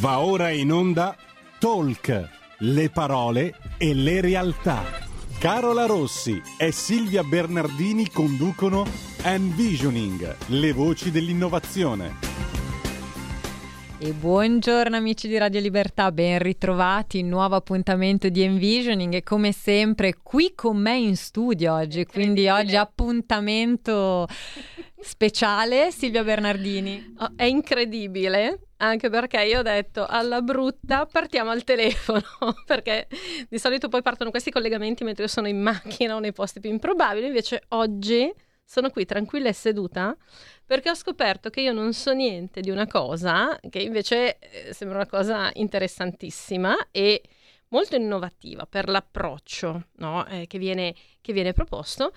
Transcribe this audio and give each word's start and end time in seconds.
Va 0.00 0.20
ora 0.20 0.50
in 0.50 0.70
onda 0.70 1.16
Talk, 1.58 2.28
le 2.58 2.88
parole 2.88 3.52
e 3.78 3.94
le 3.94 4.20
realtà. 4.20 4.84
Carola 5.40 5.86
Rossi 5.86 6.40
e 6.56 6.70
Silvia 6.70 7.24
Bernardini 7.24 8.08
conducono 8.08 8.86
Envisioning, 9.22 10.36
le 10.46 10.72
voci 10.72 11.10
dell'innovazione. 11.10 12.14
E 14.00 14.12
buongiorno 14.12 14.94
amici 14.94 15.26
di 15.26 15.36
Radio 15.38 15.58
Libertà, 15.58 16.12
ben 16.12 16.38
ritrovati, 16.38 17.20
nuovo 17.24 17.56
appuntamento 17.56 18.28
di 18.28 18.42
Envisioning 18.42 19.12
e 19.14 19.24
come 19.24 19.50
sempre 19.50 20.14
qui 20.22 20.54
con 20.54 20.76
me 20.76 20.96
in 20.96 21.16
studio 21.16 21.74
oggi, 21.74 22.06
quindi 22.06 22.48
oggi 22.48 22.76
appuntamento 22.76 24.28
speciale 25.00 25.90
Silvia 25.90 26.22
Bernardini. 26.22 27.16
Oh, 27.18 27.32
è 27.34 27.42
incredibile, 27.42 28.68
anche 28.76 29.10
perché 29.10 29.42
io 29.42 29.58
ho 29.58 29.62
detto 29.62 30.06
alla 30.06 30.42
brutta 30.42 31.04
partiamo 31.04 31.50
al 31.50 31.64
telefono, 31.64 32.22
perché 32.66 33.08
di 33.48 33.58
solito 33.58 33.88
poi 33.88 34.02
partono 34.02 34.30
questi 34.30 34.52
collegamenti 34.52 35.02
mentre 35.02 35.24
io 35.24 35.28
sono 35.28 35.48
in 35.48 35.60
macchina 35.60 36.14
o 36.14 36.20
nei 36.20 36.32
posti 36.32 36.60
più 36.60 36.70
improbabili, 36.70 37.26
invece 37.26 37.64
oggi 37.70 38.32
sono 38.64 38.90
qui 38.90 39.06
tranquilla 39.06 39.48
e 39.48 39.54
seduta 39.54 40.14
perché 40.68 40.90
ho 40.90 40.94
scoperto 40.94 41.48
che 41.48 41.62
io 41.62 41.72
non 41.72 41.94
so 41.94 42.12
niente 42.12 42.60
di 42.60 42.68
una 42.68 42.86
cosa 42.86 43.58
che 43.70 43.78
invece 43.78 44.38
eh, 44.38 44.74
sembra 44.74 44.98
una 44.98 45.06
cosa 45.06 45.50
interessantissima 45.54 46.88
e 46.90 47.22
molto 47.68 47.96
innovativa 47.96 48.66
per 48.66 48.90
l'approccio 48.90 49.86
no? 49.96 50.26
eh, 50.26 50.46
che, 50.46 50.58
viene, 50.58 50.94
che, 51.22 51.32
viene, 51.32 51.54
proposto, 51.54 52.12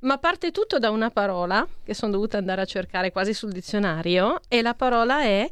ma 0.00 0.18
parte 0.18 0.52
tutto 0.52 0.78
da 0.78 0.90
una 0.90 1.10
parola 1.10 1.66
che 1.82 1.94
sono 1.94 2.12
dovuta 2.12 2.38
andare 2.38 2.60
a 2.60 2.64
cercare 2.64 3.10
quasi 3.10 3.34
sul 3.34 3.50
dizionario 3.50 4.38
e 4.46 4.62
la 4.62 4.74
parola 4.74 5.22
è 5.22 5.48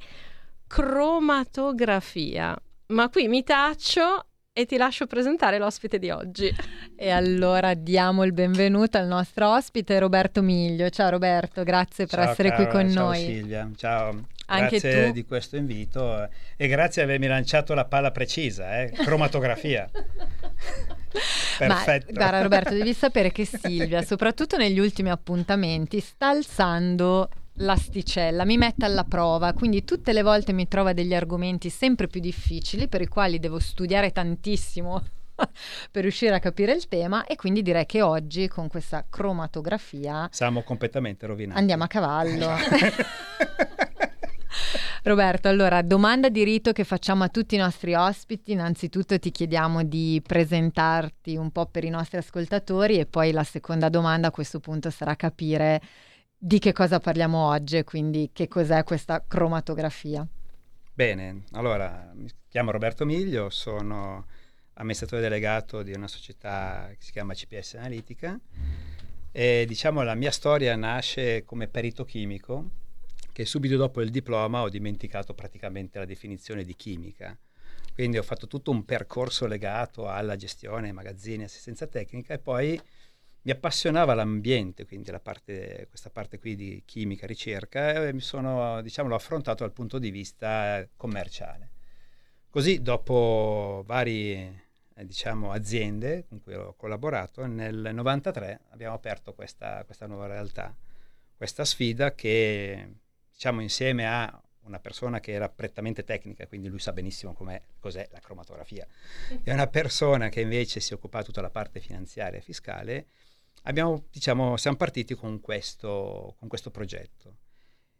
cromatografia. 0.68 2.56
Ma 2.86 3.08
qui 3.08 3.26
mi 3.26 3.42
taccio 3.42 4.26
e 4.56 4.66
ti 4.66 4.76
lascio 4.76 5.08
presentare 5.08 5.58
l'ospite 5.58 5.98
di 5.98 6.10
oggi. 6.10 6.48
E 6.94 7.10
allora 7.10 7.74
diamo 7.74 8.22
il 8.22 8.32
benvenuto 8.32 8.96
al 8.96 9.08
nostro 9.08 9.52
ospite 9.52 9.98
Roberto 9.98 10.42
Miglio. 10.42 10.88
Ciao 10.90 11.10
Roberto, 11.10 11.64
grazie 11.64 12.06
per 12.06 12.20
ciao, 12.20 12.30
essere 12.30 12.50
caro, 12.50 12.62
qui 12.62 12.72
con 12.72 12.88
ciao 12.88 13.04
noi. 13.06 13.18
Silvia, 13.18 13.68
ciao. 13.76 14.26
Anche 14.46 14.78
grazie 14.78 15.06
tu. 15.06 15.12
di 15.12 15.24
questo 15.24 15.56
invito 15.56 16.28
e 16.56 16.68
grazie 16.68 17.02
di 17.02 17.08
avermi 17.08 17.26
lanciato 17.26 17.74
la 17.74 17.84
palla 17.84 18.12
precisa, 18.12 18.80
eh? 18.80 18.92
cromatografia. 18.92 19.90
Perfetto. 21.58 22.12
Ma 22.12 22.18
guarda 22.18 22.42
Roberto, 22.42 22.74
devi 22.74 22.94
sapere 22.94 23.32
che 23.32 23.44
Silvia, 23.44 24.02
soprattutto 24.02 24.56
negli 24.56 24.78
ultimi 24.78 25.10
appuntamenti, 25.10 25.98
sta 25.98 26.28
alzando 26.28 27.28
l'asticella, 27.58 28.44
mi 28.44 28.56
mette 28.56 28.84
alla 28.84 29.04
prova, 29.04 29.52
quindi 29.52 29.84
tutte 29.84 30.12
le 30.12 30.22
volte 30.22 30.52
mi 30.52 30.66
trova 30.66 30.92
degli 30.92 31.14
argomenti 31.14 31.70
sempre 31.70 32.06
più 32.06 32.20
difficili 32.20 32.88
per 32.88 33.00
i 33.00 33.06
quali 33.06 33.38
devo 33.38 33.58
studiare 33.58 34.10
tantissimo 34.10 35.02
per 35.90 36.02
riuscire 36.02 36.34
a 36.34 36.38
capire 36.38 36.72
il 36.72 36.88
tema 36.88 37.24
e 37.26 37.36
quindi 37.36 37.62
direi 37.62 37.86
che 37.86 38.02
oggi 38.02 38.48
con 38.48 38.68
questa 38.68 39.06
cromatografia 39.08 40.28
siamo 40.32 40.62
completamente 40.62 41.26
rovinati. 41.26 41.58
Andiamo 41.58 41.84
a 41.84 41.88
cavallo. 41.88 42.48
Roberto, 45.04 45.48
allora, 45.48 45.82
domanda 45.82 46.30
di 46.30 46.44
rito 46.44 46.72
che 46.72 46.82
facciamo 46.82 47.24
a 47.24 47.28
tutti 47.28 47.56
i 47.56 47.58
nostri 47.58 47.94
ospiti. 47.94 48.52
Innanzitutto 48.52 49.18
ti 49.18 49.30
chiediamo 49.30 49.82
di 49.82 50.22
presentarti 50.26 51.36
un 51.36 51.50
po' 51.50 51.66
per 51.66 51.84
i 51.84 51.90
nostri 51.90 52.16
ascoltatori 52.16 52.98
e 52.98 53.04
poi 53.04 53.30
la 53.30 53.44
seconda 53.44 53.90
domanda 53.90 54.28
a 54.28 54.30
questo 54.30 54.60
punto 54.60 54.88
sarà 54.88 55.14
capire 55.14 55.82
di 56.46 56.58
che 56.58 56.74
cosa 56.74 57.00
parliamo 57.00 57.46
oggi, 57.46 57.82
quindi 57.84 58.28
che 58.30 58.48
cos'è 58.48 58.84
questa 58.84 59.24
cromatografia. 59.26 60.28
Bene, 60.92 61.44
allora 61.52 62.12
mi 62.14 62.28
chiamo 62.50 62.70
Roberto 62.70 63.06
Miglio, 63.06 63.48
sono 63.48 64.26
amministratore 64.74 65.22
delegato 65.22 65.82
di 65.82 65.94
una 65.94 66.06
società 66.06 66.88
che 66.90 66.98
si 66.98 67.12
chiama 67.12 67.32
CPS 67.32 67.76
Analitica 67.76 68.38
e 69.32 69.64
diciamo 69.66 70.02
la 70.02 70.14
mia 70.14 70.30
storia 70.30 70.76
nasce 70.76 71.44
come 71.44 71.66
perito 71.66 72.04
chimico 72.04 72.68
che 73.32 73.46
subito 73.46 73.78
dopo 73.78 74.02
il 74.02 74.10
diploma 74.10 74.60
ho 74.60 74.68
dimenticato 74.68 75.32
praticamente 75.32 75.98
la 75.98 76.04
definizione 76.04 76.62
di 76.62 76.76
chimica. 76.76 77.34
Quindi 77.94 78.18
ho 78.18 78.22
fatto 78.22 78.46
tutto 78.48 78.70
un 78.70 78.84
percorso 78.84 79.46
legato 79.46 80.08
alla 80.08 80.36
gestione, 80.36 80.92
magazzini, 80.92 81.44
assistenza 81.44 81.86
tecnica 81.86 82.34
e 82.34 82.38
poi 82.38 82.78
mi 83.44 83.52
appassionava 83.52 84.14
l'ambiente, 84.14 84.86
quindi 84.86 85.12
parte, 85.22 85.86
questa 85.90 86.08
parte 86.08 86.38
qui 86.38 86.56
di 86.56 86.82
chimica, 86.86 87.26
ricerca, 87.26 88.06
e 88.06 88.12
mi 88.14 88.20
sono, 88.20 88.80
diciamo, 88.80 89.08
l'ho 89.08 89.14
affrontato 89.14 89.64
dal 89.64 89.72
punto 89.72 89.98
di 89.98 90.10
vista 90.10 90.86
commerciale. 90.96 91.70
Così, 92.48 92.80
dopo 92.80 93.82
varie 93.86 94.64
eh, 94.94 95.04
diciamo, 95.04 95.52
aziende 95.52 96.24
con 96.26 96.40
cui 96.40 96.54
ho 96.54 96.74
collaborato, 96.74 97.44
nel 97.46 97.90
93 97.92 98.60
abbiamo 98.70 98.94
aperto 98.94 99.34
questa, 99.34 99.84
questa 99.84 100.06
nuova 100.06 100.26
realtà, 100.26 100.74
questa 101.36 101.66
sfida 101.66 102.14
che, 102.14 102.94
diciamo, 103.30 103.60
insieme 103.60 104.06
a 104.06 104.42
una 104.60 104.78
persona 104.78 105.20
che 105.20 105.32
era 105.32 105.50
prettamente 105.50 106.02
tecnica, 106.04 106.46
quindi 106.46 106.68
lui 106.68 106.78
sa 106.78 106.94
benissimo 106.94 107.36
cos'è 107.78 108.08
la 108.10 108.20
cromatografia, 108.20 108.86
e 109.44 109.52
una 109.52 109.66
persona 109.66 110.30
che 110.30 110.40
invece 110.40 110.80
si 110.80 110.94
occupa 110.94 111.18
di 111.18 111.24
tutta 111.26 111.42
la 111.42 111.50
parte 111.50 111.80
finanziaria 111.80 112.38
e 112.38 112.42
fiscale, 112.42 113.06
abbiamo, 113.64 114.06
diciamo, 114.10 114.56
siamo 114.56 114.76
partiti 114.76 115.14
con 115.14 115.40
questo, 115.40 116.34
con 116.38 116.48
questo 116.48 116.70
progetto. 116.70 117.38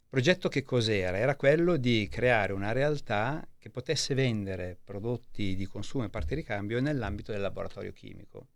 Progetto 0.08 0.48
che 0.48 0.62
cos'era? 0.62 1.19
Era 1.19 1.34
quello 1.34 1.76
di 1.76 2.08
creare 2.08 2.52
una 2.52 2.72
realtà 2.72 3.47
che 3.58 3.70
potesse 3.70 4.14
vendere 4.14 4.78
prodotti 4.82 5.56
di 5.56 5.66
consumo 5.66 6.04
e 6.04 6.08
parti 6.08 6.28
di 6.28 6.34
ricambio 6.36 6.80
nell'ambito 6.80 7.32
del 7.32 7.41
laboratorio 7.41 7.92
chimico, 7.92 8.47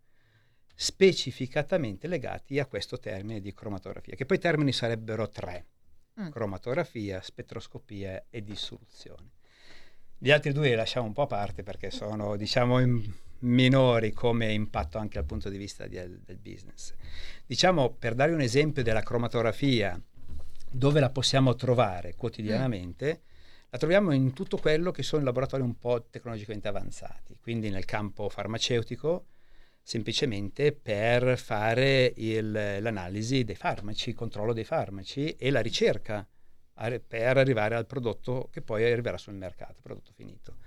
specificatamente 0.73 2.07
legati 2.07 2.59
a 2.59 2.65
questo 2.65 2.97
termine 2.97 3.41
di 3.41 3.53
cromatografia, 3.53 4.15
che 4.15 4.25
poi 4.25 4.37
i 4.37 4.39
termini 4.39 4.71
sarebbero 4.71 5.27
tre, 5.27 5.65
mm. 6.21 6.29
cromatografia, 6.29 7.21
spettroscopia 7.21 8.27
e 8.29 8.41
dissoluzione. 8.41 9.31
Gli 10.17 10.31
altri 10.31 10.53
due 10.53 10.69
li 10.69 10.75
lasciamo 10.75 11.07
un 11.07 11.13
po' 11.13 11.23
a 11.23 11.27
parte 11.27 11.63
perché 11.63 11.91
sono, 11.91 12.37
diciamo, 12.37 12.79
in, 12.79 13.03
minori 13.39 14.11
come 14.11 14.51
impatto 14.51 14.97
anche 14.97 15.15
dal 15.15 15.25
punto 15.25 15.49
di 15.49 15.57
vista 15.57 15.87
di, 15.87 15.95
del 15.95 16.37
business. 16.37 16.93
Diciamo, 17.45 17.91
per 17.91 18.15
dare 18.15 18.33
un 18.33 18.41
esempio 18.41 18.83
della 18.83 19.01
cromatografia, 19.01 20.01
dove 20.71 20.99
la 20.99 21.09
possiamo 21.09 21.55
trovare 21.55 22.15
quotidianamente, 22.15 23.21
mm. 23.21 23.27
la 23.69 23.77
troviamo 23.77 24.11
in 24.11 24.33
tutto 24.33 24.57
quello 24.57 24.91
che 24.91 25.03
sono 25.03 25.21
i 25.21 25.25
laboratori 25.25 25.63
un 25.63 25.77
po' 25.77 26.07
tecnologicamente 26.09 26.67
avanzati, 26.67 27.37
quindi 27.41 27.69
nel 27.69 27.85
campo 27.85 28.29
farmaceutico, 28.29 29.27
semplicemente 29.81 30.71
per 30.73 31.37
fare 31.39 32.13
il, 32.17 32.51
l'analisi 32.51 33.43
dei 33.43 33.55
farmaci, 33.55 34.09
il 34.09 34.15
controllo 34.15 34.53
dei 34.53 34.65
farmaci 34.65 35.31
e 35.31 35.49
la 35.49 35.61
ricerca 35.61 36.27
per 37.05 37.37
arrivare 37.37 37.75
al 37.75 37.85
prodotto 37.85 38.47
che 38.51 38.61
poi 38.61 38.89
arriverà 38.89 39.17
sul 39.17 39.33
mercato, 39.33 39.79
prodotto 39.81 40.11
finito 40.13 40.57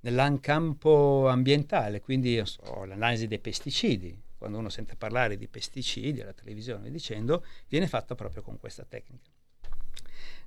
nell'campo 0.00 1.28
ambientale, 1.28 2.00
quindi 2.00 2.40
so, 2.44 2.84
l'analisi 2.84 3.26
dei 3.26 3.38
pesticidi, 3.38 4.18
quando 4.36 4.58
uno 4.58 4.70
sente 4.70 4.96
parlare 4.96 5.36
di 5.36 5.48
pesticidi 5.48 6.20
alla 6.20 6.32
televisione 6.32 6.90
dicendo, 6.90 7.44
viene 7.68 7.86
fatta 7.86 8.14
proprio 8.14 8.42
con 8.42 8.58
questa 8.58 8.84
tecnica. 8.84 9.30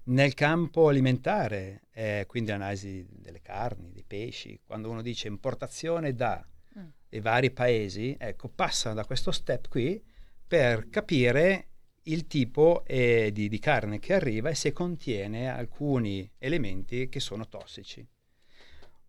Nel 0.05 0.33
campo 0.33 0.89
alimentare, 0.89 1.83
eh, 1.91 2.25
quindi 2.27 2.49
l'analisi 2.49 3.05
delle 3.09 3.41
carni, 3.41 3.91
dei 3.91 4.03
pesci, 4.05 4.59
quando 4.65 4.89
uno 4.89 5.01
dice 5.01 5.27
importazione 5.27 6.13
da 6.13 6.45
mm. 6.77 6.87
i 7.09 7.19
vari 7.21 7.51
paesi, 7.51 8.15
ecco, 8.19 8.49
passa 8.49 8.93
da 8.93 9.05
questo 9.05 9.31
step 9.31 9.69
qui 9.69 10.03
per 10.45 10.89
capire 10.89 11.67
il 12.03 12.27
tipo 12.27 12.83
eh, 12.85 13.29
di, 13.31 13.47
di 13.47 13.59
carne 13.59 13.99
che 13.99 14.13
arriva 14.13 14.49
e 14.49 14.55
se 14.55 14.73
contiene 14.73 15.49
alcuni 15.49 16.29
elementi 16.37 17.07
che 17.07 17.21
sono 17.21 17.47
tossici. 17.47 18.05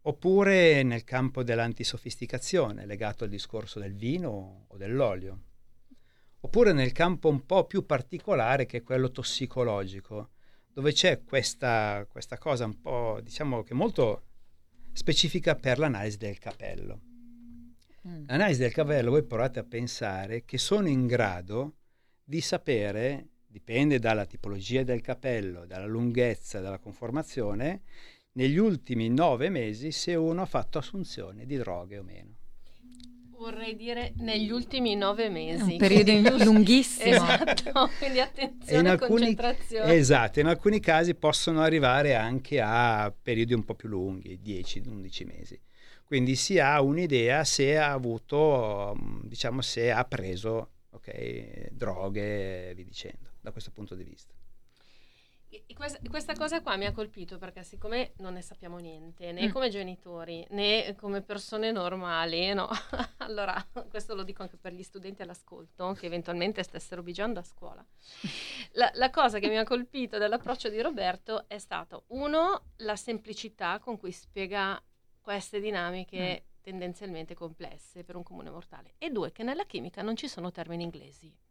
Oppure 0.07 0.83
nel 0.83 1.03
campo 1.03 1.43
dell'antisofisticazione, 1.43 2.85
legato 2.85 3.25
al 3.25 3.31
discorso 3.31 3.79
del 3.81 3.95
vino 3.95 4.67
o 4.69 4.77
dell'olio. 4.77 5.43
Oppure 6.41 6.73
nel 6.73 6.93
campo 6.93 7.31
un 7.31 7.47
po' 7.47 7.65
più 7.65 7.87
particolare 7.87 8.67
che 8.67 8.79
è 8.79 8.83
quello 8.83 9.11
tossicologico, 9.11 10.31
dove 10.71 10.93
c'è 10.93 11.23
questa, 11.25 12.07
questa 12.07 12.37
cosa 12.37 12.67
un 12.67 12.83
po', 12.83 13.21
diciamo 13.23 13.63
che 13.63 13.73
molto 13.73 14.25
specifica 14.93 15.55
per 15.55 15.79
l'analisi 15.79 16.19
del 16.19 16.39
capello. 16.39 17.01
Mm. 18.07 18.25
L'analisi 18.27 18.61
del 18.61 18.73
capello, 18.73 19.11
voi 19.11 19.23
provate 19.23 19.61
a 19.61 19.65
pensare 19.65 20.45
che 20.45 20.59
sono 20.59 20.89
in 20.89 21.07
grado 21.07 21.77
di 22.23 22.43
sapere, 22.43 23.29
dipende 23.47 23.99
dalla 23.99 24.27
tipologia 24.27 24.83
del 24.83 25.01
capello, 25.01 25.65
dalla 25.65 25.87
lunghezza, 25.87 26.61
dalla 26.61 26.79
conformazione, 26.79 27.83
negli 28.35 28.59
ultimi 28.59 29.09
nove 29.09 29.49
mesi 29.49 29.91
se 29.93 30.15
uno 30.15 30.43
ha 30.43 30.47
fatto 30.47 30.79
assunzione 30.79 31.47
di 31.47 31.57
droghe 31.57 31.99
o 31.99 32.03
meno. 32.03 32.33
vorrei 33.37 33.77
dire 33.77 34.13
negli 34.19 34.51
ultimi 34.51 34.95
nove 34.95 35.29
mesi. 35.29 35.73
un 35.73 35.77
periodo 35.77 36.37
lunghissimo. 36.45 37.15
Esatto, 37.15 37.91
quindi 37.99 38.21
attenzione 38.21 38.93
e 38.93 38.97
concentrazione. 38.97 39.95
Esatto, 39.95 40.41
in 40.41 40.47
alcuni 40.47 40.81
casi 40.81 41.15
possono 41.15 41.61
arrivare 41.61 42.15
anche 42.15 42.61
a 42.61 43.13
periodi 43.23 43.53
un 43.53 43.65
po' 43.65 43.75
più 43.75 43.89
lunghi, 43.89 44.41
10-11 44.43 45.27
mesi. 45.27 45.61
Quindi 46.05 46.37
si 46.37 46.59
ha 46.59 46.81
un'idea 46.81 47.45
se 47.45 47.77
ha 47.77 47.93
avuto, 47.93 48.97
diciamo, 49.23 49.63
se 49.63 49.91
ha 49.91 50.05
preso 50.05 50.71
okay, 50.91 51.69
droghe 51.71 52.73
via 52.75 52.85
dicendo, 52.85 53.31
da 53.41 53.53
questo 53.53 53.71
punto 53.71 53.95
di 53.95 54.05
vista. 54.05 54.33
Questa, 55.75 56.35
cosa 56.35 56.63
qua 56.63 56.77
mi 56.77 56.87
ha 56.87 56.93
colpito 56.93 57.39
perché 57.39 57.63
siccome 57.63 58.13
non 58.19 58.35
ne 58.35 58.43
sappiamo 58.43 58.79
niente, 58.79 59.33
né 59.33 59.47
mm. 59.47 59.51
come 59.51 59.69
genitori 59.69 60.47
né 60.51 60.95
come 60.97 61.23
persone 61.23 61.71
normali, 61.71 62.53
no? 62.55 62.69
allora 63.19 63.55
questo 63.89 64.15
lo 64.15 64.23
dico 64.23 64.43
anche 64.43 64.57
per 64.57 64.73
gli 64.73 64.83
studenti 64.83 65.23
all'ascolto 65.23 65.93
che 65.93 66.07
eventualmente 66.07 66.63
stessero 66.63 67.03
bigiando 67.03 67.41
a 67.41 67.43
scuola. 67.43 67.85
La, 68.73 68.91
la 68.95 69.11
cosa 69.11 69.39
che 69.39 69.49
mi 69.49 69.59
ha 69.59 69.65
colpito 69.65 70.19
dell'approccio 70.19 70.69
di 70.69 70.81
Roberto 70.81 71.49
è 71.49 71.59
stato, 71.59 72.05
uno, 72.09 72.71
la 72.77 72.97
semplicità 72.97 73.79
con 73.79 73.99
cui 73.99 74.13
spiega 74.13 74.83
queste 75.21 75.61
dinamiche 75.61 76.43
mm. 76.43 76.61
tendenzialmente 76.63 77.35
complesse 77.35 78.05
per 78.05 78.17
un 78.17 78.23
comune 78.23 78.51
mortale 78.51 78.95
e 78.99 79.11
due, 79.11 79.33
che 79.33 79.43
nella 79.43 79.65
chimica 79.65 80.03
non 80.03 80.17
ci 80.17 80.29
sono 80.29 80.51
termini 80.51 80.83
inglesi 80.83 81.44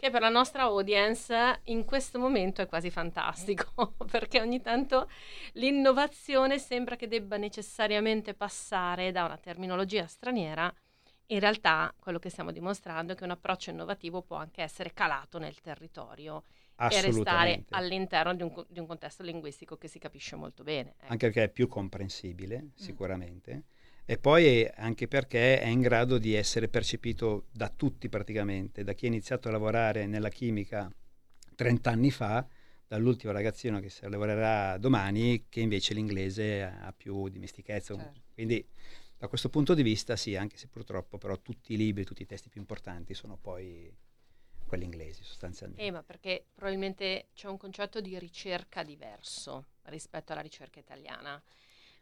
che 0.00 0.10
per 0.10 0.22
la 0.22 0.30
nostra 0.30 0.62
audience 0.62 1.60
in 1.64 1.84
questo 1.84 2.18
momento 2.18 2.62
è 2.62 2.66
quasi 2.66 2.90
fantastico, 2.90 3.94
perché 4.10 4.40
ogni 4.40 4.62
tanto 4.62 5.10
l'innovazione 5.52 6.58
sembra 6.58 6.96
che 6.96 7.06
debba 7.06 7.36
necessariamente 7.36 8.32
passare 8.32 9.12
da 9.12 9.26
una 9.26 9.36
terminologia 9.36 10.06
straniera. 10.06 10.74
In 11.26 11.38
realtà 11.38 11.94
quello 12.00 12.18
che 12.18 12.30
stiamo 12.30 12.50
dimostrando 12.50 13.12
è 13.12 13.14
che 13.16 13.24
un 13.24 13.30
approccio 13.30 13.70
innovativo 13.70 14.22
può 14.22 14.36
anche 14.36 14.62
essere 14.62 14.92
calato 14.94 15.38
nel 15.38 15.60
territorio 15.60 16.44
e 16.76 17.00
restare 17.02 17.64
all'interno 17.70 18.34
di 18.34 18.42
un, 18.42 18.64
di 18.68 18.80
un, 18.80 18.86
contesto 18.86 19.22
linguistico 19.22 19.76
che 19.76 19.86
si 19.86 19.98
capisce 19.98 20.34
molto 20.34 20.64
bene. 20.64 20.94
Ecco. 20.96 21.12
Anche 21.12 21.26
perché 21.26 21.42
è 21.44 21.48
più 21.50 21.68
comprensibile, 21.68 22.70
sicuramente. 22.74 23.54
Mm 23.54 23.78
e 24.10 24.18
poi 24.18 24.68
anche 24.74 25.06
perché 25.06 25.60
è 25.60 25.68
in 25.68 25.80
grado 25.80 26.18
di 26.18 26.34
essere 26.34 26.66
percepito 26.66 27.46
da 27.52 27.68
tutti 27.68 28.08
praticamente, 28.08 28.82
da 28.82 28.92
chi 28.92 29.04
ha 29.04 29.08
iniziato 29.08 29.46
a 29.46 29.52
lavorare 29.52 30.06
nella 30.06 30.30
chimica 30.30 30.92
30 31.54 31.90
anni 31.92 32.10
fa, 32.10 32.44
dall'ultimo 32.88 33.32
ragazzino 33.32 33.78
che 33.78 33.88
si 33.88 34.08
lavorerà 34.08 34.78
domani, 34.78 35.46
che 35.48 35.60
invece 35.60 35.94
l'inglese 35.94 36.60
ha 36.64 36.92
più 36.92 37.28
dimestichezza. 37.28 37.94
Certo. 37.94 38.20
Quindi 38.34 38.66
da 39.16 39.28
questo 39.28 39.48
punto 39.48 39.74
di 39.74 39.84
vista 39.84 40.16
sì, 40.16 40.34
anche 40.34 40.56
se 40.56 40.66
purtroppo 40.66 41.16
però 41.16 41.38
tutti 41.38 41.74
i 41.74 41.76
libri, 41.76 42.02
tutti 42.02 42.22
i 42.22 42.26
testi 42.26 42.48
più 42.48 42.60
importanti 42.60 43.14
sono 43.14 43.36
poi 43.40 43.96
quelli 44.66 44.86
inglesi 44.86 45.22
sostanzialmente. 45.22 45.84
Eh, 45.84 45.92
ma 45.92 46.02
perché 46.02 46.46
probabilmente 46.52 47.28
c'è 47.32 47.46
un 47.46 47.58
concetto 47.58 48.00
di 48.00 48.18
ricerca 48.18 48.82
diverso 48.82 49.66
rispetto 49.82 50.32
alla 50.32 50.42
ricerca 50.42 50.80
italiana. 50.80 51.40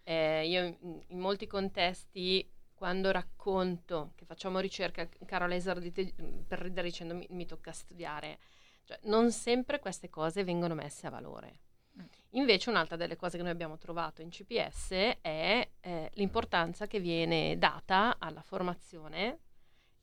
Eh, 0.08 0.48
io 0.48 0.64
in, 0.64 1.02
molti 1.18 1.46
contesti, 1.46 2.50
quando 2.72 3.10
racconto 3.10 4.12
che 4.14 4.24
facciamo 4.24 4.58
ricerca, 4.58 5.06
Carola 5.26 5.54
esordite 5.54 6.14
per 6.46 6.60
ridere 6.60 6.88
dicendo 6.88 7.14
mi, 7.14 7.26
mi 7.28 7.44
tocca 7.44 7.72
studiare, 7.72 8.38
cioè, 8.84 8.98
non 9.02 9.30
sempre 9.30 9.80
queste 9.80 10.08
cose 10.08 10.44
vengono 10.44 10.74
messe 10.74 11.06
a 11.06 11.10
valore. 11.10 11.58
Mm. 12.00 12.06
Invece 12.30 12.70
un'altra 12.70 12.96
delle 12.96 13.16
cose 13.16 13.36
che 13.36 13.42
noi 13.42 13.52
abbiamo 13.52 13.76
trovato 13.76 14.22
in 14.22 14.30
CPS 14.30 15.18
è 15.20 15.68
eh, 15.78 16.10
l'importanza 16.14 16.86
che 16.86 17.00
viene 17.00 17.58
data 17.58 18.16
alla 18.18 18.40
formazione 18.40 19.40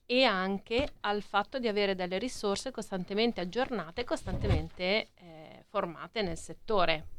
e 0.06 0.22
anche 0.22 0.88
al 1.00 1.22
fatto 1.22 1.58
di 1.58 1.66
avere 1.66 1.96
delle 1.96 2.18
risorse 2.18 2.70
costantemente 2.70 3.40
aggiornate 3.40 4.04
costantemente 4.04 5.08
eh, 5.14 5.64
formate 5.68 6.22
nel 6.22 6.38
settore. 6.38 7.15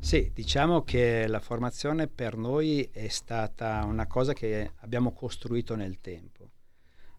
Sì, 0.00 0.30
diciamo 0.32 0.84
che 0.84 1.26
la 1.26 1.40
formazione 1.40 2.06
per 2.06 2.36
noi 2.36 2.88
è 2.92 3.08
stata 3.08 3.84
una 3.84 4.06
cosa 4.06 4.32
che 4.32 4.72
abbiamo 4.76 5.12
costruito 5.12 5.74
nel 5.74 6.00
tempo. 6.00 6.50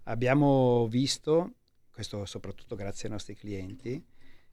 Abbiamo 0.04 0.88
visto, 0.88 1.56
questo 1.92 2.26
soprattutto 2.26 2.76
grazie 2.76 3.08
ai 3.08 3.14
nostri 3.14 3.36
clienti, 3.36 4.04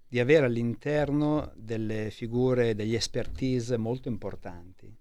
di 0.06 0.20
avere 0.20 0.46
all'interno 0.46 1.52
delle 1.54 2.10
figure, 2.10 2.74
degli 2.74 2.94
expertise 2.94 3.78
molto 3.78 4.08
importanti 4.08 4.94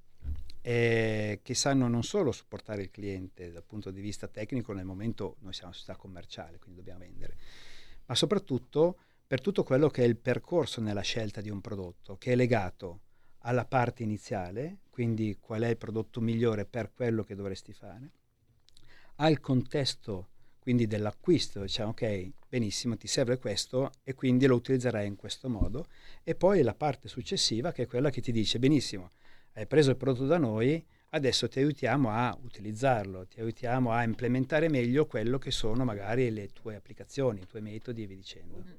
e 0.62 1.40
che 1.44 1.56
sanno 1.56 1.88
non 1.88 2.04
solo 2.04 2.32
supportare 2.32 2.84
il 2.84 2.92
cliente 2.92 3.52
dal 3.52 3.64
punto 3.64 3.92
di 3.92 4.02
vista 4.02 4.28
tecnico 4.28 4.72
nel 4.72 4.86
momento 4.86 5.36
noi 5.40 5.52
siamo 5.52 5.70
una 5.70 5.78
società 5.78 5.98
commerciale, 5.98 6.60
quindi 6.60 6.78
dobbiamo 6.78 7.00
vendere, 7.00 7.36
ma 8.06 8.16
soprattutto 8.16 9.00
per 9.28 9.42
tutto 9.42 9.64
quello 9.64 9.90
che 9.90 10.04
è 10.04 10.08
il 10.08 10.16
percorso 10.16 10.80
nella 10.80 11.02
scelta 11.02 11.42
di 11.42 11.50
un 11.50 11.60
prodotto, 11.60 12.18
che 12.18 12.32
è 12.32 12.36
legato 12.36 13.02
alla 13.46 13.66
parte 13.66 14.04
iniziale, 14.04 14.78
quindi 14.90 15.38
qual 15.40 15.62
è 15.62 15.70
il 15.70 15.78
prodotto 15.78 16.20
migliore 16.22 16.66
per 16.66 16.92
quello 16.94 17.24
che 17.24 17.36
dovresti 17.36 17.74
fare, 17.74 18.12
al 19.18 19.40
contesto 19.40 20.30
quindi 20.60 20.88
dell'acquisto, 20.88 21.62
diciamo 21.62 21.92
ok, 21.92 22.32
benissimo, 22.50 22.98
ti 22.98 23.08
serve 23.08 23.38
questo 23.38 23.92
e 24.04 24.16
quindi 24.16 24.48
lo 24.48 24.56
utilizzerai 24.56 25.06
in 25.06 25.16
questo 25.16 25.48
modo, 25.48 25.86
e 26.24 26.34
poi 26.34 26.64
la 26.64 26.74
parte 26.74 27.08
successiva 27.08 27.72
che 27.72 27.84
è 27.84 27.88
quella 27.88 28.10
che 28.10 28.20
ti 28.20 28.32
dice 28.32 28.58
benissimo, 28.58 29.12
hai 29.54 29.68
preso 29.68 29.92
il 29.92 29.98
prodotto 29.98 30.26
da 30.26 30.40
noi, 30.40 30.84
adesso 31.16 31.48
ti 31.48 31.60
aiutiamo 31.60 32.10
a 32.10 32.38
utilizzarlo, 32.44 33.26
ti 33.28 33.40
aiutiamo 33.40 33.92
a 33.92 34.04
implementare 34.04 34.70
meglio 34.70 35.06
quello 35.06 35.38
che 35.38 35.50
sono 35.50 35.86
magari 35.86 36.30
le 36.30 36.50
tue 36.50 36.76
applicazioni, 36.76 37.42
i 37.42 37.48
tuoi 37.48 37.62
metodi 37.62 38.04
e 38.04 38.06
via 38.06 38.18
dicendo. 38.18 38.58
Mm. 38.58 38.72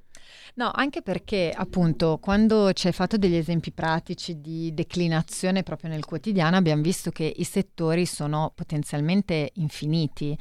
No, 0.55 0.71
anche 0.73 1.03
perché 1.03 1.53
appunto 1.55 2.19
quando 2.19 2.73
ci 2.73 2.87
hai 2.87 2.93
fatto 2.93 3.17
degli 3.17 3.37
esempi 3.37 3.73
pratici 3.73 4.41
di 4.41 4.73
declinazione 4.75 5.63
proprio 5.63 5.91
nel 5.91 6.05
quotidiano 6.05 6.57
abbiamo 6.57 6.83
visto 6.83 7.11
che 7.11 7.33
i 7.37 7.45
settori 7.45 8.07
sono 8.07 8.53
potenzialmente 8.55 9.51
infiniti 9.55 10.39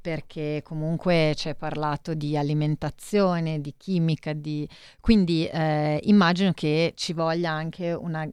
perché 0.00 0.60
comunque 0.62 1.32
ci 1.34 1.48
hai 1.48 1.54
parlato 1.54 2.12
di 2.12 2.36
alimentazione, 2.36 3.60
di 3.60 3.74
chimica, 3.76 4.34
di... 4.34 4.68
quindi 5.00 5.46
eh, 5.46 5.98
immagino 6.04 6.52
che 6.52 6.92
ci 6.94 7.14
voglia 7.14 7.50
anche 7.50 7.92
una 7.92 8.28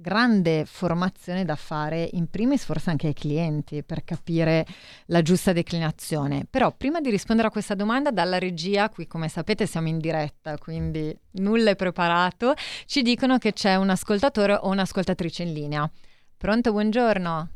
grande 0.00 0.64
formazione 0.64 1.44
da 1.44 1.56
fare 1.56 2.08
in 2.12 2.28
primis 2.28 2.64
forse 2.64 2.88
anche 2.88 3.08
ai 3.08 3.12
clienti 3.12 3.82
per 3.82 4.02
capire 4.02 4.66
la 5.06 5.20
giusta 5.20 5.52
declinazione. 5.52 6.46
Però 6.48 6.72
prima 6.72 7.00
di 7.00 7.10
rispondere 7.10 7.48
a 7.48 7.50
questa 7.50 7.74
domanda 7.74 8.10
dalla 8.10 8.38
regia, 8.38 8.88
qui 8.88 9.06
come 9.06 9.28
sapete 9.28 9.66
siamo 9.66 9.88
in 9.88 9.98
diretta, 9.98 10.56
quindi 10.56 11.16
nulla 11.32 11.70
è 11.70 11.76
preparato, 11.76 12.54
ci 12.86 13.02
dicono 13.02 13.38
che 13.38 13.52
c'è 13.52 13.76
un 13.76 13.90
ascoltatore 13.90 14.54
o 14.54 14.68
un'ascoltatrice 14.68 15.42
in 15.42 15.52
linea. 15.52 15.90
Pronto, 16.36 16.72
buongiorno? 16.72 17.48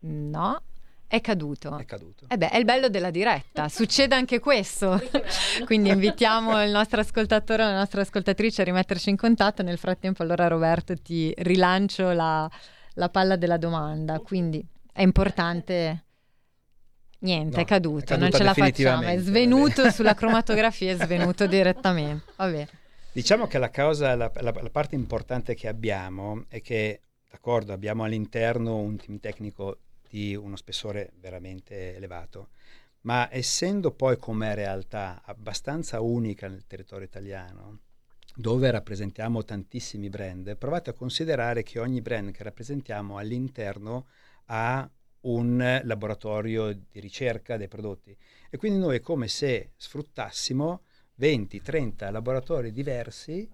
No, 0.00 0.62
è 1.08 1.22
caduto. 1.22 1.78
È 1.78 1.86
caduto. 1.86 2.26
Eh 2.28 2.36
beh, 2.36 2.50
è 2.50 2.58
il 2.58 2.66
bello 2.66 2.90
della 2.90 3.10
diretta, 3.10 3.70
succede 3.70 4.14
anche 4.14 4.40
questo. 4.40 5.00
Quindi 5.64 5.88
invitiamo 5.88 6.62
il 6.62 6.70
nostro 6.70 7.00
ascoltatore 7.00 7.62
o 7.64 7.66
la 7.66 7.78
nostra 7.78 8.02
ascoltatrice 8.02 8.60
a 8.60 8.64
rimetterci 8.66 9.08
in 9.08 9.16
contatto. 9.16 9.62
Nel 9.62 9.78
frattempo, 9.78 10.22
allora, 10.22 10.48
Roberto, 10.48 10.94
ti 10.96 11.32
rilancio 11.38 12.12
la, 12.12 12.48
la 12.94 13.08
palla 13.08 13.36
della 13.36 13.56
domanda. 13.56 14.18
Quindi 14.18 14.62
è 14.92 15.00
importante. 15.00 16.04
Niente, 17.20 17.56
no, 17.56 17.62
è, 17.62 17.64
caduto, 17.64 18.12
è 18.12 18.16
non 18.18 18.30
ce 18.30 18.42
la 18.44 18.52
facciamo. 18.52 19.08
È 19.08 19.16
svenuto 19.16 19.90
sulla 19.90 20.12
cromatografia, 20.14 20.92
è 20.92 20.96
svenuto 20.96 21.46
direttamente. 21.46 22.32
Vabbè. 22.36 22.68
Diciamo 23.12 23.46
che 23.46 23.56
la 23.56 23.70
cosa, 23.70 24.14
la, 24.14 24.30
la, 24.34 24.52
la 24.54 24.70
parte 24.70 24.94
importante 24.94 25.54
che 25.54 25.68
abbiamo 25.68 26.44
è 26.48 26.60
che, 26.60 27.00
d'accordo, 27.30 27.72
abbiamo 27.72 28.04
all'interno 28.04 28.76
un 28.76 28.96
team 28.98 29.18
tecnico 29.18 29.78
di 30.08 30.34
uno 30.34 30.56
spessore 30.56 31.12
veramente 31.20 31.94
elevato. 31.94 32.48
Ma 33.02 33.28
essendo 33.30 33.92
poi 33.92 34.16
come 34.18 34.54
realtà 34.54 35.22
abbastanza 35.24 36.00
unica 36.00 36.48
nel 36.48 36.66
territorio 36.66 37.06
italiano, 37.06 37.80
dove 38.34 38.70
rappresentiamo 38.70 39.44
tantissimi 39.44 40.08
brand, 40.08 40.56
provate 40.56 40.90
a 40.90 40.94
considerare 40.94 41.62
che 41.62 41.78
ogni 41.78 42.00
brand 42.00 42.30
che 42.30 42.42
rappresentiamo 42.42 43.18
all'interno 43.18 44.06
ha 44.46 44.88
un 45.20 45.80
laboratorio 45.82 46.72
di 46.72 47.00
ricerca 47.00 47.56
dei 47.56 47.68
prodotti 47.68 48.16
e 48.50 48.56
quindi 48.56 48.78
noi 48.78 48.96
è 48.96 49.00
come 49.00 49.26
se 49.26 49.72
sfruttassimo 49.76 50.82
20-30 51.18 52.12
laboratori 52.12 52.70
diversi 52.70 53.48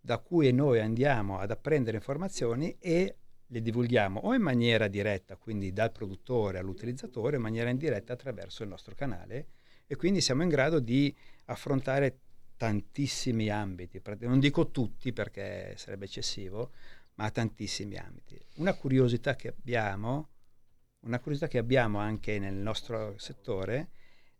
da 0.00 0.18
cui 0.18 0.50
noi 0.52 0.80
andiamo 0.80 1.38
ad 1.38 1.50
apprendere 1.50 1.98
informazioni 1.98 2.74
e 2.78 3.16
le 3.52 3.62
divulghiamo 3.62 4.20
o 4.20 4.34
in 4.34 4.42
maniera 4.42 4.86
diretta, 4.88 5.36
quindi 5.36 5.72
dal 5.72 5.90
produttore 5.90 6.58
all'utilizzatore, 6.58 7.36
in 7.36 7.42
maniera 7.42 7.70
indiretta 7.70 8.12
attraverso 8.12 8.62
il 8.62 8.68
nostro 8.68 8.94
canale 8.94 9.48
e 9.86 9.96
quindi 9.96 10.20
siamo 10.20 10.42
in 10.42 10.48
grado 10.48 10.78
di 10.78 11.14
affrontare 11.46 12.18
tantissimi 12.56 13.48
ambiti, 13.48 14.00
non 14.20 14.38
dico 14.38 14.70
tutti 14.70 15.12
perché 15.12 15.74
sarebbe 15.76 16.04
eccessivo, 16.04 16.72
ma 17.14 17.30
tantissimi 17.30 17.96
ambiti. 17.96 18.38
Una 18.56 18.74
curiosità 18.74 19.34
che 19.34 19.48
abbiamo 19.48 20.28
una 21.00 21.18
curiosità 21.18 21.48
che 21.48 21.56
abbiamo 21.56 21.98
anche 21.98 22.38
nel 22.38 22.54
nostro 22.54 23.14
settore 23.16 23.88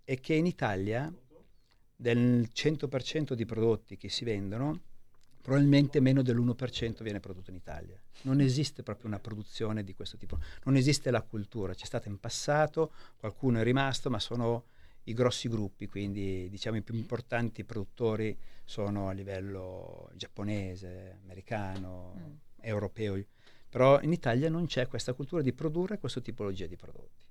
è 0.04 0.20
che 0.20 0.34
in 0.34 0.44
Italia 0.44 1.10
del 1.96 2.50
100% 2.52 3.32
di 3.32 3.46
prodotti 3.46 3.96
che 3.96 4.10
si 4.10 4.24
vendono, 4.24 4.82
probabilmente 5.40 6.00
meno 6.00 6.20
dell'1% 6.20 7.02
viene 7.02 7.20
prodotto 7.20 7.50
in 7.50 7.56
Italia. 7.56 7.98
Non 8.22 8.40
esiste 8.40 8.82
proprio 8.82 9.08
una 9.08 9.18
produzione 9.18 9.84
di 9.84 9.94
questo 9.94 10.16
tipo, 10.16 10.38
non 10.64 10.76
esiste 10.76 11.10
la 11.10 11.22
cultura, 11.22 11.74
c'è 11.74 11.86
stata 11.86 12.08
in 12.08 12.18
passato, 12.18 12.92
qualcuno 13.16 13.60
è 13.60 13.62
rimasto, 13.62 14.10
ma 14.10 14.18
sono 14.18 14.64
i 15.04 15.14
grossi 15.14 15.48
gruppi, 15.48 15.88
quindi 15.88 16.48
diciamo 16.50 16.76
i 16.76 16.82
più 16.82 16.94
importanti 16.94 17.64
produttori 17.64 18.36
sono 18.64 19.08
a 19.08 19.12
livello 19.12 20.10
giapponese, 20.14 21.18
americano, 21.22 22.14
mm. 22.16 22.32
europeo, 22.60 23.22
però 23.68 24.00
in 24.02 24.12
Italia 24.12 24.48
non 24.48 24.66
c'è 24.66 24.86
questa 24.86 25.12
cultura 25.12 25.42
di 25.42 25.52
produrre 25.52 25.98
questa 25.98 26.20
tipologia 26.20 26.66
di 26.66 26.76
prodotti. 26.76 27.24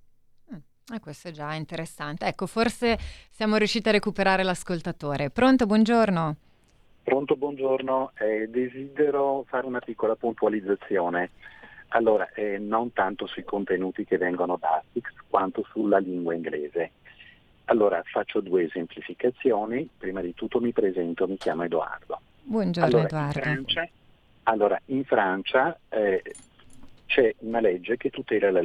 Mm. 0.54 0.96
E 0.96 1.00
questo 1.00 1.28
è 1.28 1.32
già 1.32 1.54
interessante. 1.54 2.26
Ecco, 2.26 2.48
forse 2.48 2.98
siamo 3.30 3.58
riusciti 3.58 3.88
a 3.90 3.92
recuperare 3.92 4.44
l'ascoltatore. 4.44 5.30
Pronto, 5.30 5.66
buongiorno. 5.66 6.49
Pronto, 7.10 7.36
buongiorno. 7.36 8.12
Eh, 8.20 8.50
desidero 8.50 9.44
fare 9.48 9.66
una 9.66 9.80
piccola 9.80 10.16
puntualizzazione. 10.16 11.32
Allora, 11.88 12.32
eh, 12.34 12.60
non 12.60 12.94
tanto 12.94 13.26
sui 13.26 13.44
contenuti 13.44 14.06
che 14.06 14.20
vengono 14.20 14.58
da 14.58 14.76
Astix 14.76 15.10
quanto 15.28 15.66
sulla 15.72 15.98
lingua 15.98 16.36
inglese. 16.36 16.92
Allora, 17.66 18.00
faccio 18.06 18.42
due 18.42 18.66
esemplificazioni. 18.66 19.90
Prima 19.98 20.22
di 20.22 20.36
tutto 20.36 20.60
mi 20.60 20.72
presento, 20.72 21.28
mi 21.28 21.38
chiamo 21.38 21.64
Edoardo. 21.64 22.22
Buongiorno 22.44 22.88
allora, 22.88 23.08
Edoardo. 23.08 23.40
In 23.40 23.44
Francia, 23.44 23.90
allora, 24.44 24.82
in 24.86 25.04
Francia 25.04 25.80
eh, 25.90 26.22
c'è 27.08 27.34
una 27.40 27.60
legge 27.60 27.98
che 27.98 28.12
tutela 28.12 28.52
la, 28.52 28.62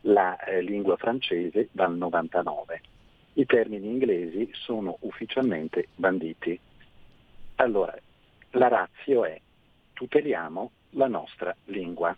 la 0.00 0.44
eh, 0.44 0.60
lingua 0.60 0.96
francese 0.96 1.68
dal 1.70 1.96
99. 1.96 2.80
I 3.34 3.46
termini 3.46 3.86
inglesi 3.86 4.50
sono 4.54 4.96
ufficialmente 5.02 5.86
banditi. 5.94 6.58
Allora, 7.56 7.96
la 8.50 8.68
razio 8.68 9.24
è 9.24 9.40
tuteliamo 9.92 10.70
la 10.90 11.08
nostra 11.08 11.54
lingua. 11.66 12.16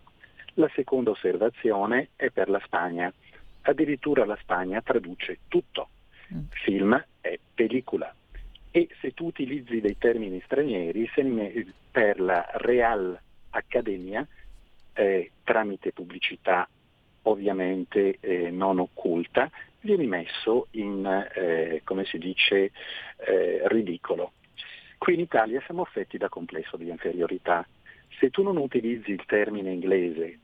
La 0.55 0.71
seconda 0.75 1.11
osservazione 1.11 2.09
è 2.17 2.31
per 2.31 2.49
la 2.49 2.61
Spagna. 2.65 3.13
Addirittura 3.63 4.25
la 4.25 4.37
Spagna 4.41 4.81
traduce 4.83 5.39
tutto. 5.49 5.89
Mm. 6.35 6.41
Film 6.51 7.05
è 7.21 7.39
pellicola. 7.55 8.13
E 8.71 8.89
se 9.01 9.13
tu 9.13 9.27
utilizzi 9.27 9.81
dei 9.81 9.97
termini 9.97 10.41
stranieri, 10.45 11.09
per 11.91 12.21
la 12.21 12.47
Real 12.55 13.19
Accademia, 13.51 14.27
eh, 14.93 15.31
tramite 15.45 15.93
pubblicità 15.93 16.69
ovviamente 17.23 18.19
eh, 18.21 18.51
non 18.51 18.79
occulta, 18.79 19.51
vieni 19.81 20.07
messo 20.07 20.69
in, 20.73 21.07
eh, 21.35 21.83
come 21.85 22.05
si 22.05 22.19
dice, 22.19 22.73
eh, 23.17 23.63
ridicolo. 23.67 24.33
Qui 24.99 25.15
in 25.15 25.21
Italia 25.21 25.63
siamo 25.65 25.83
affetti 25.83 26.19
da 26.19 26.29
complesso 26.29 26.77
di 26.77 26.89
inferiorità. 26.89 27.67
Se 28.19 28.31
tu 28.31 28.43
non 28.43 28.57
utilizzi 28.57 29.13
il 29.13 29.25
termine 29.25 29.73
inglese 29.73 30.39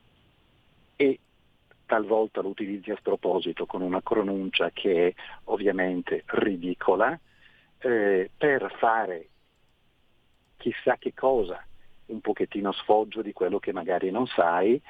e 0.95 1.19
talvolta 1.85 2.41
lo 2.41 2.47
utilizzi 2.49 2.91
a 2.91 2.95
sproposito 2.95 3.65
con 3.65 3.81
una 3.81 4.01
pronuncia 4.01 4.71
che 4.71 5.07
è 5.07 5.13
ovviamente 5.45 6.23
ridicola, 6.25 7.19
eh, 7.79 8.29
per 8.35 8.73
fare 8.79 9.27
chissà 10.57 10.95
che 10.97 11.13
cosa, 11.13 11.63
un 12.07 12.21
pochettino 12.21 12.71
sfoggio 12.71 13.21
di 13.21 13.33
quello 13.33 13.59
che 13.59 13.71
magari 13.71 14.09
non 14.09 14.25
sai, 14.25 14.81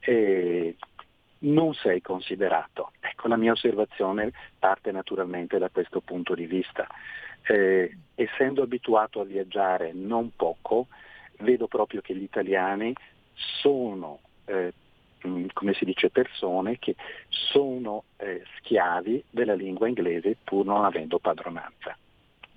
eh, 0.00 0.76
non 1.40 1.74
sei 1.74 2.00
considerato. 2.00 2.92
Ecco, 3.00 3.28
la 3.28 3.36
mia 3.36 3.52
osservazione 3.52 4.32
parte 4.58 4.92
naturalmente 4.92 5.58
da 5.58 5.70
questo 5.70 6.00
punto 6.00 6.34
di 6.34 6.46
vista. 6.46 6.86
Eh, 7.44 7.96
essendo 8.14 8.62
abituato 8.62 9.20
a 9.20 9.24
viaggiare 9.24 9.92
non 9.92 10.32
poco, 10.36 10.88
vedo 11.38 11.66
proprio 11.66 12.00
che 12.00 12.14
gli 12.14 12.22
italiani 12.22 12.94
sono, 13.34 14.20
eh, 14.44 14.72
mm, 15.26 15.46
come 15.52 15.74
si 15.74 15.84
dice, 15.84 16.10
persone 16.10 16.78
che 16.78 16.94
sono 17.28 18.04
eh, 18.16 18.42
schiavi 18.58 19.24
della 19.30 19.54
lingua 19.54 19.88
inglese 19.88 20.36
pur 20.42 20.64
non 20.64 20.84
avendo 20.84 21.18
padronanza. 21.18 21.96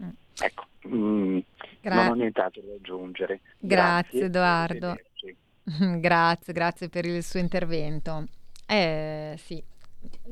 Mm. 0.03 0.09
Ecco, 0.39 0.65
mm, 0.87 1.39
Gra- 1.81 1.95
non 1.95 2.07
ho 2.09 2.13
nient'altro 2.13 2.61
da 2.61 2.73
aggiungere. 2.73 3.41
Grazie, 3.57 4.29
grazie 4.29 4.75
Edoardo. 4.75 5.01
grazie, 5.99 6.53
grazie 6.53 6.89
per 6.89 7.05
il 7.05 7.23
suo 7.23 7.39
intervento. 7.39 8.25
Eh, 8.67 9.35
sì, 9.37 9.63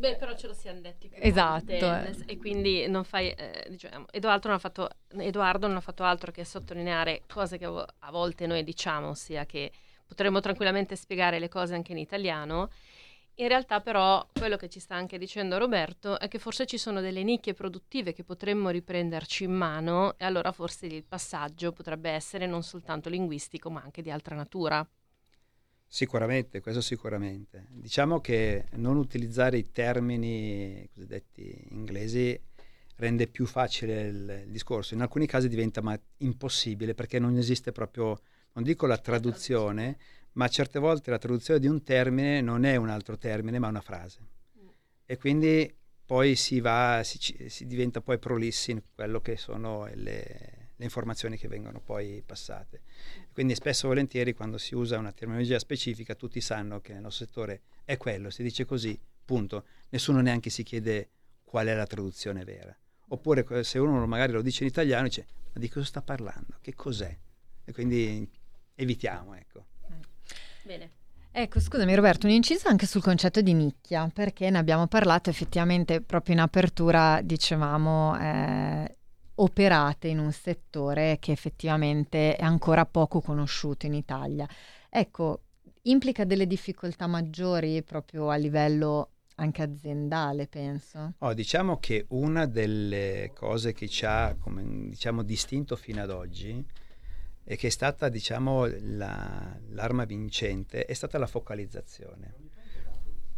Beh, 0.04 0.18
però 0.18 0.36
ce 0.36 0.48
lo 0.48 0.54
siamo 0.54 0.82
detti. 0.82 1.10
Esatto. 1.14 1.64
Volte, 1.64 2.26
e 2.26 2.38
quindi 2.38 2.88
non 2.88 3.06
fai, 3.06 3.30
eh, 3.30 3.68
diciamo, 3.70 4.06
Edoardo 4.12 4.50
non, 4.50 4.58
ha 4.58 4.60
fatto, 4.60 4.90
Edoardo 5.16 5.68
non 5.68 5.78
ha 5.78 5.80
fatto 5.80 6.04
altro 6.04 6.30
che 6.34 6.44
sottolineare 6.44 7.22
cose 7.26 7.58
che 7.58 7.64
a 7.64 8.12
volte 8.12 8.46
noi 8.46 8.66
diciamo, 8.66 9.08
ossia 9.08 9.46
che 9.46 9.72
potremmo 10.06 10.42
tranquillamente 10.42 10.98
spiegare 10.98 11.40
le 11.40 11.48
cose 11.48 11.74
anche 11.74 11.94
in 11.94 12.00
italiano. 12.00 12.70
In 13.36 13.48
realtà 13.48 13.80
però 13.80 14.28
quello 14.34 14.58
che 14.58 14.68
ci 14.68 14.82
sta 14.82 14.96
anche 14.96 15.18
dicendo 15.18 15.58
Roberto 15.58 16.20
è 16.20 16.28
che 16.28 16.38
forse 16.38 16.66
ci 16.66 16.78
sono 16.78 17.00
delle 17.00 17.24
nicchie 17.24 17.54
produttive 17.54 18.12
che 18.12 18.26
potremmo 18.26 18.72
riprenderci 18.72 19.46
in 19.46 19.54
mano 19.54 20.16
e 20.18 20.26
allora 20.26 20.52
forse 20.52 20.88
il 20.88 21.06
passaggio 21.06 21.72
potrebbe 21.72 22.10
essere 22.10 22.46
non 22.46 22.62
soltanto 22.62 23.08
linguistico 23.08 23.70
ma 23.70 23.82
anche 23.82 24.02
di 24.02 24.12
altra 24.12 24.36
natura. 24.36 24.86
Sicuramente, 25.94 26.60
questo 26.60 26.82
sicuramente. 26.82 27.68
Diciamo 27.70 28.20
che 28.20 28.66
non 28.78 28.98
utilizzare 28.98 29.60
i 29.60 29.72
termini 29.72 30.90
cosiddetti 30.92 31.68
inglesi 31.70 32.36
rende 32.96 33.28
più 33.28 33.46
facile 33.46 34.02
il, 34.08 34.44
il 34.48 34.52
discorso. 34.52 34.96
In 34.96 35.02
alcuni 35.02 35.28
casi 35.28 35.48
diventa 35.48 35.84
ma, 35.84 35.96
impossibile 36.18 36.96
perché 36.96 37.20
non 37.20 37.38
esiste 37.38 37.72
proprio, 37.72 38.20
non 38.54 38.64
dico 38.64 38.88
la 38.88 38.98
traduzione, 38.98 40.00
ma 40.32 40.48
certe 40.48 40.80
volte 40.80 41.12
la 41.12 41.20
traduzione 41.20 41.60
di 41.60 41.68
un 41.68 41.84
termine 41.84 42.42
non 42.42 42.64
è 42.64 42.76
un 42.76 42.90
altro 42.90 43.16
termine 43.16 43.60
ma 43.60 43.68
una 43.68 43.82
frase. 43.82 44.18
E 45.06 45.18
quindi 45.20 45.72
poi 46.04 46.34
si 46.34 46.60
va, 46.60 47.02
si, 47.04 47.20
si 47.48 47.68
diventa 47.68 48.02
poi 48.02 48.18
prolissi 48.18 48.72
in 48.72 48.82
quello 48.96 49.22
che 49.22 49.38
sono 49.38 49.88
le, 49.94 50.72
le 50.76 50.84
informazioni 50.86 51.38
che 51.38 51.48
vengono 51.48 51.80
poi 51.80 52.24
passate. 52.26 52.82
Quindi 53.34 53.56
spesso 53.56 53.86
e 53.86 53.90
volentieri 53.90 54.34
quando 54.34 54.58
si 54.58 54.76
usa 54.76 55.00
una 55.00 55.12
terminologia 55.12 55.58
specifica 55.58 56.14
tutti 56.14 56.40
sanno 56.40 56.80
che 56.80 56.94
nel 56.94 57.02
nostro 57.02 57.26
settore 57.26 57.62
è 57.84 57.98
quello, 57.98 58.30
si 58.30 58.44
dice 58.44 58.64
così, 58.64 58.98
punto. 59.26 59.66
Nessuno 59.90 60.22
neanche 60.22 60.50
si 60.50 60.64
chiede 60.64 61.10
qual 61.44 61.68
è 61.68 61.74
la 61.74 61.88
traduzione 61.88 62.44
vera. 62.44 62.76
Oppure 63.10 63.64
se 63.64 63.80
uno 63.80 64.06
magari 64.06 64.32
lo 64.32 64.42
dice 64.42 64.64
in 64.64 64.70
italiano 64.70 65.08
dice 65.08 65.26
ma 65.54 65.60
di 65.60 65.70
cosa 65.70 65.86
sta 65.86 66.02
parlando? 66.02 66.58
Che 66.62 66.74
cos'è? 66.74 67.16
E 67.66 67.72
quindi 67.74 68.28
evitiamo, 68.76 69.36
ecco. 69.36 69.66
Bene. 70.64 70.92
Ecco, 71.36 71.60
scusami 71.60 71.96
Roberto, 71.96 72.28
un 72.28 72.34
inciso 72.34 72.68
anche 72.68 72.86
sul 72.86 73.02
concetto 73.02 73.42
di 73.42 73.54
nicchia, 73.54 74.08
perché 74.14 74.52
ne 74.52 74.60
abbiamo 74.60 74.86
parlato 74.86 75.32
effettivamente 75.32 76.00
proprio 76.02 76.36
in 76.36 76.42
apertura, 76.42 77.22
dicevamo, 77.24 78.16
eh, 78.20 78.98
operate 79.36 80.08
in 80.08 80.20
un 80.20 80.32
settore 80.32 81.18
che 81.20 81.32
effettivamente 81.32 82.36
è 82.36 82.44
ancora 82.44 82.86
poco 82.86 83.22
conosciuto 83.22 83.86
in 83.86 83.94
Italia. 83.94 84.48
Ecco, 84.90 85.42
implica 85.84 86.26
delle 86.26 86.48
difficoltà 86.48 87.08
maggiori 87.08 87.82
proprio 87.84 88.30
a 88.30 88.36
livello 88.36 89.10
anche 89.36 89.64
aziendale, 89.64 90.48
penso. 90.48 91.14
Oh, 91.20 91.34
diciamo 91.34 91.80
che 91.80 92.06
una 92.10 92.46
delle 92.46 93.32
cose 93.34 93.74
che 93.74 93.88
ci 93.88 94.06
ha 94.06 94.36
come, 94.40 94.64
diciamo, 94.90 95.24
distinto 95.24 95.76
fino 95.76 96.02
ad 96.02 96.12
oggi 96.12 96.64
e 97.46 97.56
che 97.58 97.68
è 97.68 97.72
stata 97.72 98.10
diciamo, 98.10 98.68
la, 98.82 99.60
l'arma 99.70 100.06
vincente 100.06 100.86
è 100.86 100.94
stata 100.94 101.18
la 101.18 101.28
focalizzazione. 101.28 102.43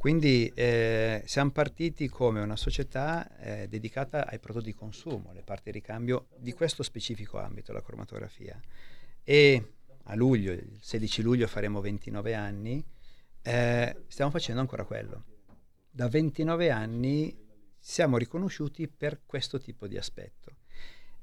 Quindi 0.05 0.51
eh, 0.53 1.23
siamo 1.25 1.49
partiti 1.49 2.07
come 2.09 2.39
una 2.39 2.55
società 2.55 3.27
eh, 3.39 3.67
dedicata 3.67 4.27
ai 4.27 4.37
prodotti 4.37 4.67
di 4.67 4.75
consumo, 4.75 5.33
le 5.33 5.41
parti 5.41 5.71
di 5.71 5.79
ricambio 5.79 6.27
di 6.37 6.53
questo 6.53 6.83
specifico 6.83 7.39
ambito, 7.39 7.73
la 7.73 7.81
cromatografia. 7.81 8.61
E 9.23 9.71
a 10.03 10.13
luglio, 10.13 10.51
il 10.51 10.77
16 10.79 11.23
luglio 11.23 11.47
faremo 11.47 11.81
29 11.81 12.35
anni, 12.35 12.85
eh, 13.41 14.03
stiamo 14.05 14.29
facendo 14.29 14.61
ancora 14.61 14.83
quello. 14.83 15.23
Da 15.89 16.07
29 16.07 16.69
anni 16.69 17.35
siamo 17.79 18.17
riconosciuti 18.17 18.87
per 18.87 19.21
questo 19.25 19.57
tipo 19.57 19.87
di 19.87 19.97
aspetto. 19.97 20.57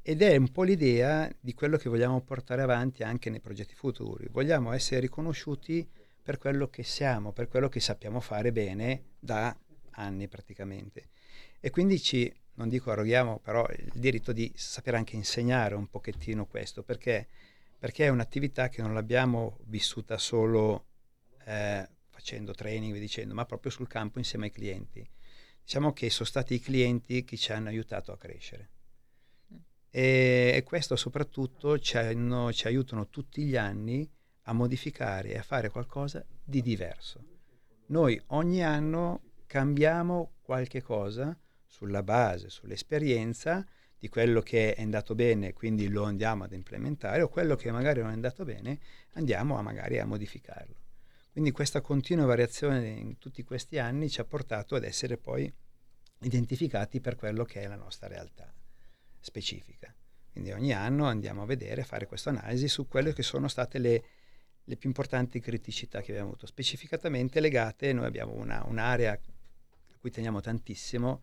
Ed 0.02 0.22
è 0.22 0.34
un 0.34 0.50
po' 0.50 0.64
l'idea 0.64 1.30
di 1.38 1.54
quello 1.54 1.76
che 1.76 1.88
vogliamo 1.88 2.20
portare 2.22 2.62
avanti 2.62 3.04
anche 3.04 3.30
nei 3.30 3.38
progetti 3.38 3.76
futuri. 3.76 4.26
Vogliamo 4.28 4.72
essere 4.72 4.98
riconosciuti 4.98 5.88
per 6.22 6.38
quello 6.38 6.68
che 6.68 6.84
siamo, 6.84 7.32
per 7.32 7.48
quello 7.48 7.68
che 7.68 7.80
sappiamo 7.80 8.20
fare 8.20 8.52
bene 8.52 9.14
da 9.18 9.54
anni 9.92 10.28
praticamente. 10.28 11.08
E 11.60 11.70
quindi 11.70 12.00
ci, 12.00 12.32
non 12.54 12.68
dico 12.68 12.90
arroghiamo, 12.90 13.40
però 13.40 13.66
il 13.68 13.92
diritto 13.94 14.32
di 14.32 14.52
sapere 14.54 14.96
anche 14.96 15.16
insegnare 15.16 15.74
un 15.74 15.88
pochettino 15.88 16.46
questo, 16.46 16.82
perché, 16.82 17.28
perché 17.78 18.06
è 18.06 18.08
un'attività 18.08 18.68
che 18.68 18.82
non 18.82 18.94
l'abbiamo 18.94 19.58
vissuta 19.64 20.16
solo 20.18 20.86
eh, 21.44 21.88
facendo 22.08 22.52
training, 22.52 22.98
dicendo, 22.98 23.34
ma 23.34 23.44
proprio 23.44 23.70
sul 23.72 23.88
campo 23.88 24.18
insieme 24.18 24.46
ai 24.46 24.52
clienti. 24.52 25.08
Diciamo 25.62 25.92
che 25.92 26.10
sono 26.10 26.28
stati 26.28 26.54
i 26.54 26.60
clienti 26.60 27.24
che 27.24 27.36
ci 27.36 27.52
hanno 27.52 27.68
aiutato 27.68 28.12
a 28.12 28.18
crescere. 28.18 28.70
E, 29.90 30.52
e 30.54 30.62
questo 30.62 30.96
soprattutto 30.96 31.78
ci, 31.78 31.96
hanno, 31.96 32.52
ci 32.52 32.66
aiutano 32.66 33.08
tutti 33.08 33.44
gli 33.44 33.56
anni 33.56 34.08
a 34.42 34.52
modificare 34.52 35.30
e 35.30 35.38
a 35.38 35.42
fare 35.42 35.70
qualcosa 35.70 36.24
di 36.42 36.62
diverso. 36.62 37.24
Noi 37.86 38.20
ogni 38.28 38.64
anno 38.64 39.22
cambiamo 39.46 40.34
qualche 40.42 40.82
cosa 40.82 41.36
sulla 41.66 42.02
base, 42.02 42.48
sull'esperienza 42.48 43.66
di 43.98 44.08
quello 44.08 44.40
che 44.40 44.74
è 44.74 44.82
andato 44.82 45.14
bene, 45.14 45.52
quindi 45.52 45.88
lo 45.88 46.04
andiamo 46.04 46.44
ad 46.44 46.52
implementare, 46.52 47.22
o 47.22 47.28
quello 47.28 47.54
che 47.54 47.70
magari 47.70 48.00
non 48.00 48.10
è 48.10 48.14
andato 48.14 48.44
bene, 48.44 48.80
andiamo 49.12 49.58
a 49.58 49.62
magari 49.62 49.98
a 50.00 50.06
modificarlo. 50.06 50.74
Quindi 51.30 51.50
questa 51.50 51.80
continua 51.80 52.26
variazione 52.26 52.88
in 52.88 53.18
tutti 53.18 53.42
questi 53.42 53.78
anni 53.78 54.10
ci 54.10 54.20
ha 54.20 54.24
portato 54.24 54.74
ad 54.74 54.84
essere 54.84 55.16
poi 55.16 55.52
identificati 56.20 57.00
per 57.00 57.16
quello 57.16 57.44
che 57.44 57.60
è 57.60 57.66
la 57.68 57.76
nostra 57.76 58.08
realtà 58.08 58.52
specifica. 59.20 59.94
Quindi 60.30 60.50
ogni 60.50 60.72
anno 60.72 61.06
andiamo 61.06 61.42
a 61.42 61.46
vedere, 61.46 61.82
a 61.82 61.84
fare 61.84 62.06
questa 62.06 62.30
analisi 62.30 62.68
su 62.68 62.88
quelle 62.88 63.12
che 63.12 63.22
sono 63.22 63.48
state 63.48 63.78
le, 63.78 64.04
le, 64.64 64.76
più 64.76 64.88
importanti 64.88 65.40
criticità 65.40 66.00
che 66.00 66.12
abbiamo 66.12 66.30
avuto, 66.30 66.46
specificatamente 66.46 67.40
legate, 67.40 67.92
noi 67.92 68.06
abbiamo 68.06 68.32
una, 68.34 68.62
un'area 68.66 69.12
a 69.12 69.18
cui 69.98 70.10
teniamo 70.10 70.40
tantissimo, 70.40 71.22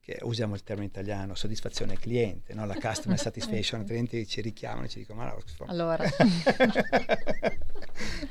che 0.00 0.18
usiamo 0.22 0.54
il 0.54 0.62
termine 0.62 0.86
italiano, 0.86 1.34
soddisfazione 1.34 1.98
cliente, 1.98 2.54
no? 2.54 2.64
la 2.64 2.76
customer 2.80 3.18
satisfaction, 3.18 3.80
altrimenti 3.80 4.26
ci 4.26 4.40
richiamano 4.40 4.84
e 4.84 4.88
ci 4.88 5.00
dicono 5.00 5.20
ma 5.20 5.26
no, 5.26 5.42
allora. 5.66 6.04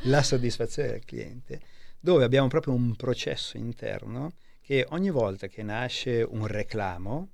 la 0.03 0.23
soddisfazione 0.23 0.91
del 0.91 1.03
cliente, 1.03 1.61
dove 1.99 2.23
abbiamo 2.23 2.47
proprio 2.47 2.73
un 2.73 2.95
processo 2.95 3.57
interno 3.57 4.33
che 4.61 4.85
ogni 4.89 5.09
volta 5.09 5.47
che 5.47 5.63
nasce 5.63 6.21
un 6.23 6.47
reclamo 6.47 7.29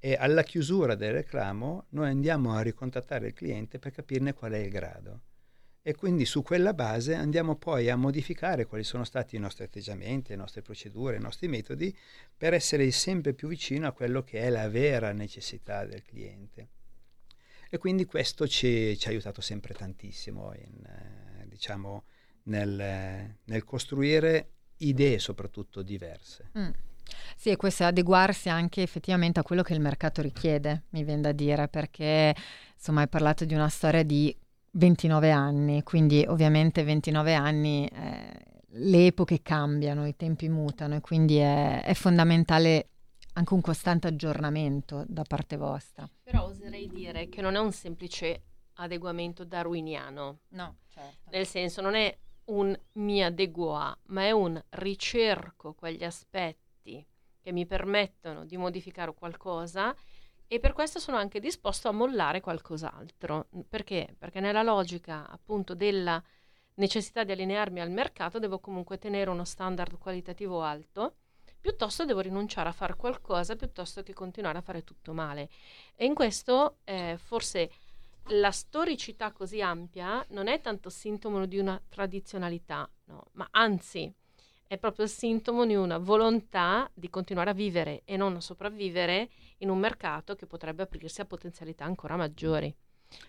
e 0.00 0.14
alla 0.14 0.42
chiusura 0.42 0.94
del 0.94 1.12
reclamo 1.12 1.86
noi 1.90 2.08
andiamo 2.08 2.54
a 2.54 2.60
ricontattare 2.62 3.28
il 3.28 3.32
cliente 3.32 3.78
per 3.78 3.92
capirne 3.92 4.32
qual 4.32 4.52
è 4.52 4.58
il 4.58 4.70
grado 4.70 5.20
e 5.88 5.94
quindi 5.94 6.26
su 6.26 6.42
quella 6.42 6.74
base 6.74 7.14
andiamo 7.14 7.56
poi 7.56 7.88
a 7.88 7.96
modificare 7.96 8.66
quali 8.66 8.84
sono 8.84 9.04
stati 9.04 9.36
i 9.36 9.38
nostri 9.38 9.64
atteggiamenti, 9.64 10.32
le 10.32 10.36
nostre 10.36 10.60
procedure, 10.60 11.16
i 11.16 11.18
nostri 11.18 11.48
metodi 11.48 11.96
per 12.36 12.52
essere 12.52 12.90
sempre 12.90 13.32
più 13.32 13.48
vicino 13.48 13.86
a 13.86 13.92
quello 13.92 14.22
che 14.22 14.40
è 14.40 14.50
la 14.50 14.68
vera 14.68 15.12
necessità 15.12 15.86
del 15.86 16.02
cliente. 16.02 16.68
E 17.70 17.78
quindi 17.78 18.04
questo 18.04 18.46
ci, 18.46 18.98
ci 18.98 19.06
ha 19.06 19.10
aiutato 19.10 19.40
sempre 19.40 19.72
tantissimo 19.72 20.52
in, 20.56 20.84
eh, 20.84 21.48
diciamo, 21.48 22.04
nel, 22.42 23.38
nel, 23.42 23.64
costruire 23.64 24.50
idee 24.76 25.18
soprattutto 25.18 25.80
diverse. 25.80 26.50
Mm. 26.58 26.70
Sì, 27.34 27.48
e 27.48 27.56
questo 27.56 27.84
è 27.84 27.86
adeguarsi 27.86 28.50
anche 28.50 28.82
effettivamente 28.82 29.40
a 29.40 29.42
quello 29.42 29.62
che 29.62 29.72
il 29.72 29.80
mercato 29.80 30.20
richiede, 30.20 30.82
mi 30.90 31.02
viene 31.02 31.22
da 31.22 31.32
dire, 31.32 31.66
perché 31.68 32.36
insomma 32.74 33.00
hai 33.00 33.08
parlato 33.08 33.46
di 33.46 33.54
una 33.54 33.70
storia 33.70 34.02
di 34.02 34.36
29 34.72 35.30
anni, 35.30 35.82
quindi 35.82 36.24
ovviamente 36.26 36.84
29 36.84 37.34
anni 37.34 37.86
eh, 37.86 38.48
le 38.72 39.06
epoche 39.06 39.42
cambiano, 39.42 40.06
i 40.06 40.16
tempi 40.16 40.48
mutano 40.48 40.96
e 40.96 41.00
quindi 41.00 41.36
è, 41.36 41.82
è, 41.82 41.94
fondamentale 41.94 42.90
anche 43.34 43.54
un 43.54 43.60
costante 43.60 44.08
aggiornamento 44.08 45.04
da 45.06 45.24
parte 45.24 45.56
vostra. 45.56 46.08
Però 46.22 46.44
oserei 46.44 46.86
dire 46.88 47.28
che 47.28 47.40
non 47.40 47.54
è 47.54 47.58
un 47.58 47.72
semplice 47.72 48.42
adeguamento 48.74 49.44
darwiniano. 49.44 50.40
No, 50.48 50.76
certo. 50.88 51.30
Nel 51.30 51.46
senso 51.46 51.80
non 51.80 51.94
è 51.94 52.16
un 52.46 52.78
mi 52.92 53.22
adeguo 53.22 53.74
a, 53.74 53.96
ma 54.06 54.24
è 54.24 54.30
un 54.30 54.60
ricerco 54.70 55.74
quegli 55.74 56.04
aspetti 56.04 57.06
che 57.40 57.52
mi 57.52 57.66
permettono 57.66 58.44
di 58.44 58.56
modificare 58.56 59.14
qualcosa 59.14 59.94
e 60.48 60.58
per 60.60 60.72
questo 60.72 60.98
sono 60.98 61.18
anche 61.18 61.40
disposto 61.40 61.88
a 61.88 61.92
mollare 61.92 62.40
qualcos'altro. 62.40 63.48
Perché? 63.68 64.16
Perché 64.18 64.40
nella 64.40 64.62
logica 64.62 65.28
appunto 65.28 65.74
della 65.74 66.20
necessità 66.76 67.22
di 67.22 67.32
allinearmi 67.32 67.80
al 67.80 67.90
mercato 67.90 68.38
devo 68.38 68.58
comunque 68.58 68.98
tenere 68.98 69.30
uno 69.30 69.44
standard 69.44 69.98
qualitativo 69.98 70.62
alto, 70.62 71.16
piuttosto 71.60 72.04
devo 72.04 72.20
rinunciare 72.20 72.70
a 72.70 72.72
fare 72.72 72.96
qualcosa 72.96 73.56
piuttosto 73.56 74.02
che 74.02 74.14
continuare 74.14 74.58
a 74.58 74.62
fare 74.62 74.84
tutto 74.84 75.12
male. 75.12 75.50
E 75.94 76.06
in 76.06 76.14
questo 76.14 76.78
eh, 76.84 77.18
forse 77.18 77.70
la 78.32 78.50
storicità 78.50 79.32
così 79.32 79.60
ampia 79.60 80.24
non 80.30 80.48
è 80.48 80.60
tanto 80.60 80.88
sintomo 80.88 81.44
di 81.46 81.58
una 81.58 81.80
tradizionalità, 81.88 82.88
no? 83.04 83.26
ma 83.32 83.48
anzi 83.50 84.12
è 84.68 84.76
proprio 84.76 85.06
il 85.06 85.10
sintomo 85.10 85.64
di 85.64 85.74
una 85.74 85.96
volontà 85.96 86.88
di 86.92 87.08
continuare 87.08 87.50
a 87.50 87.54
vivere 87.54 88.02
e 88.04 88.18
non 88.18 88.36
a 88.36 88.40
sopravvivere 88.40 89.30
in 89.58 89.70
un 89.70 89.78
mercato 89.78 90.34
che 90.36 90.46
potrebbe 90.46 90.82
aprirsi 90.82 91.22
a 91.22 91.24
potenzialità 91.24 91.84
ancora 91.86 92.16
maggiori. 92.16 92.72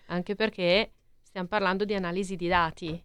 Anche 0.08 0.34
perché 0.34 0.92
stiamo 1.22 1.48
parlando 1.48 1.86
di 1.86 1.94
analisi 1.94 2.36
di 2.36 2.46
dati. 2.46 3.04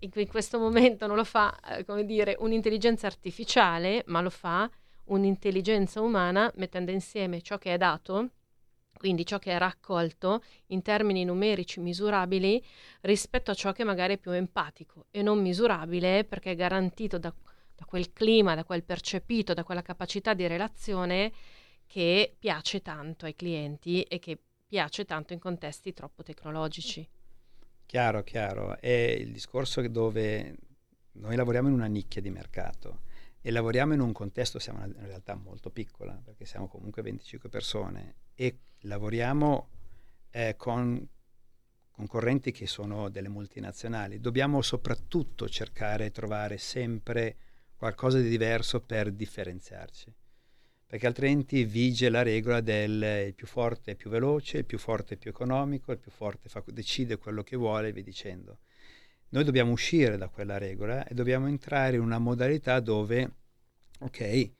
In 0.00 0.28
questo 0.28 0.58
momento 0.58 1.06
non 1.06 1.16
lo 1.16 1.24
fa, 1.24 1.58
eh, 1.60 1.84
come 1.86 2.04
dire, 2.04 2.36
un'intelligenza 2.38 3.06
artificiale, 3.06 4.02
ma 4.06 4.20
lo 4.20 4.30
fa 4.30 4.70
un'intelligenza 5.04 6.02
umana 6.02 6.52
mettendo 6.56 6.90
insieme 6.90 7.40
ciò 7.40 7.56
che 7.56 7.72
è 7.72 7.78
dato, 7.78 8.32
quindi 8.98 9.24
ciò 9.24 9.38
che 9.38 9.52
è 9.52 9.58
raccolto 9.58 10.42
in 10.66 10.82
termini 10.82 11.24
numerici 11.24 11.80
misurabili 11.80 12.62
rispetto 13.00 13.50
a 13.50 13.54
ciò 13.54 13.72
che 13.72 13.82
magari 13.82 14.14
è 14.14 14.18
più 14.18 14.30
empatico 14.32 15.06
e 15.10 15.22
non 15.22 15.40
misurabile 15.40 16.24
perché 16.24 16.52
è 16.52 16.54
garantito 16.54 17.18
da 17.18 17.32
da 17.82 17.84
quel 17.84 18.12
clima, 18.12 18.54
da 18.54 18.64
quel 18.64 18.84
percepito, 18.84 19.54
da 19.54 19.64
quella 19.64 19.82
capacità 19.82 20.34
di 20.34 20.46
relazione 20.46 21.32
che 21.86 22.34
piace 22.38 22.80
tanto 22.80 23.26
ai 23.26 23.34
clienti 23.34 24.02
e 24.02 24.18
che 24.20 24.38
piace 24.66 25.04
tanto 25.04 25.32
in 25.32 25.40
contesti 25.40 25.92
troppo 25.92 26.22
tecnologici. 26.22 27.06
Chiaro, 27.84 28.22
chiaro. 28.22 28.78
È 28.78 28.88
il 28.88 29.32
discorso 29.32 29.86
dove 29.88 30.56
noi 31.12 31.36
lavoriamo 31.36 31.68
in 31.68 31.74
una 31.74 31.86
nicchia 31.86 32.22
di 32.22 32.30
mercato 32.30 33.00
e 33.40 33.50
lavoriamo 33.50 33.92
in 33.92 34.00
un 34.00 34.12
contesto, 34.12 34.60
siamo 34.60 34.84
in 34.84 34.94
realtà 35.04 35.34
molto 35.34 35.70
piccola, 35.70 36.18
perché 36.24 36.46
siamo 36.46 36.68
comunque 36.68 37.02
25 37.02 37.48
persone 37.48 38.14
e 38.34 38.58
lavoriamo 38.82 39.68
eh, 40.30 40.54
con 40.56 41.06
concorrenti 41.90 42.52
che 42.52 42.66
sono 42.66 43.10
delle 43.10 43.28
multinazionali. 43.28 44.20
Dobbiamo 44.20 44.62
soprattutto 44.62 45.48
cercare 45.48 46.04
di 46.04 46.12
trovare 46.12 46.56
sempre 46.56 47.36
qualcosa 47.82 48.20
di 48.20 48.28
diverso 48.28 48.80
per 48.80 49.10
differenziarci, 49.10 50.14
perché 50.86 51.04
altrimenti 51.04 51.64
vige 51.64 52.10
la 52.10 52.22
regola 52.22 52.60
del 52.60 53.24
il 53.26 53.34
più 53.34 53.48
forte 53.48 53.90
è 53.90 53.94
più 53.96 54.08
veloce, 54.08 54.58
il 54.58 54.64
più 54.64 54.78
forte 54.78 55.14
è 55.14 55.16
più 55.16 55.30
economico, 55.30 55.90
il 55.90 55.98
più 55.98 56.12
forte 56.12 56.48
fa, 56.48 56.62
decide 56.68 57.18
quello 57.18 57.42
che 57.42 57.56
vuole 57.56 57.88
e 57.88 57.92
via 57.92 58.04
dicendo. 58.04 58.60
Noi 59.30 59.42
dobbiamo 59.42 59.72
uscire 59.72 60.16
da 60.16 60.28
quella 60.28 60.58
regola 60.58 61.04
e 61.04 61.12
dobbiamo 61.12 61.48
entrare 61.48 61.96
in 61.96 62.02
una 62.02 62.20
modalità 62.20 62.78
dove, 62.78 63.32
ok, 63.98 64.52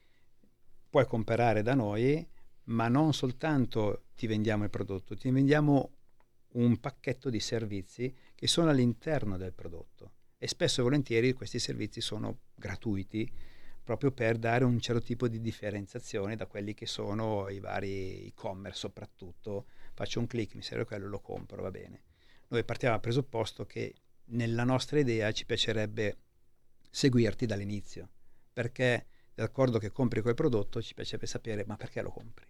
puoi 0.89 1.07
comprare 1.07 1.61
da 1.61 1.75
noi, 1.75 2.27
ma 2.65 2.89
non 2.89 3.13
soltanto 3.13 4.07
ti 4.17 4.27
vendiamo 4.27 4.65
il 4.65 4.69
prodotto, 4.69 5.15
ti 5.15 5.31
vendiamo 5.31 5.95
un 6.55 6.77
pacchetto 6.77 7.29
di 7.29 7.39
servizi 7.39 8.13
che 8.35 8.47
sono 8.47 8.69
all'interno 8.69 9.37
del 9.37 9.53
prodotto 9.53 10.11
e 10.43 10.47
spesso 10.49 10.81
e 10.81 10.83
volentieri 10.83 11.31
questi 11.31 11.57
servizi 11.57 12.01
sono 12.01 12.39
gratuiti 12.53 13.31
proprio 13.81 14.11
per 14.11 14.37
dare 14.37 14.65
un 14.65 14.77
certo 14.81 15.01
tipo 15.01 15.29
di 15.29 15.39
differenziazione 15.39 16.35
da 16.35 16.47
quelli 16.47 16.73
che 16.73 16.85
sono 16.85 17.47
i 17.47 17.61
vari 17.61 18.25
e-commerce 18.25 18.79
soprattutto. 18.79 19.67
Faccio 19.93 20.19
un 20.19 20.27
clic, 20.27 20.55
mi 20.55 20.61
serve 20.61 20.83
quello, 20.83 21.07
lo 21.07 21.21
compro, 21.21 21.61
va 21.61 21.71
bene. 21.71 22.01
Noi 22.49 22.65
partiamo 22.65 22.93
dal 22.93 23.01
presupposto 23.01 23.65
che 23.65 23.95
nella 24.25 24.65
nostra 24.65 24.99
idea 24.99 25.31
ci 25.31 25.45
piacerebbe 25.45 26.17
seguirti 26.89 27.45
dall'inizio, 27.45 28.09
perché 28.51 29.05
d'accordo 29.33 29.79
che 29.79 29.91
compri 29.91 30.19
quel 30.19 30.35
prodotto 30.35 30.81
ci 30.81 30.93
piacerebbe 30.93 31.25
sapere 31.25 31.63
ma 31.65 31.77
perché 31.77 32.01
lo 32.01 32.11
compri? 32.11 32.45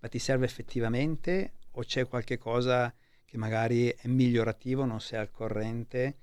Ma 0.00 0.08
ti 0.08 0.18
serve 0.18 0.44
effettivamente 0.44 1.54
o 1.70 1.82
c'è 1.82 2.06
qualche 2.06 2.36
cosa 2.36 2.94
che 3.24 3.38
magari 3.38 3.88
è 3.88 4.06
migliorativo, 4.06 4.84
non 4.84 5.00
sei 5.00 5.18
al 5.18 5.30
corrente 5.30 6.18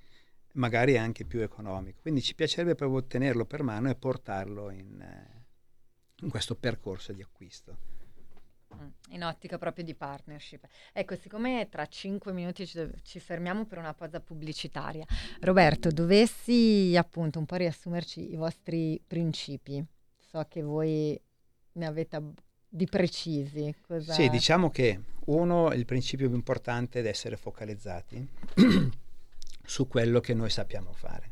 magari 0.54 0.98
anche 0.98 1.26
più 1.26 1.42
economico. 1.42 2.00
Quindi 2.02 2.22
ci 2.22 2.36
piacerebbe 2.36 2.76
proprio 2.76 3.06
tenerlo 3.06 3.46
per 3.46 3.64
mano 3.64 3.90
e 3.90 3.96
portarlo 3.96 4.70
in, 4.70 5.00
eh, 5.02 5.46
in 6.22 6.30
questo 6.30 6.56
percorso 6.56 7.14
di 7.14 7.22
acquisto. 7.22 7.78
Mm, 8.76 8.88
in 9.10 9.24
ottica 9.24 9.58
proprio 9.58 9.84
di 9.84 9.94
partnership. 9.94 10.66
Ecco, 10.92 11.16
siccome 11.16 11.68
tra 11.70 11.86
cinque 11.88 12.34
minuti 12.34 12.66
ci, 12.66 12.90
ci, 13.04 13.20
fermiamo 13.20 13.66
per 13.66 13.78
una 13.78 13.94
pausa 13.94 14.20
pubblicitaria, 14.20 15.06
Roberto, 15.42 15.90
dovessi 15.90 16.96
appunto 16.98 17.40
un 17.40 17.46
po' 17.46 17.56
riassumerci 17.56 18.32
i 18.32 18.36
vostri 18.36 19.02
principi. 19.06 19.84
So 20.18 20.46
che 20.50 20.62
voi 20.62 21.20
ne 21.74 21.86
avete 21.86 22.22
di 22.68 22.86
precisi. 22.86 23.76
Cosa... 23.86 24.14
Sì, 24.14 24.30
diciamo 24.30 24.72
che 24.72 25.00
uno, 25.26 25.72
il 25.74 25.86
principio 25.86 26.28
più 26.28 26.36
importante 26.36 27.02
è 27.02 27.08
essere 27.08 27.38
focalizzati 27.38 28.28
su 29.66 29.88
quello 29.88 30.20
che 30.20 30.34
noi 30.34 30.50
sappiamo 30.50 30.94
fare. 30.94 31.32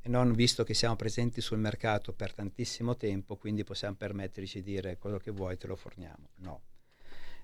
e 0.00 0.08
non 0.08 0.32
visto 0.32 0.64
che 0.64 0.74
siamo 0.74 0.96
presenti 0.96 1.40
sul 1.40 1.58
mercato 1.58 2.12
per 2.12 2.32
tantissimo 2.32 2.96
tempo, 2.96 3.36
quindi 3.36 3.64
possiamo 3.64 3.96
permetterci 3.96 4.62
di 4.62 4.72
dire 4.72 4.96
quello 4.96 5.18
che 5.18 5.30
vuoi 5.30 5.56
te 5.58 5.66
lo 5.66 5.76
forniamo. 5.76 6.30
No. 6.36 6.60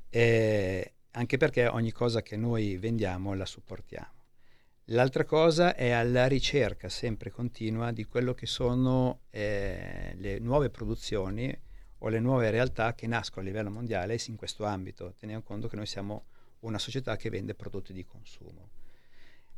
E 0.08 0.94
anche 1.12 1.36
perché 1.36 1.66
ogni 1.66 1.92
cosa 1.92 2.22
che 2.22 2.36
noi 2.36 2.76
vendiamo 2.76 3.34
la 3.34 3.46
supportiamo. 3.46 4.22
L'altra 4.88 5.24
cosa 5.24 5.74
è 5.74 5.90
alla 5.90 6.26
ricerca 6.26 6.88
sempre 6.88 7.30
continua 7.30 7.90
di 7.90 8.04
quello 8.04 8.34
che 8.34 8.46
sono 8.46 9.20
eh, 9.30 10.14
le 10.16 10.38
nuove 10.38 10.68
produzioni 10.70 11.58
o 11.98 12.08
le 12.08 12.20
nuove 12.20 12.50
realtà 12.50 12.94
che 12.94 13.06
nascono 13.06 13.40
a 13.42 13.48
livello 13.48 13.70
mondiale 13.70 14.18
in 14.26 14.36
questo 14.36 14.64
ambito, 14.64 15.14
teniamo 15.18 15.42
conto 15.42 15.68
che 15.68 15.76
noi 15.76 15.86
siamo 15.86 16.26
una 16.60 16.78
società 16.78 17.16
che 17.16 17.30
vende 17.30 17.54
prodotti 17.54 17.92
di 17.94 18.04
consumo. 18.04 18.73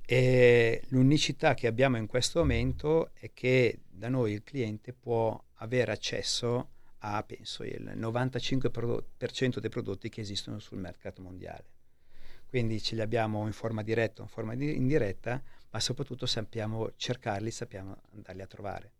E 0.08 0.82
l'unicità 0.90 1.54
che 1.54 1.66
abbiamo 1.66 1.96
in 1.96 2.06
questo 2.06 2.38
momento 2.38 3.10
è 3.14 3.32
che 3.34 3.80
da 3.90 4.08
noi 4.08 4.34
il 4.34 4.44
cliente 4.44 4.92
può 4.92 5.42
avere 5.54 5.90
accesso 5.90 6.68
a, 6.98 7.20
penso, 7.24 7.64
il 7.64 7.92
95% 7.96 9.58
dei 9.58 9.68
prodotti 9.68 10.08
che 10.08 10.20
esistono 10.20 10.60
sul 10.60 10.78
mercato 10.78 11.22
mondiale. 11.22 11.74
Quindi 12.46 12.80
ce 12.80 12.94
li 12.94 13.00
abbiamo 13.00 13.46
in 13.46 13.52
forma 13.52 13.82
diretta 13.82 14.22
in 14.22 14.28
forma 14.28 14.54
di- 14.54 14.76
indiretta, 14.76 15.42
ma 15.70 15.80
soprattutto 15.80 16.24
sappiamo 16.24 16.92
cercarli, 16.94 17.50
sappiamo 17.50 18.00
andarli 18.14 18.42
a 18.42 18.46
trovare. 18.46 18.92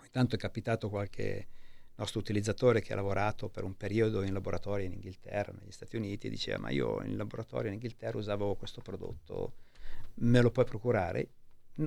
Ogni 0.00 0.10
tanto 0.10 0.34
è 0.34 0.38
capitato 0.38 0.88
qualche 0.88 1.46
nostro 1.94 2.18
utilizzatore 2.18 2.80
che 2.80 2.92
ha 2.92 2.96
lavorato 2.96 3.48
per 3.48 3.62
un 3.62 3.76
periodo 3.76 4.22
in 4.22 4.32
laboratorio 4.32 4.84
in 4.84 4.94
Inghilterra, 4.94 5.52
negli 5.56 5.70
Stati 5.70 5.94
Uniti, 5.94 6.28
diceva 6.28 6.58
ma 6.58 6.70
io 6.70 7.00
in 7.04 7.16
laboratorio 7.16 7.68
in 7.68 7.74
Inghilterra 7.74 8.18
usavo 8.18 8.56
questo 8.56 8.80
prodotto, 8.80 9.52
me 10.14 10.40
lo 10.40 10.50
puoi 10.50 10.64
procurare? 10.64 11.28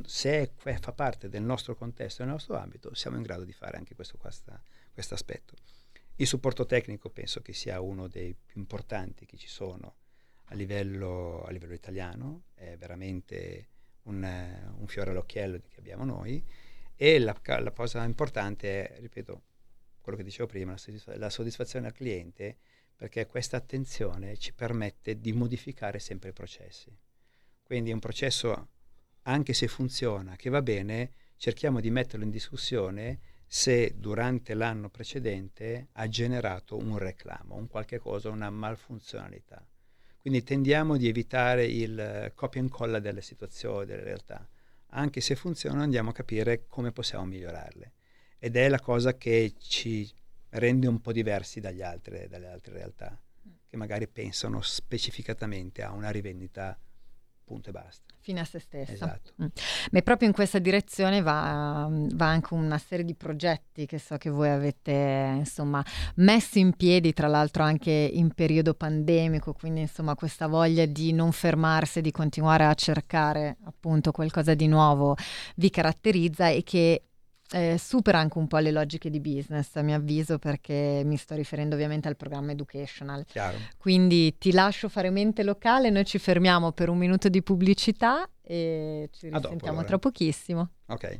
Se 0.05 0.51
fa 0.55 0.91
parte 0.91 1.29
del 1.29 1.43
nostro 1.43 1.75
contesto, 1.75 2.23
del 2.23 2.31
nostro 2.31 2.57
ambito, 2.57 2.93
siamo 2.93 3.15
in 3.15 3.23
grado 3.23 3.43
di 3.43 3.53
fare 3.53 3.77
anche 3.77 3.95
questo 3.95 4.17
aspetto. 5.13 5.55
Il 6.19 6.27
supporto 6.27 6.65
tecnico 6.65 7.09
penso 7.09 7.41
che 7.41 7.53
sia 7.53 7.79
uno 7.79 8.07
dei 8.07 8.33
più 8.33 8.59
importanti 8.59 9.25
che 9.25 9.37
ci 9.37 9.47
sono 9.47 9.97
a 10.45 10.55
livello, 10.55 11.43
a 11.43 11.51
livello 11.51 11.73
italiano, 11.73 12.45
è 12.53 12.75
veramente 12.77 13.69
un, 14.03 14.23
un, 14.77 14.87
fiore 14.87 15.11
all'occhiello 15.11 15.61
che 15.67 15.79
abbiamo 15.79 16.05
noi 16.05 16.43
e 16.95 17.19
la, 17.19 17.39
la 17.59 17.71
cosa 17.71 18.03
importante 18.03 18.89
è, 18.89 18.99
ripeto, 18.99 19.43
quello 20.01 20.17
che 20.17 20.23
dicevo 20.23 20.47
prima, 20.47 20.71
la, 20.71 20.77
soddisfa- 20.77 21.17
la 21.17 21.29
soddisfazione 21.29 21.87
al 21.87 21.93
cliente, 21.93 22.57
perché 22.95 23.27
questa 23.27 23.57
attenzione 23.57 24.37
ci 24.37 24.53
permette 24.53 25.19
di 25.19 25.33
modificare 25.33 25.99
sempre 25.99 26.29
i 26.29 26.33
processi. 26.33 26.97
Quindi 27.67 27.91
un 27.91 27.99
processo, 27.99 28.69
anche 29.23 29.51
se 29.51 29.67
funziona, 29.67 30.37
che 30.37 30.49
va 30.49 30.61
bene, 30.61 31.11
cerchiamo 31.35 31.81
di 31.81 31.91
metterlo 31.91 32.23
in 32.23 32.31
discussione 32.31 33.19
se 33.45 33.95
durante 33.97 34.53
l'anno 34.53 34.89
precedente 34.89 35.89
ha 35.91 36.07
generato 36.07 36.77
un 36.77 36.97
reclamo, 36.97 37.55
un 37.55 37.67
qualche 37.67 37.97
cosa, 37.97 38.29
una 38.29 38.49
malfunzionalità. 38.49 39.67
Quindi 40.17 40.43
tendiamo 40.43 40.95
di 40.95 41.09
evitare 41.09 41.65
il 41.65 42.31
copia 42.35 42.61
e 42.61 42.63
incolla 42.63 42.99
delle 42.99 43.21
situazioni, 43.21 43.85
delle 43.85 44.03
realtà. 44.03 44.47
Anche 44.91 45.19
se 45.19 45.35
funzionano 45.35 45.83
andiamo 45.83 46.11
a 46.11 46.13
capire 46.13 46.67
come 46.69 46.93
possiamo 46.93 47.25
migliorarle 47.25 47.91
ed 48.39 48.55
è 48.55 48.69
la 48.69 48.79
cosa 48.79 49.17
che 49.17 49.55
ci 49.59 50.09
rende 50.51 50.87
un 50.87 51.01
po' 51.01 51.11
diversi 51.11 51.59
altri, 51.59 52.29
dalle 52.29 52.47
altre 52.47 52.75
realtà 52.75 53.21
che 53.65 53.75
magari 53.75 54.07
pensano 54.07 54.61
specificatamente 54.61 55.83
a 55.83 55.91
una 55.91 56.11
rivendita 56.11 56.79
punto 57.47 57.69
e 57.69 57.71
basta. 57.71 58.13
Fine 58.19 58.41
a 58.41 58.45
se 58.45 58.59
stessa. 58.59 58.91
Esatto. 58.91 59.31
Mm. 59.41 59.45
Ma 59.91 60.01
proprio 60.01 60.27
in 60.27 60.33
questa 60.33 60.59
direzione 60.59 61.21
va, 61.21 61.87
va, 61.89 62.25
anche 62.25 62.53
una 62.53 62.77
serie 62.77 63.05
di 63.05 63.15
progetti 63.15 63.85
che 63.85 63.99
so 63.99 64.17
che 64.17 64.29
voi 64.29 64.49
avete 64.49 65.35
insomma 65.37 65.83
messo 66.15 66.59
in 66.59 66.73
piedi, 66.75 67.13
tra 67.13 67.27
l'altro 67.27 67.63
anche 67.63 67.91
in 67.91 68.33
periodo 68.33 68.73
pandemico, 68.73 69.53
quindi 69.53 69.79
insomma 69.79 70.13
questa 70.15 70.47
voglia 70.47 70.85
di 70.85 71.13
non 71.13 71.31
fermarsi, 71.31 72.01
di 72.01 72.11
continuare 72.11 72.65
a 72.65 72.73
cercare 72.73 73.57
appunto 73.63 74.11
qualcosa 74.11 74.53
di 74.53 74.67
nuovo 74.67 75.15
vi 75.55 75.69
caratterizza 75.69 76.49
e 76.49 76.63
che 76.63 77.06
eh, 77.51 77.77
supera 77.77 78.19
anche 78.19 78.37
un 78.37 78.47
po' 78.47 78.57
le 78.57 78.71
logiche 78.71 79.09
di 79.09 79.19
business, 79.19 79.75
a 79.75 79.81
mio 79.81 79.95
avviso, 79.95 80.37
perché 80.37 81.01
mi 81.05 81.17
sto 81.17 81.35
riferendo 81.35 81.75
ovviamente 81.75 82.07
al 82.07 82.15
programma 82.15 82.51
educational. 82.51 83.25
Chiaro. 83.25 83.57
Quindi 83.77 84.37
ti 84.37 84.51
lascio 84.51 84.89
fare 84.89 85.09
mente 85.09 85.43
locale, 85.43 85.89
noi 85.89 86.05
ci 86.05 86.17
fermiamo 86.17 86.71
per 86.71 86.89
un 86.89 86.97
minuto 86.97 87.29
di 87.29 87.41
pubblicità 87.41 88.29
e 88.41 89.09
ci 89.11 89.29
risentiamo 89.29 89.71
allora. 89.71 89.83
tra 89.83 89.97
pochissimo. 89.99 90.69
Ok. 90.87 91.19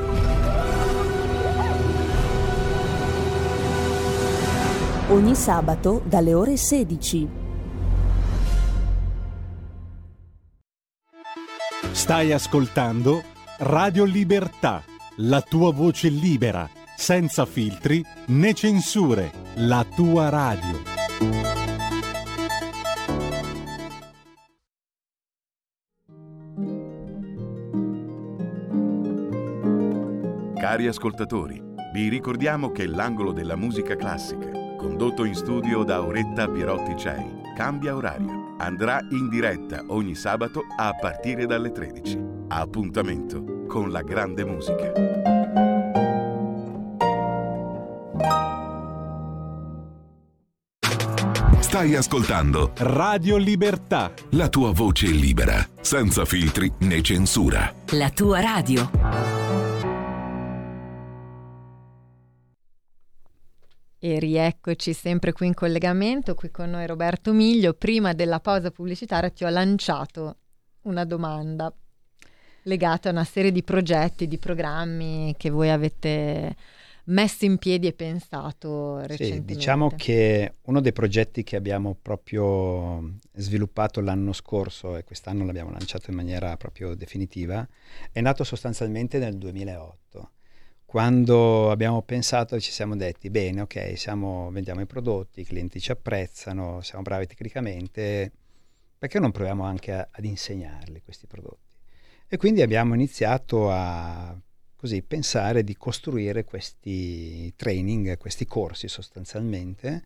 Ogni 5.11 5.35
sabato 5.35 6.01
dalle 6.05 6.33
ore 6.33 6.55
16. 6.55 7.29
Stai 11.91 12.31
ascoltando 12.31 13.21
Radio 13.59 14.05
Libertà, 14.05 14.81
la 15.17 15.41
tua 15.41 15.73
voce 15.73 16.07
libera, 16.07 16.69
senza 16.95 17.45
filtri 17.45 18.03
né 18.27 18.53
censure, 18.53 19.31
la 19.55 19.85
tua 19.93 20.29
radio. 20.29 20.89
Cari 30.55 30.87
ascoltatori, 30.87 31.61
vi 31.91 32.07
ricordiamo 32.07 32.71
che 32.71 32.87
l'angolo 32.87 33.33
della 33.33 33.57
musica 33.57 33.95
classica 33.97 34.60
condotto 34.81 35.25
in 35.25 35.35
studio 35.35 35.83
da 35.83 35.97
Auretta 35.97 36.47
Pierotti 36.47 36.97
Cei, 36.97 37.23
cambia 37.55 37.95
orario. 37.95 38.55
Andrà 38.57 38.99
in 39.11 39.29
diretta 39.29 39.83
ogni 39.89 40.15
sabato 40.15 40.63
a 40.75 40.91
partire 40.99 41.45
dalle 41.45 41.71
13. 41.71 42.19
Appuntamento 42.47 43.65
con 43.67 43.91
la 43.91 44.01
grande 44.01 44.43
musica. 44.43 44.91
Stai 51.59 51.95
ascoltando 51.95 52.71
Radio 52.77 53.37
Libertà. 53.37 54.11
La 54.31 54.49
tua 54.49 54.71
voce 54.71 55.05
libera, 55.05 55.63
senza 55.79 56.25
filtri 56.25 56.71
né 56.79 57.01
censura. 57.03 57.71
La 57.91 58.09
tua 58.09 58.41
radio. 58.41 59.40
E 64.03 64.17
rieccoci 64.17 64.93
sempre 64.93 65.31
qui 65.31 65.45
in 65.45 65.53
collegamento, 65.53 66.33
qui 66.33 66.49
con 66.49 66.71
noi 66.71 66.87
Roberto 66.87 67.33
Miglio. 67.33 67.75
Prima 67.75 68.13
della 68.13 68.39
pausa 68.39 68.71
pubblicitaria 68.71 69.29
ti 69.29 69.43
ho 69.43 69.49
lanciato 69.49 70.37
una 70.85 71.05
domanda 71.05 71.71
legata 72.63 73.09
a 73.09 73.11
una 73.11 73.23
serie 73.23 73.51
di 73.51 73.61
progetti, 73.61 74.27
di 74.27 74.39
programmi 74.39 75.35
che 75.37 75.51
voi 75.51 75.69
avete 75.69 76.55
messo 77.05 77.45
in 77.45 77.59
piedi 77.59 77.85
e 77.85 77.93
pensato 77.93 79.01
recentemente. 79.01 79.53
Sì, 79.53 79.57
diciamo 79.59 79.91
che 79.95 80.55
uno 80.63 80.81
dei 80.81 80.93
progetti 80.93 81.43
che 81.43 81.55
abbiamo 81.55 81.95
proprio 82.01 83.19
sviluppato 83.33 84.01
l'anno 84.01 84.33
scorso 84.33 84.97
e 84.97 85.03
quest'anno 85.03 85.45
l'abbiamo 85.45 85.69
lanciato 85.69 86.09
in 86.09 86.15
maniera 86.15 86.57
proprio 86.57 86.95
definitiva, 86.95 87.67
è 88.11 88.19
nato 88.19 88.43
sostanzialmente 88.43 89.19
nel 89.19 89.37
2008 89.37 90.31
quando 90.91 91.71
abbiamo 91.71 92.01
pensato 92.01 92.59
ci 92.59 92.69
siamo 92.69 92.97
detti 92.97 93.29
bene 93.29 93.61
ok 93.61 93.97
siamo, 93.97 94.51
vendiamo 94.51 94.81
i 94.81 94.85
prodotti 94.85 95.39
i 95.39 95.45
clienti 95.45 95.79
ci 95.79 95.89
apprezzano 95.89 96.81
siamo 96.81 97.01
bravi 97.01 97.27
tecnicamente 97.27 98.29
perché 98.97 99.17
non 99.17 99.31
proviamo 99.31 99.63
anche 99.63 99.93
a, 99.93 100.05
ad 100.11 100.25
insegnarli 100.25 101.01
questi 101.01 101.27
prodotti? 101.27 101.77
E 102.27 102.35
quindi 102.35 102.61
abbiamo 102.61 102.93
iniziato 102.93 103.71
a 103.71 104.37
così, 104.75 105.01
pensare 105.01 105.63
di 105.63 105.77
costruire 105.77 106.43
questi 106.43 107.51
training, 107.55 108.17
questi 108.17 108.45
corsi 108.45 108.87
sostanzialmente, 108.89 110.03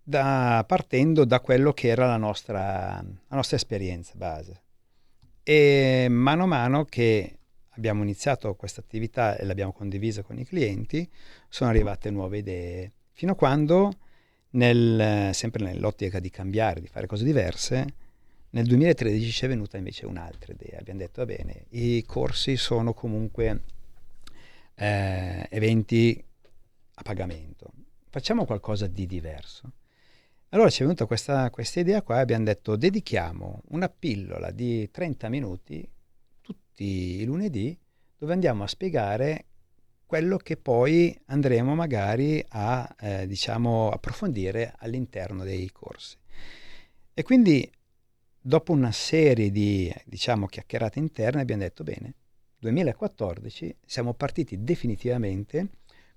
da, 0.00 0.64
partendo 0.66 1.24
da 1.24 1.40
quello 1.40 1.72
che 1.72 1.88
era 1.88 2.06
la 2.06 2.16
nostra, 2.16 3.02
la 3.02 3.36
nostra 3.36 3.56
esperienza 3.56 4.12
base. 4.14 4.62
E 5.42 6.06
mano 6.08 6.44
a 6.44 6.46
mano 6.46 6.84
che 6.84 7.40
abbiamo 7.76 8.02
iniziato 8.02 8.54
questa 8.54 8.80
attività 8.80 9.36
e 9.36 9.44
l'abbiamo 9.44 9.72
condivisa 9.72 10.22
con 10.22 10.38
i 10.38 10.44
clienti, 10.44 11.08
sono 11.48 11.70
arrivate 11.70 12.10
nuove 12.10 12.38
idee, 12.38 12.92
fino 13.12 13.32
a 13.32 13.34
quando, 13.36 13.92
nel, 14.50 15.34
sempre 15.34 15.64
nell'ottica 15.64 16.20
di 16.20 16.30
cambiare, 16.30 16.80
di 16.80 16.86
fare 16.86 17.06
cose 17.06 17.24
diverse, 17.24 17.94
nel 18.50 18.66
2013 18.66 19.30
ci 19.30 19.44
è 19.44 19.48
venuta 19.48 19.76
invece 19.76 20.06
un'altra 20.06 20.52
idea. 20.52 20.78
Abbiamo 20.78 21.00
detto, 21.00 21.24
va 21.24 21.34
bene, 21.34 21.66
i 21.70 22.04
corsi 22.06 22.56
sono 22.56 22.94
comunque 22.94 23.62
eh, 24.76 25.46
eventi 25.50 26.24
a 26.94 27.02
pagamento. 27.02 27.72
Facciamo 28.08 28.44
qualcosa 28.44 28.86
di 28.86 29.06
diverso. 29.06 29.72
Allora 30.50 30.70
ci 30.70 30.82
è 30.82 30.84
venuta 30.84 31.06
questa, 31.06 31.50
questa 31.50 31.80
idea 31.80 32.02
qua 32.02 32.18
e 32.18 32.20
abbiamo 32.20 32.44
detto, 32.44 32.76
dedichiamo 32.76 33.62
una 33.70 33.88
pillola 33.88 34.52
di 34.52 34.88
30 34.88 35.28
minuti 35.28 35.88
tutti 36.74 37.20
i 37.20 37.24
lunedì 37.24 37.78
dove 38.18 38.32
andiamo 38.32 38.64
a 38.64 38.66
spiegare 38.66 39.44
quello 40.04 40.36
che 40.36 40.56
poi 40.56 41.16
andremo 41.26 41.74
magari 41.74 42.44
a 42.48 42.94
eh, 43.00 43.26
diciamo, 43.26 43.90
approfondire 43.90 44.74
all'interno 44.78 45.44
dei 45.44 45.70
corsi. 45.70 46.16
E 47.14 47.22
quindi 47.22 47.70
dopo 48.40 48.72
una 48.72 48.92
serie 48.92 49.50
di 49.50 49.92
diciamo, 50.04 50.46
chiacchierate 50.46 50.98
interne 50.98 51.40
abbiamo 51.40 51.62
detto 51.62 51.84
bene, 51.84 52.14
2014 52.58 53.76
siamo 53.84 54.14
partiti 54.14 54.62
definitivamente 54.62 55.68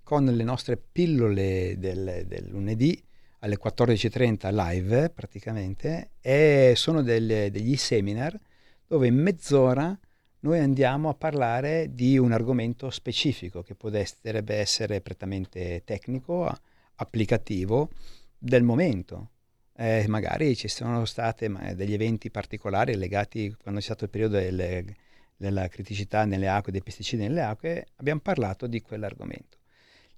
con 0.03 0.25
le 0.25 0.43
nostre 0.43 0.77
pillole 0.77 1.75
del, 1.77 2.23
del 2.25 2.47
lunedì 2.47 3.01
alle 3.39 3.59
14.30 3.59 4.51
live 4.51 5.09
praticamente 5.11 6.11
e 6.19 6.73
sono 6.75 7.03
delle, 7.03 7.51
degli 7.51 7.75
seminar 7.75 8.39
dove 8.87 9.07
in 9.07 9.15
mezz'ora 9.15 9.97
noi 10.39 10.59
andiamo 10.59 11.09
a 11.09 11.13
parlare 11.13 11.93
di 11.93 12.17
un 12.17 12.31
argomento 12.31 12.89
specifico 12.89 13.63
che 13.63 13.75
potrebbe 13.75 14.55
essere 14.55 15.01
prettamente 15.01 15.81
tecnico, 15.83 16.49
applicativo 16.95 17.89
del 18.37 18.63
momento 18.63 19.31
eh, 19.79 20.05
magari 20.07 20.55
ci 20.55 20.67
sono 20.67 21.05
stati 21.05 21.47
degli 21.75 21.93
eventi 21.93 22.31
particolari 22.31 22.95
legati 22.95 23.55
quando 23.61 23.79
c'è 23.79 23.85
stato 23.85 24.05
il 24.05 24.09
periodo 24.09 24.37
delle, 24.37 24.95
della 25.35 25.67
criticità 25.67 26.25
nelle 26.25 26.47
acque, 26.47 26.71
dei 26.71 26.81
pesticidi 26.81 27.21
nelle 27.21 27.43
acque, 27.43 27.89
abbiamo 27.97 28.19
parlato 28.19 28.65
di 28.65 28.81
quell'argomento. 28.81 29.57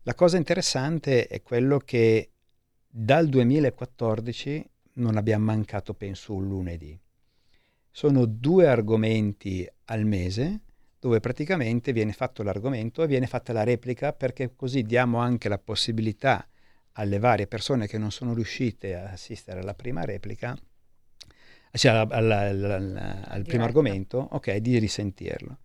La 0.03 0.15
cosa 0.15 0.38
interessante 0.38 1.27
è 1.27 1.41
quello 1.41 1.77
che 1.79 2.29
dal 2.88 3.27
2014 3.27 4.69
non 4.93 5.17
abbiamo 5.17 5.45
mancato, 5.45 5.93
penso, 5.93 6.34
un 6.34 6.47
lunedì. 6.47 6.97
Sono 7.99 8.23
due 8.23 8.65
argomenti 8.65 9.69
al 9.88 10.05
mese 10.05 10.62
dove 10.97 11.19
praticamente 11.19 11.91
viene 11.91 12.13
fatto 12.13 12.43
l'argomento 12.43 13.03
e 13.03 13.07
viene 13.07 13.27
fatta 13.27 13.51
la 13.51 13.65
replica 13.65 14.13
perché 14.13 14.55
così 14.55 14.83
diamo 14.83 15.17
anche 15.17 15.49
la 15.49 15.57
possibilità 15.57 16.47
alle 16.93 17.19
varie 17.19 17.45
persone 17.45 17.88
che 17.88 17.97
non 17.97 18.12
sono 18.12 18.33
riuscite 18.33 18.95
a 18.95 19.09
assistere 19.12 19.59
alla 19.59 19.73
prima 19.73 20.05
replica, 20.05 20.57
cioè 21.73 21.91
al, 21.91 22.09
al, 22.09 22.31
al, 22.31 23.21
al 23.25 23.43
primo 23.43 23.65
argomento, 23.65 24.29
ok, 24.31 24.55
di 24.55 24.77
risentirlo. 24.77 25.57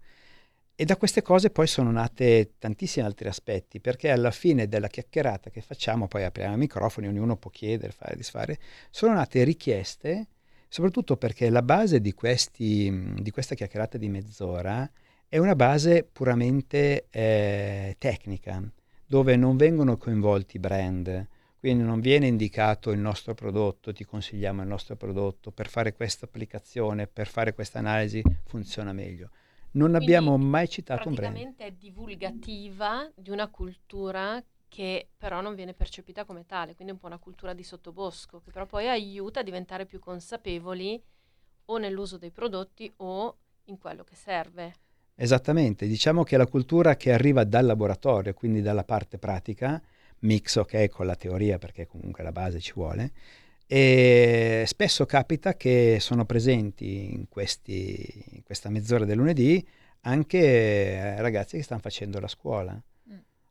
E 0.75 0.85
da 0.85 0.97
queste 0.97 1.23
cose 1.23 1.51
poi 1.51 1.69
sono 1.69 1.93
nate 1.93 2.55
tantissimi 2.59 3.07
altri 3.07 3.29
aspetti, 3.29 3.79
perché 3.79 4.11
alla 4.11 4.33
fine 4.33 4.67
della 4.67 4.89
chiacchierata 4.89 5.51
che 5.51 5.61
facciamo, 5.61 6.09
poi 6.09 6.25
apriamo 6.25 6.55
i 6.55 6.59
microfoni, 6.59 7.07
ognuno 7.07 7.37
può 7.37 7.53
chiedere, 7.53 7.93
fare, 7.93 8.17
disfare, 8.17 8.59
sono 8.91 9.15
nate 9.15 9.45
richieste, 9.45 10.27
soprattutto 10.75 11.17
perché 11.17 11.51
la 11.51 11.63
base 11.63 12.01
di, 12.01 12.13
questi, 12.15 13.15
di 13.21 13.31
questa 13.31 13.55
chiacchierata 13.55 13.97
di 13.97 14.09
mezz'ora 14.09 14.91
è 15.29 15.39
una 15.39 15.55
base 15.55 16.03
puramente 16.03 17.07
eh, 17.11 17.95
tecnica 17.97 18.61
dove 19.07 19.37
non 19.37 19.57
vengono 19.57 19.97
coinvolti 19.97 20.57
i 20.57 20.59
brand, 20.59 21.29
quindi 21.61 21.85
non 21.85 22.01
viene 22.01 22.27
indicato 22.27 22.91
il 22.91 22.99
nostro 22.99 23.35
prodotto, 23.35 23.93
ti 23.93 24.05
consigliamo 24.05 24.63
il 24.63 24.67
nostro 24.67 24.97
prodotto, 24.97 25.53
per 25.53 25.69
fare 25.69 25.93
questa 25.93 26.25
applicazione, 26.25 27.07
per 27.07 27.29
fare 27.29 27.55
questa 27.55 27.79
analisi 27.79 28.21
funziona 28.45 28.93
meglio. 28.93 29.31
Non 29.75 29.91
quindi 29.91 30.07
abbiamo 30.07 30.37
mai 30.37 30.69
citato 30.69 31.09
un 31.09 31.15
brand. 31.15 31.35
Praticamente 31.35 31.67
è 31.67 31.71
divulgativa 31.79 33.09
di 33.15 33.31
una 33.31 33.47
cultura 33.47 34.43
che 34.75 35.11
però 35.17 35.41
non 35.41 35.55
viene 35.55 35.73
percepita 35.73 36.25
come 36.25 36.47
tale, 36.47 36.75
quindi 36.75 36.93
è 36.93 36.97
un 36.97 37.01
po' 37.01 37.07
una 37.07 37.19
cultura 37.19 37.53
di 37.53 37.63
sottobosco, 37.63 38.41
che 38.41 38.51
però 38.51 38.67
poi 38.67 38.89
aiuta 38.89 39.39
a 39.39 39.43
diventare 39.45 39.87
più 39.87 40.01
consapevoli 40.01 41.01
o 41.67 41.79
nell'uso 41.79 42.19
dei 42.19 42.33
prodotti 42.33 42.93
o 42.97 43.37
in 43.67 43.79
quello 43.79 44.03
che 44.03 44.17
serve. 44.17 44.75
Esattamente, 45.15 45.87
diciamo 45.87 46.25
che 46.25 46.37
la 46.37 46.49
cultura 46.49 46.97
che 46.97 47.13
arriva 47.13 47.45
dal 47.45 47.67
laboratorio, 47.67 48.35
quindi 48.35 48.63
dalla 48.63 48.83
parte 48.83 49.17
pratica, 49.17 49.81
mix 50.21 50.57
ok 50.57 50.89
con 50.89 51.07
la 51.07 51.15
teoria 51.15 51.57
perché 51.57 51.87
comunque 51.87 52.25
la 52.25 52.33
base 52.33 52.59
ci 52.59 52.73
vuole, 52.75 53.13
e 53.69 54.65
spesso 54.67 55.07
capita 55.07 55.55
che 55.55 55.99
sono 56.01 56.25
presenti 56.25 57.13
in, 57.15 57.29
questi, 57.29 58.25
in 58.33 58.43
questa 58.43 58.71
mezz'ora 58.71 59.05
del 59.05 59.19
lunedì 59.19 59.65
anche 60.01 60.39
eh, 60.39 61.21
ragazzi 61.23 61.59
che 61.59 61.63
stanno 61.63 61.81
facendo 61.81 62.19
la 62.19 62.27
scuola. 62.29 62.77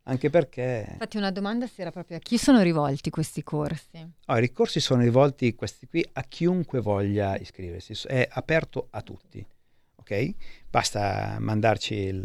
Anche 0.03 0.29
perché... 0.29 0.87
Infatti 0.91 1.17
una 1.17 1.31
domanda 1.31 1.65
si 1.67 1.81
era 1.81 1.91
proprio 1.91 2.17
a 2.17 2.19
chi 2.19 2.37
sono 2.37 2.61
rivolti 2.61 3.09
questi 3.09 3.41
corsi? 3.41 4.05
Oh, 4.25 4.37
I 4.37 4.51
corsi 4.51 4.79
sono 4.79 5.01
rivolti, 5.01 5.55
questi 5.55 5.87
qui, 5.87 6.05
a 6.13 6.23
chiunque 6.23 6.81
voglia 6.81 7.37
iscriversi, 7.37 7.93
è 8.07 8.27
aperto 8.29 8.87
a 8.91 9.01
tutti 9.01 9.45
ok? 10.03 10.33
Basta 10.69 11.37
mandarci 11.39 11.95
il, 11.95 12.21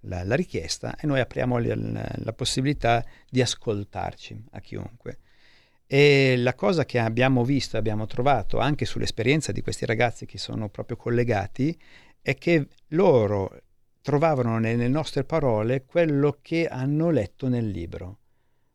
la, 0.00 0.24
la, 0.24 0.34
richiesta 0.34 0.96
e 0.96 1.06
noi 1.06 1.20
apriamo 1.20 1.58
la, 1.58 1.74
la 2.16 2.32
possibilità 2.32 3.04
di 3.28 3.40
ascoltarci 3.40 4.44
a 4.52 4.60
chiunque. 4.60 5.18
E 5.86 6.36
la 6.38 6.54
cosa 6.54 6.84
che 6.84 6.98
abbiamo 6.98 7.44
visto, 7.44 7.76
abbiamo 7.76 8.06
trovato 8.06 8.58
anche 8.58 8.84
sull'esperienza 8.84 9.52
di 9.52 9.60
questi 9.60 9.84
ragazzi 9.84 10.26
che 10.26 10.38
sono 10.38 10.68
proprio 10.68 10.96
collegati, 10.96 11.76
è 12.20 12.34
che 12.34 12.68
loro 12.88 13.62
trovavano 14.02 14.58
nelle 14.58 14.88
nostre 14.88 15.24
parole 15.24 15.84
quello 15.84 16.38
che 16.42 16.66
hanno 16.68 17.10
letto 17.10 17.48
nel 17.48 17.68
libro, 17.68 18.18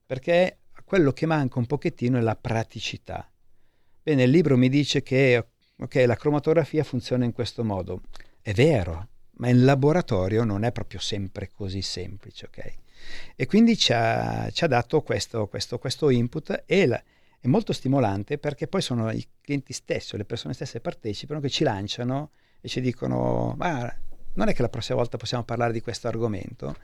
perché 0.05 0.59
quello 0.85 1.11
che 1.11 1.25
manca 1.25 1.59
un 1.59 1.65
pochettino 1.65 2.17
è 2.17 2.21
la 2.21 2.35
praticità. 2.35 3.29
Bene, 4.01 4.23
il 4.23 4.29
libro 4.29 4.57
mi 4.57 4.69
dice 4.69 5.03
che 5.03 5.47
ok, 5.79 6.03
la 6.07 6.15
cromatografia 6.15 6.83
funziona 6.83 7.25
in 7.25 7.33
questo 7.33 7.63
modo. 7.63 8.01
È 8.41 8.53
vero, 8.53 9.09
ma 9.33 9.49
in 9.49 9.65
laboratorio 9.65 10.43
non 10.43 10.63
è 10.63 10.71
proprio 10.71 10.99
sempre 10.99 11.49
così 11.49 11.81
semplice, 11.81 12.45
ok? 12.45 12.73
E 13.35 13.45
quindi 13.45 13.77
ci 13.77 13.93
ha, 13.93 14.49
ci 14.51 14.63
ha 14.63 14.67
dato 14.67 15.01
questo, 15.01 15.47
questo, 15.47 15.77
questo, 15.77 16.09
input 16.09 16.63
e 16.65 16.85
la, 16.87 17.01
è 17.39 17.47
molto 17.47 17.73
stimolante 17.73 18.37
perché 18.37 18.67
poi 18.67 18.81
sono 18.81 19.11
i 19.11 19.25
clienti 19.41 19.73
stessi, 19.73 20.17
le 20.17 20.25
persone 20.25 20.53
stesse 20.53 20.79
partecipano 20.79 21.39
che 21.39 21.49
ci 21.49 21.63
lanciano 21.63 22.31
e 22.59 22.67
ci 22.67 22.81
dicono 22.81 23.53
ma 23.57 23.93
non 24.37 24.49
è 24.49 24.53
che 24.53 24.61
la 24.61 24.69
prossima 24.69 24.97
volta 24.97 25.17
possiamo 25.17 25.43
parlare 25.43 25.73
di 25.73 25.81
questo 25.81 26.07
argomento 26.07 26.75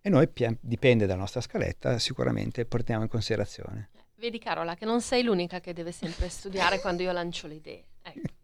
e 0.00 0.08
noi, 0.08 0.28
dipende 0.60 1.06
dalla 1.06 1.20
nostra 1.20 1.40
scaletta, 1.40 1.98
sicuramente 1.98 2.64
portiamo 2.64 3.02
in 3.02 3.08
considerazione. 3.08 3.90
Vedi 4.14 4.38
Carola 4.38 4.74
che 4.74 4.84
non 4.84 5.00
sei 5.00 5.22
l'unica 5.22 5.60
che 5.60 5.72
deve 5.72 5.92
sempre 5.92 6.28
studiare 6.28 6.80
quando 6.80 7.02
io 7.02 7.12
lancio 7.12 7.46
le 7.46 7.54
idee. 7.54 7.84
Ecco. 8.02 8.38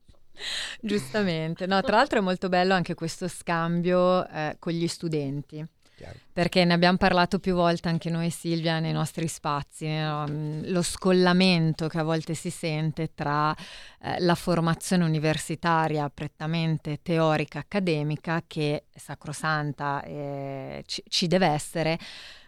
Giustamente, 0.81 1.67
no, 1.67 1.81
tra 1.81 1.97
l'altro 1.97 2.19
è 2.19 2.23
molto 2.23 2.49
bello 2.49 2.75
anche 2.75 2.95
questo 2.95 3.29
scambio 3.29 4.27
eh, 4.29 4.57
con 4.59 4.73
gli 4.73 4.87
studenti. 4.87 5.65
Chiaro. 5.97 6.19
Perché 6.31 6.67
ne 6.67 6.75
abbiamo 6.75 6.99
parlato 6.99 7.39
più 7.39 7.55
volte 7.55 7.89
anche 7.89 8.11
noi, 8.11 8.29
Silvia, 8.29 8.81
nei 8.81 8.93
nostri 8.93 9.27
spazi, 9.29 9.89
no? 9.89 10.27
Mm, 10.29 10.65
lo 10.67 10.83
scollamento 10.83 11.89
che 11.89 11.99
a 11.99 12.03
volte 12.03 12.35
si 12.35 12.51
sente 12.51 13.15
tra 13.15 13.57
eh, 14.03 14.21
la 14.21 14.35
formazione 14.35 15.05
universitaria 15.05 16.11
prettamente 16.11 17.01
teorica, 17.01 17.61
accademica, 17.61 18.45
che 18.47 18.85
è 18.93 18.99
sacrosanta 18.99 20.03
e 20.03 20.83
ci, 20.85 21.03
ci 21.09 21.29
deve 21.29 21.47
essere, 21.47 21.99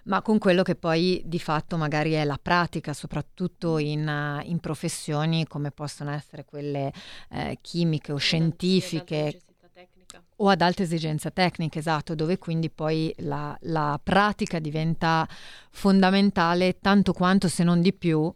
ma 0.04 0.20
con 0.20 0.37
quello 0.37 0.62
che 0.62 0.74
poi 0.74 1.22
di 1.24 1.38
fatto 1.38 1.78
magari 1.78 2.12
è 2.12 2.24
la 2.24 2.38
pratica, 2.40 2.92
soprattutto 2.92 3.78
in, 3.78 4.42
in 4.44 4.58
professioni 4.61 5.46
come 5.46 5.70
possono 5.70 6.11
essere 6.11 6.44
quelle 6.44 6.92
eh, 7.30 7.56
chimiche 7.62 8.12
o 8.12 8.18
scientifiche 8.18 9.40
o 10.40 10.49
ad 10.49 10.61
alta 10.61 10.83
esigenza 10.83 11.31
tecnica, 11.31 11.79
esatto, 11.79 12.14
dove 12.14 12.38
quindi 12.38 12.71
poi 12.71 13.12
la, 13.18 13.57
la, 13.62 13.99
pratica 14.03 14.59
diventa 14.59 15.29
fondamentale 15.71 16.79
tanto 16.79 17.12
quanto 17.12 17.49
se 17.49 17.64
non 17.64 17.81
di 17.81 17.92
più 17.92 18.33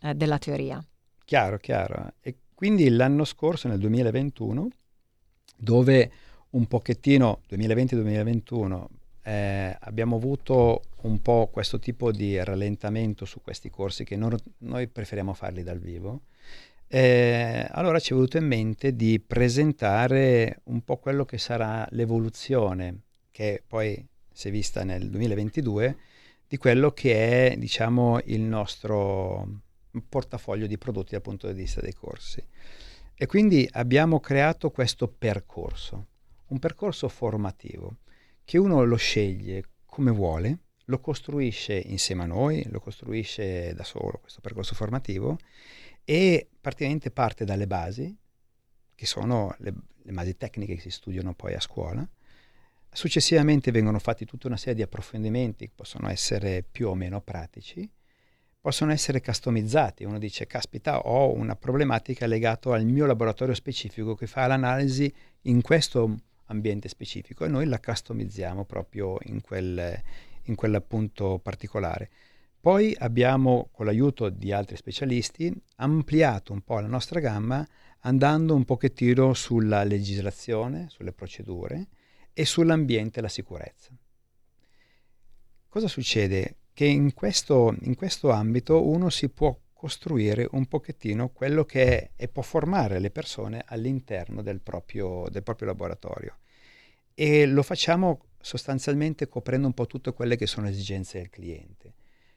eh, 0.00 0.14
della 0.14 0.38
teoria. 0.38 0.82
Chiaro, 1.24 1.58
chiaro. 1.58 2.14
E 2.20 2.36
quindi 2.54 2.88
l'anno 2.88 3.24
scorso, 3.24 3.68
nel 3.68 3.78
2021, 3.78 4.68
dove 5.56 6.12
un 6.50 6.66
pochettino, 6.66 7.40
2020-2021, 7.50 8.84
eh, 9.24 9.76
abbiamo 9.80 10.16
avuto 10.16 10.82
un 11.02 11.20
po' 11.20 11.48
questo 11.52 11.78
tipo 11.78 12.10
di 12.10 12.42
rallentamento 12.42 13.24
su 13.24 13.40
questi 13.42 13.70
corsi 13.70 14.04
che 14.04 14.16
non, 14.16 14.36
noi 14.58 14.88
preferiamo 14.88 15.32
farli 15.32 15.62
dal 15.62 15.78
vivo. 15.78 16.22
Eh, 16.94 17.66
allora 17.70 17.98
ci 17.98 18.12
è 18.12 18.14
venuto 18.14 18.36
in 18.36 18.44
mente 18.44 18.94
di 18.94 19.18
presentare 19.18 20.60
un 20.64 20.82
po' 20.82 20.98
quello 20.98 21.24
che 21.24 21.38
sarà 21.38 21.86
l'evoluzione, 21.92 23.04
che 23.30 23.62
poi 23.66 24.06
si 24.30 24.48
è 24.48 24.50
vista 24.50 24.84
nel 24.84 25.08
2022, 25.08 25.96
di 26.46 26.58
quello 26.58 26.90
che 26.90 27.52
è 27.52 27.56
diciamo, 27.56 28.20
il 28.26 28.42
nostro 28.42 29.62
portafoglio 30.06 30.66
di 30.66 30.76
prodotti 30.76 31.12
dal 31.12 31.22
punto 31.22 31.46
di 31.46 31.54
vista 31.54 31.80
dei 31.80 31.94
corsi. 31.94 32.44
E 33.14 33.24
quindi 33.24 33.66
abbiamo 33.72 34.20
creato 34.20 34.70
questo 34.70 35.08
percorso, 35.08 36.08
un 36.48 36.58
percorso 36.58 37.08
formativo 37.08 38.00
che 38.44 38.58
uno 38.58 38.84
lo 38.84 38.96
sceglie 38.96 39.64
come 39.86 40.10
vuole, 40.10 40.58
lo 40.86 41.00
costruisce 41.00 41.72
insieme 41.72 42.24
a 42.24 42.26
noi, 42.26 42.66
lo 42.68 42.80
costruisce 42.80 43.72
da 43.72 43.82
solo 43.82 44.18
questo 44.20 44.42
percorso 44.42 44.74
formativo 44.74 45.38
e 46.04 46.48
praticamente 46.60 47.10
parte 47.10 47.44
dalle 47.44 47.66
basi, 47.66 48.16
che 48.94 49.06
sono 49.06 49.54
le, 49.58 49.74
le 50.02 50.12
basi 50.12 50.36
tecniche 50.36 50.74
che 50.74 50.80
si 50.80 50.90
studiano 50.90 51.34
poi 51.34 51.54
a 51.54 51.60
scuola. 51.60 52.06
Successivamente 52.94 53.70
vengono 53.70 53.98
fatti 53.98 54.26
tutta 54.26 54.48
una 54.48 54.56
serie 54.56 54.74
di 54.74 54.82
approfondimenti 54.82 55.66
che 55.66 55.72
possono 55.74 56.08
essere 56.10 56.62
più 56.62 56.88
o 56.88 56.94
meno 56.94 57.20
pratici, 57.20 57.90
possono 58.60 58.92
essere 58.92 59.20
customizzati. 59.20 60.04
Uno 60.04 60.18
dice, 60.18 60.46
caspita, 60.46 61.00
ho 61.00 61.32
una 61.32 61.56
problematica 61.56 62.26
legata 62.26 62.74
al 62.74 62.84
mio 62.84 63.06
laboratorio 63.06 63.54
specifico 63.54 64.14
che 64.14 64.26
fa 64.26 64.46
l'analisi 64.46 65.12
in 65.42 65.62
questo 65.62 66.16
ambiente 66.46 66.88
specifico 66.88 67.44
e 67.44 67.48
noi 67.48 67.66
la 67.66 67.80
customizziamo 67.80 68.64
proprio 68.64 69.16
in 69.24 69.40
quel, 69.40 70.00
in 70.44 70.54
quell'appunto 70.54 71.38
particolare. 71.38 72.10
Poi 72.62 72.94
abbiamo, 72.96 73.70
con 73.72 73.86
l'aiuto 73.86 74.28
di 74.28 74.52
altri 74.52 74.76
specialisti, 74.76 75.52
ampliato 75.78 76.52
un 76.52 76.60
po' 76.60 76.78
la 76.78 76.86
nostra 76.86 77.18
gamma 77.18 77.68
andando 78.02 78.54
un 78.54 78.64
pochettino 78.64 79.34
sulla 79.34 79.82
legislazione, 79.82 80.86
sulle 80.88 81.10
procedure 81.10 81.88
e 82.32 82.44
sull'ambiente 82.44 83.18
e 83.18 83.22
la 83.22 83.28
sicurezza. 83.28 83.90
Cosa 85.66 85.88
succede? 85.88 86.58
Che 86.72 86.84
in 86.84 87.14
questo, 87.14 87.74
in 87.80 87.96
questo 87.96 88.30
ambito 88.30 88.86
uno 88.86 89.10
si 89.10 89.28
può 89.28 89.58
costruire 89.72 90.46
un 90.52 90.66
pochettino 90.66 91.30
quello 91.30 91.64
che 91.64 91.98
è 91.98 92.10
e 92.14 92.28
può 92.28 92.42
formare 92.42 93.00
le 93.00 93.10
persone 93.10 93.64
all'interno 93.66 94.40
del 94.40 94.60
proprio, 94.60 95.26
del 95.30 95.42
proprio 95.42 95.66
laboratorio. 95.66 96.36
E 97.12 97.44
lo 97.44 97.64
facciamo 97.64 98.26
sostanzialmente 98.40 99.26
coprendo 99.26 99.66
un 99.66 99.74
po' 99.74 99.88
tutte 99.88 100.12
quelle 100.12 100.36
che 100.36 100.46
sono 100.46 100.66
le 100.66 100.72
esigenze 100.72 101.18
del 101.18 101.28
cliente. 101.28 101.94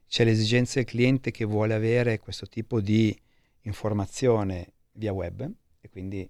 C'è 0.08 0.24
l'esigenza 0.24 0.76
del 0.76 0.86
cliente 0.86 1.32
che 1.32 1.46
vuole 1.46 1.74
avere 1.74 2.20
questo 2.20 2.48
tipo 2.48 2.80
di 2.80 3.18
informazione 3.62 4.74
via 4.94 5.12
web 5.12 5.50
e 5.82 5.90
quindi 5.90 6.30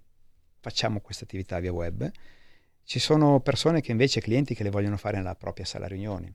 facciamo 0.60 1.00
questa 1.00 1.24
attività 1.24 1.58
via 1.60 1.72
web. 1.72 2.10
Ci 2.82 2.98
sono 2.98 3.40
persone 3.40 3.80
che 3.80 3.92
invece, 3.92 4.20
clienti 4.20 4.54
che 4.54 4.62
le 4.62 4.70
vogliono 4.70 4.96
fare 4.96 5.16
nella 5.16 5.34
propria 5.34 5.64
sala 5.64 5.86
riunioni 5.86 6.34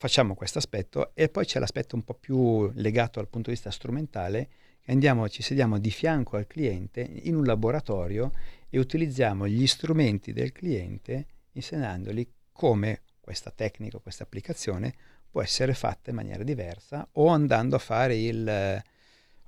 facciamo 0.00 0.34
questo 0.34 0.56
aspetto 0.56 1.14
e 1.14 1.28
poi 1.28 1.44
c'è 1.44 1.58
l'aspetto 1.58 1.94
un 1.94 2.02
po' 2.02 2.14
più 2.14 2.70
legato 2.72 3.18
dal 3.20 3.28
punto 3.28 3.50
di 3.50 3.54
vista 3.54 3.70
strumentale, 3.70 4.48
andiamo, 4.86 5.28
ci 5.28 5.42
sediamo 5.42 5.78
di 5.78 5.90
fianco 5.90 6.38
al 6.38 6.46
cliente 6.46 7.02
in 7.02 7.36
un 7.36 7.44
laboratorio 7.44 8.32
e 8.70 8.78
utilizziamo 8.78 9.46
gli 9.46 9.66
strumenti 9.66 10.32
del 10.32 10.52
cliente 10.52 11.26
insegnandogli 11.52 12.26
come 12.50 13.02
questa 13.20 13.50
tecnica, 13.50 13.98
questa 13.98 14.22
applicazione 14.22 14.94
può 15.30 15.42
essere 15.42 15.74
fatta 15.74 16.10
in 16.10 16.16
maniera 16.16 16.42
diversa 16.42 17.06
o 17.12 17.28
andando 17.28 17.76
a 17.76 17.78
fare 17.78 18.16
il, 18.16 18.82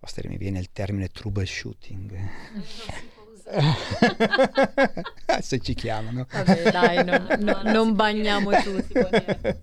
oh, 0.00 0.28
mi 0.28 0.36
viene 0.36 0.58
il 0.58 0.70
termine 0.72 1.08
troubleshooting. 1.08 2.30
se 5.40 5.58
ci 5.58 5.74
chiamano. 5.74 6.26
Vabbè, 6.30 6.70
dai, 6.70 7.04
non, 7.04 7.26
no, 7.40 7.62
non 7.64 7.94
bagniamo 7.94 8.50
tutti. 8.62 8.94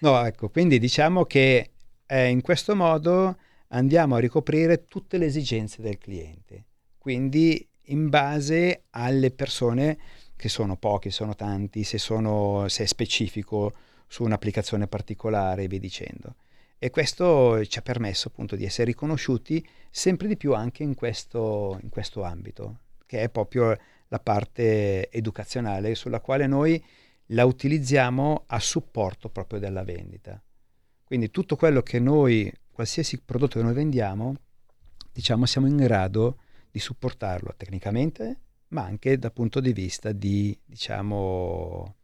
no, 0.00 0.24
ecco, 0.24 0.48
quindi 0.48 0.78
diciamo 0.78 1.24
che 1.24 1.70
eh, 2.06 2.28
in 2.28 2.42
questo 2.42 2.74
modo 2.74 3.36
andiamo 3.68 4.16
a 4.16 4.18
ricoprire 4.18 4.84
tutte 4.84 5.16
le 5.18 5.26
esigenze 5.26 5.80
del 5.82 5.98
cliente. 5.98 6.64
Quindi 6.98 7.66
in 7.84 8.08
base 8.08 8.84
alle 8.90 9.30
persone 9.30 9.98
che 10.36 10.48
sono 10.48 10.76
pochi, 10.76 11.10
sono 11.10 11.34
tanti, 11.34 11.84
se, 11.84 11.98
sono, 11.98 12.66
se 12.68 12.84
è 12.84 12.86
specifico 12.86 13.72
su 14.10 14.24
un'applicazione 14.24 14.88
particolare 14.88 15.62
e 15.62 15.68
via 15.68 15.78
dicendo. 15.78 16.34
E 16.78 16.90
questo 16.90 17.64
ci 17.64 17.78
ha 17.78 17.82
permesso 17.82 18.26
appunto 18.26 18.56
di 18.56 18.64
essere 18.64 18.86
riconosciuti 18.86 19.64
sempre 19.88 20.26
di 20.26 20.36
più 20.36 20.52
anche 20.52 20.82
in 20.82 20.96
questo, 20.96 21.78
in 21.80 21.90
questo 21.90 22.24
ambito 22.24 22.80
che 23.06 23.22
è 23.22 23.28
proprio 23.28 23.76
la 24.08 24.18
parte 24.18 25.10
educazionale 25.10 25.94
sulla 25.94 26.20
quale 26.20 26.46
noi 26.46 26.82
la 27.26 27.44
utilizziamo 27.44 28.44
a 28.46 28.58
supporto 28.58 29.28
proprio 29.28 29.60
della 29.60 29.84
vendita. 29.84 30.40
Quindi 31.04 31.30
tutto 31.30 31.54
quello 31.56 31.82
che 31.82 32.00
noi, 32.00 32.52
qualsiasi 32.70 33.20
prodotto 33.20 33.58
che 33.58 33.64
noi 33.64 33.74
vendiamo, 33.74 34.34
diciamo 35.12 35.46
siamo 35.46 35.66
in 35.66 35.76
grado 35.76 36.38
di 36.70 36.80
supportarlo 36.80 37.54
tecnicamente, 37.56 38.38
ma 38.68 38.82
anche 38.82 39.18
dal 39.18 39.32
punto 39.32 39.60
di 39.60 39.72
vista 39.72 40.12
di, 40.12 40.56
diciamo, 40.64 41.94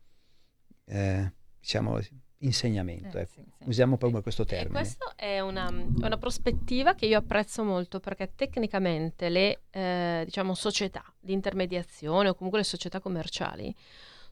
eh, 0.87 1.33
diciamo 1.67 1.99
insegnamento. 2.39 3.19
Eh, 3.19 3.23
ecco. 3.23 3.31
sì, 3.33 3.43
sì. 3.59 3.69
Usiamo 3.69 3.97
proprio 3.97 4.23
questo 4.23 4.45
termine. 4.45 4.79
E 4.79 4.83
questa 4.83 5.15
è 5.17 5.41
una, 5.41 5.69
una, 5.69 6.17
prospettiva 6.17 6.95
che 6.95 7.07
io 7.07 7.19
apprezzo 7.19 7.65
molto 7.65 7.99
perché 7.99 8.33
tecnicamente 8.37 9.29
le 9.29 9.63
eh, 9.71 10.23
diciamo, 10.25 10.55
società 10.55 11.03
di 11.19 11.33
intermediazione 11.33 12.29
o 12.29 12.35
comunque 12.35 12.61
le 12.61 12.65
società 12.65 13.01
commerciali 13.01 13.75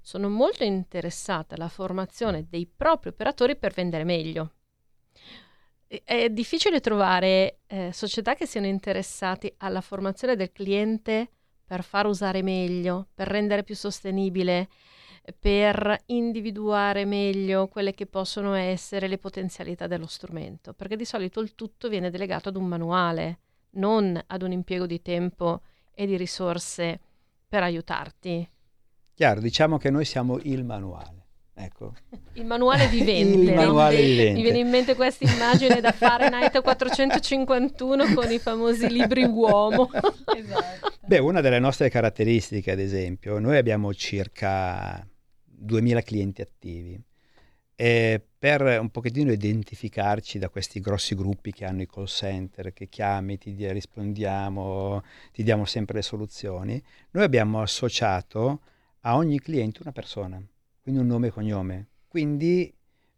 sono 0.00 0.28
molto 0.28 0.62
interessate 0.62 1.54
alla 1.54 1.68
formazione 1.68 2.46
dei 2.48 2.66
propri 2.66 3.08
operatori 3.08 3.56
per 3.56 3.72
vendere 3.72 4.04
meglio. 4.04 4.52
È 5.86 6.28
difficile 6.28 6.80
trovare 6.80 7.60
eh, 7.66 7.90
società 7.92 8.34
che 8.34 8.46
siano 8.46 8.66
interessate 8.66 9.54
alla 9.58 9.80
formazione 9.80 10.36
del 10.36 10.52
cliente 10.52 11.30
per 11.64 11.82
far 11.82 12.06
usare 12.06 12.42
meglio, 12.42 13.08
per 13.14 13.28
rendere 13.28 13.62
più 13.64 13.74
sostenibile 13.74 14.68
per 15.38 16.02
individuare 16.06 17.04
meglio 17.04 17.68
quelle 17.68 17.94
che 17.94 18.06
possono 18.06 18.54
essere 18.54 19.08
le 19.08 19.18
potenzialità 19.18 19.86
dello 19.86 20.06
strumento, 20.06 20.74
perché 20.74 20.96
di 20.96 21.04
solito 21.04 21.40
il 21.40 21.54
tutto 21.54 21.88
viene 21.88 22.10
delegato 22.10 22.50
ad 22.50 22.56
un 22.56 22.66
manuale, 22.66 23.38
non 23.70 24.20
ad 24.26 24.42
un 24.42 24.52
impiego 24.52 24.86
di 24.86 25.00
tempo 25.00 25.62
e 25.94 26.06
di 26.06 26.16
risorse 26.16 27.00
per 27.48 27.62
aiutarti. 27.62 28.48
Chiaro, 29.14 29.40
diciamo 29.40 29.78
che 29.78 29.90
noi 29.90 30.04
siamo 30.04 30.38
il 30.42 30.64
manuale. 30.64 31.22
Ecco. 31.56 31.94
Il 32.34 32.44
manuale 32.44 32.88
vivente. 32.90 33.50
il 33.50 33.54
manuale 33.54 34.02
vivente. 34.02 34.32
Mi 34.32 34.42
viene 34.42 34.58
in 34.58 34.68
mente 34.68 34.96
questa 34.96 35.24
immagine 35.24 35.80
da 35.80 35.92
Fahrenheit 35.92 36.60
451 36.60 38.12
con 38.12 38.28
i 38.28 38.40
famosi 38.40 38.90
libri 38.90 39.22
uomo. 39.22 39.88
esatto. 40.36 40.92
Beh, 41.06 41.18
una 41.18 41.40
delle 41.40 41.60
nostre 41.60 41.88
caratteristiche, 41.90 42.72
ad 42.72 42.80
esempio, 42.80 43.38
noi 43.38 43.56
abbiamo 43.56 43.94
circa 43.94 45.06
2000 45.56 46.02
clienti 46.02 46.42
attivi. 46.42 47.00
E 47.76 48.24
per 48.38 48.62
un 48.80 48.90
pochettino 48.90 49.32
identificarci 49.32 50.38
da 50.38 50.48
questi 50.48 50.78
grossi 50.80 51.14
gruppi 51.14 51.52
che 51.52 51.64
hanno 51.64 51.82
i 51.82 51.88
call 51.88 52.04
center, 52.04 52.72
che 52.72 52.88
chiami, 52.88 53.36
ti 53.36 53.54
rispondiamo, 53.72 55.02
ti 55.32 55.42
diamo 55.42 55.64
sempre 55.64 55.96
le 55.96 56.02
soluzioni, 56.02 56.80
noi 57.10 57.24
abbiamo 57.24 57.60
associato 57.60 58.60
a 59.00 59.16
ogni 59.16 59.40
cliente 59.40 59.80
una 59.82 59.92
persona, 59.92 60.40
quindi 60.80 61.00
un 61.00 61.08
nome 61.08 61.28
e 61.28 61.30
cognome. 61.30 61.88
Quindi 62.06 62.72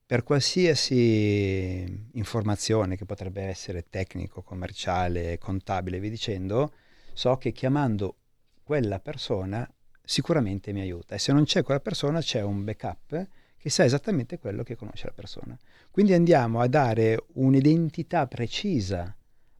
per 0.06 0.22
qualsiasi 0.22 2.08
informazione 2.12 2.96
che 2.96 3.04
potrebbe 3.04 3.42
essere 3.42 3.86
tecnico, 3.90 4.42
commerciale, 4.42 5.36
contabile, 5.36 6.00
vi 6.00 6.08
dicendo, 6.08 6.72
so 7.12 7.36
che 7.36 7.52
chiamando 7.52 8.16
quella 8.62 9.00
persona 9.00 9.68
sicuramente 10.06 10.72
mi 10.72 10.80
aiuta 10.80 11.16
e 11.16 11.18
se 11.18 11.32
non 11.32 11.44
c'è 11.44 11.64
quella 11.64 11.80
persona 11.80 12.20
c'è 12.20 12.40
un 12.40 12.62
backup 12.62 13.28
che 13.58 13.70
sa 13.70 13.84
esattamente 13.84 14.38
quello 14.38 14.62
che 14.62 14.76
conosce 14.76 15.06
la 15.06 15.12
persona. 15.12 15.58
Quindi 15.90 16.12
andiamo 16.14 16.60
a 16.60 16.68
dare 16.68 17.24
un'identità 17.34 18.28
precisa 18.28 19.14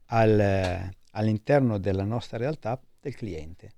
al, 0.05 0.89
all'interno 1.11 1.77
della 1.77 2.05
nostra 2.05 2.37
realtà 2.37 2.81
del 3.01 3.15
cliente. 3.15 3.71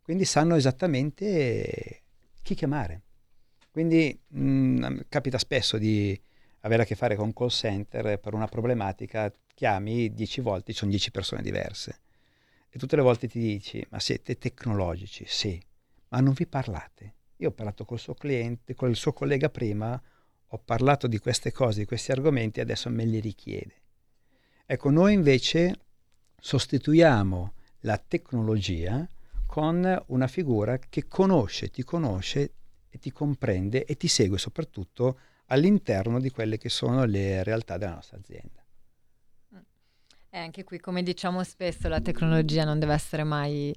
Quindi 0.00 0.24
sanno 0.24 0.54
esattamente 0.54 2.02
chi 2.42 2.54
chiamare. 2.54 3.02
Quindi 3.72 4.16
mh, 4.28 4.40
mm, 4.40 4.98
capita 5.08 5.38
spesso 5.38 5.76
di 5.78 6.18
avere 6.60 6.82
a 6.82 6.86
che 6.86 6.94
fare 6.94 7.16
con 7.16 7.32
call 7.32 7.48
center 7.48 8.20
per 8.20 8.34
una 8.34 8.46
problematica, 8.46 9.32
chiami 9.52 10.14
dieci 10.14 10.40
volte, 10.40 10.72
sono 10.72 10.90
dieci 10.90 11.10
persone 11.10 11.42
diverse 11.42 12.02
e 12.74 12.78
tutte 12.78 12.96
le 12.96 13.02
volte 13.02 13.28
ti 13.28 13.38
dici, 13.38 13.84
ma 13.90 14.00
siete 14.00 14.36
tecnologici? 14.36 15.24
Sì, 15.28 15.60
ma 16.14 16.20
non 16.20 16.32
vi 16.32 16.46
parlate. 16.46 17.14
Io 17.38 17.48
ho 17.48 17.52
parlato 17.52 17.84
col 17.84 17.98
suo 17.98 18.14
cliente, 18.14 18.74
con 18.74 18.88
il 18.88 18.94
suo 18.94 19.12
collega 19.12 19.50
prima, 19.50 20.00
ho 20.46 20.58
parlato 20.58 21.08
di 21.08 21.18
queste 21.18 21.50
cose, 21.50 21.80
di 21.80 21.86
questi 21.86 22.12
argomenti, 22.12 22.60
adesso 22.60 22.88
me 22.88 23.04
li 23.04 23.18
richiede. 23.18 23.82
Ecco, 24.64 24.90
noi 24.90 25.12
invece 25.12 25.80
sostituiamo 26.38 27.52
la 27.80 27.98
tecnologia 27.98 29.06
con 29.44 30.04
una 30.06 30.26
figura 30.28 30.78
che 30.78 31.08
conosce, 31.08 31.70
ti 31.70 31.82
conosce 31.82 32.52
e 32.88 32.98
ti 32.98 33.10
comprende 33.10 33.84
e 33.84 33.96
ti 33.96 34.06
segue 34.06 34.38
soprattutto 34.38 35.18
all'interno 35.46 36.20
di 36.20 36.30
quelle 36.30 36.58
che 36.58 36.68
sono 36.68 37.04
le 37.04 37.42
realtà 37.42 37.76
della 37.76 37.94
nostra 37.94 38.18
azienda. 38.18 38.62
E 40.30 40.38
anche 40.38 40.62
qui, 40.62 40.78
come 40.78 41.02
diciamo 41.02 41.42
spesso, 41.42 41.88
la 41.88 42.00
tecnologia 42.00 42.64
non 42.64 42.78
deve 42.78 42.94
essere 42.94 43.24
mai 43.24 43.74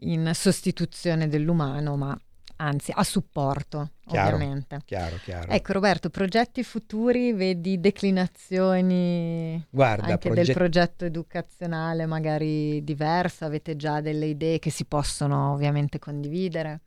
in 0.00 0.30
sostituzione 0.34 1.28
dell'umano, 1.28 1.96
ma 1.96 2.18
anzi 2.56 2.92
a 2.94 3.02
supporto, 3.02 3.90
chiaro, 4.06 4.36
ovviamente. 4.36 4.80
Chiaro, 4.84 5.16
chiaro. 5.22 5.50
Ecco 5.50 5.72
Roberto, 5.72 6.10
progetti 6.10 6.62
futuri, 6.62 7.32
vedi 7.32 7.80
declinazioni 7.80 9.64
Guarda, 9.70 10.12
anche 10.12 10.28
proget- 10.28 10.46
del 10.46 10.54
progetto 10.54 11.04
educazionale 11.04 12.06
magari 12.06 12.82
diverso, 12.84 13.44
avete 13.44 13.76
già 13.76 14.00
delle 14.00 14.26
idee 14.26 14.58
che 14.58 14.70
si 14.70 14.84
possono 14.84 15.52
ovviamente 15.52 15.98
condividere? 15.98 16.80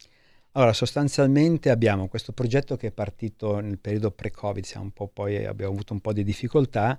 Allora, 0.53 0.74
sostanzialmente 0.74 1.70
abbiamo 1.70 2.08
questo 2.08 2.32
progetto 2.32 2.78
che 2.78 2.88
è 2.88 2.91
partito 2.91 3.60
nel 3.60 3.78
periodo 3.78 4.10
pre-Covid, 4.10 4.66
un 4.78 4.91
poi, 5.14 5.45
abbiamo 5.45 5.72
avuto 5.72 5.93
un 5.93 5.99
po' 5.99 6.14
di 6.14 6.24
difficoltà, 6.24 6.97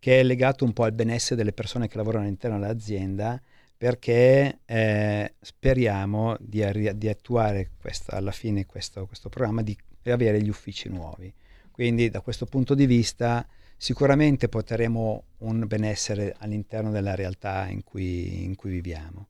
che 0.00 0.20
è 0.20 0.22
legato 0.24 0.64
un 0.64 0.72
po' 0.72 0.82
al 0.82 0.92
benessere 0.92 1.36
delle 1.36 1.52
persone 1.52 1.86
che 1.86 1.96
lavorano 1.98 2.24
all'interno 2.24 2.58
dell'azienda 2.58 3.40
perché 3.76 4.60
eh, 4.64 5.34
speriamo 5.40 6.36
di, 6.40 6.62
arri- 6.62 6.96
di 6.96 7.08
attuare 7.08 7.70
questa, 7.78 8.16
alla 8.16 8.32
fine 8.32 8.64
questo, 8.66 9.06
questo 9.06 9.28
programma 9.28 9.62
di 9.62 9.76
avere 10.04 10.40
gli 10.42 10.48
uffici 10.48 10.88
nuovi. 10.88 11.32
Quindi 11.70 12.08
da 12.08 12.20
questo 12.20 12.46
punto 12.46 12.74
di 12.74 12.86
vista 12.86 13.46
sicuramente 13.76 14.48
porteremo 14.48 15.24
un 15.38 15.66
benessere 15.66 16.34
all'interno 16.38 16.90
della 16.90 17.14
realtà 17.14 17.68
in 17.68 17.84
cui, 17.84 18.44
in 18.44 18.54
cui 18.54 18.70
viviamo. 18.70 19.28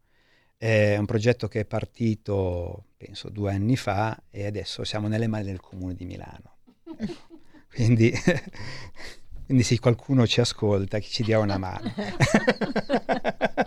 È 0.56 0.96
un 0.96 1.06
progetto 1.06 1.48
che 1.48 1.60
è 1.60 1.64
partito, 1.64 2.84
penso, 2.96 3.28
due 3.28 3.52
anni 3.52 3.76
fa 3.76 4.22
e 4.30 4.46
adesso 4.46 4.84
siamo 4.84 5.08
nelle 5.08 5.26
mani 5.26 5.44
del 5.44 5.60
Comune 5.60 5.94
di 5.94 6.04
Milano. 6.04 6.56
Quindi 7.68 8.12
quindi 9.46 9.62
se 9.62 9.78
qualcuno 9.78 10.26
ci 10.26 10.40
ascolta, 10.40 10.98
che 10.98 11.06
ci 11.06 11.22
dia 11.22 11.38
una 11.38 11.56
mano. 11.56 11.92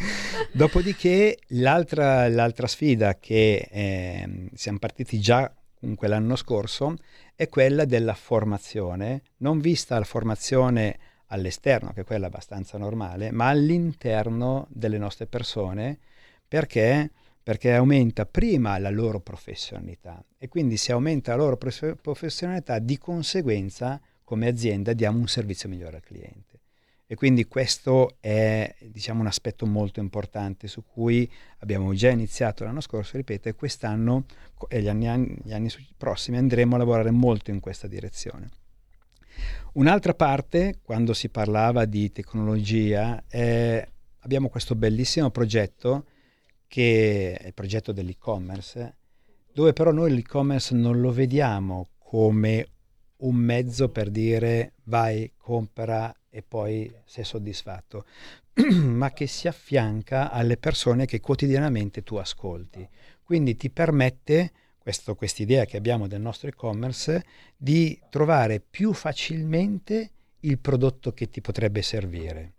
Dopodiché 0.52 1.38
l'altra, 1.48 2.28
l'altra, 2.28 2.66
sfida 2.66 3.18
che 3.18 3.68
eh, 3.70 4.48
siamo 4.54 4.78
partiti 4.78 5.20
già 5.20 5.52
comunque 5.78 6.08
l'anno 6.08 6.36
scorso 6.36 6.96
è 7.34 7.48
quella 7.48 7.86
della 7.86 8.14
formazione, 8.14 9.22
non 9.38 9.60
vista 9.60 9.98
la 9.98 10.04
formazione 10.04 10.98
all'esterno, 11.28 11.92
che 11.92 12.02
è 12.02 12.04
quella 12.04 12.26
abbastanza 12.26 12.76
normale, 12.76 13.30
ma 13.30 13.48
all'interno 13.48 14.66
delle 14.68 14.98
nostre 14.98 15.26
persone, 15.26 15.98
perché? 16.46 17.10
Perché 17.42 17.72
aumenta 17.72 18.26
prima 18.26 18.78
la 18.78 18.90
loro 18.90 19.20
professionalità 19.20 20.22
e 20.36 20.48
quindi 20.48 20.76
se 20.76 20.92
aumenta 20.92 21.34
la 21.34 21.42
loro 21.42 21.56
professionalità 21.56 22.78
di 22.78 22.98
conseguenza 22.98 24.00
come 24.22 24.48
azienda 24.48 24.92
diamo 24.92 25.18
un 25.18 25.28
servizio 25.28 25.68
migliore 25.68 25.96
al 25.96 26.02
cliente. 26.02 26.49
E 27.10 27.16
quindi 27.16 27.46
questo 27.46 28.18
è 28.20 28.72
diciamo, 28.82 29.18
un 29.18 29.26
aspetto 29.26 29.66
molto 29.66 29.98
importante 29.98 30.68
su 30.68 30.84
cui 30.84 31.28
abbiamo 31.58 31.92
già 31.92 32.08
iniziato 32.08 32.62
l'anno 32.62 32.80
scorso, 32.80 33.16
ripeto, 33.16 33.48
e 33.48 33.54
quest'anno 33.56 34.26
e 34.68 34.80
gli 34.80 34.86
anni, 34.86 35.36
gli 35.42 35.52
anni 35.52 35.68
prossimi 35.96 36.36
andremo 36.36 36.76
a 36.76 36.78
lavorare 36.78 37.10
molto 37.10 37.50
in 37.50 37.58
questa 37.58 37.88
direzione. 37.88 38.48
Un'altra 39.72 40.14
parte, 40.14 40.78
quando 40.84 41.12
si 41.12 41.30
parlava 41.30 41.84
di 41.84 42.12
tecnologia, 42.12 43.24
è, 43.26 43.84
abbiamo 44.20 44.48
questo 44.48 44.76
bellissimo 44.76 45.30
progetto 45.30 46.04
che 46.68 47.34
è 47.34 47.46
il 47.48 47.54
progetto 47.54 47.90
dell'e-commerce, 47.90 48.94
dove 49.52 49.72
però 49.72 49.90
noi 49.90 50.14
l'e-commerce 50.14 50.76
non 50.76 51.00
lo 51.00 51.10
vediamo 51.10 51.88
come 51.98 52.68
un 53.16 53.34
mezzo 53.34 53.88
per 53.88 54.10
dire 54.10 54.74
vai, 54.84 55.32
compra 55.36 56.14
e 56.30 56.42
poi 56.42 56.92
sei 57.04 57.24
soddisfatto, 57.24 58.06
ma 58.72 59.12
che 59.12 59.26
si 59.26 59.48
affianca 59.48 60.30
alle 60.30 60.56
persone 60.56 61.06
che 61.06 61.20
quotidianamente 61.20 62.02
tu 62.02 62.16
ascolti. 62.16 62.88
Quindi 63.22 63.56
ti 63.56 63.70
permette, 63.70 64.52
questa 64.82 65.42
idea 65.42 65.64
che 65.66 65.76
abbiamo 65.76 66.06
del 66.06 66.20
nostro 66.20 66.48
e-commerce, 66.48 67.24
di 67.56 68.00
trovare 68.08 68.60
più 68.60 68.92
facilmente 68.92 70.10
il 70.40 70.58
prodotto 70.58 71.12
che 71.12 71.28
ti 71.28 71.40
potrebbe 71.40 71.82
servire. 71.82 72.54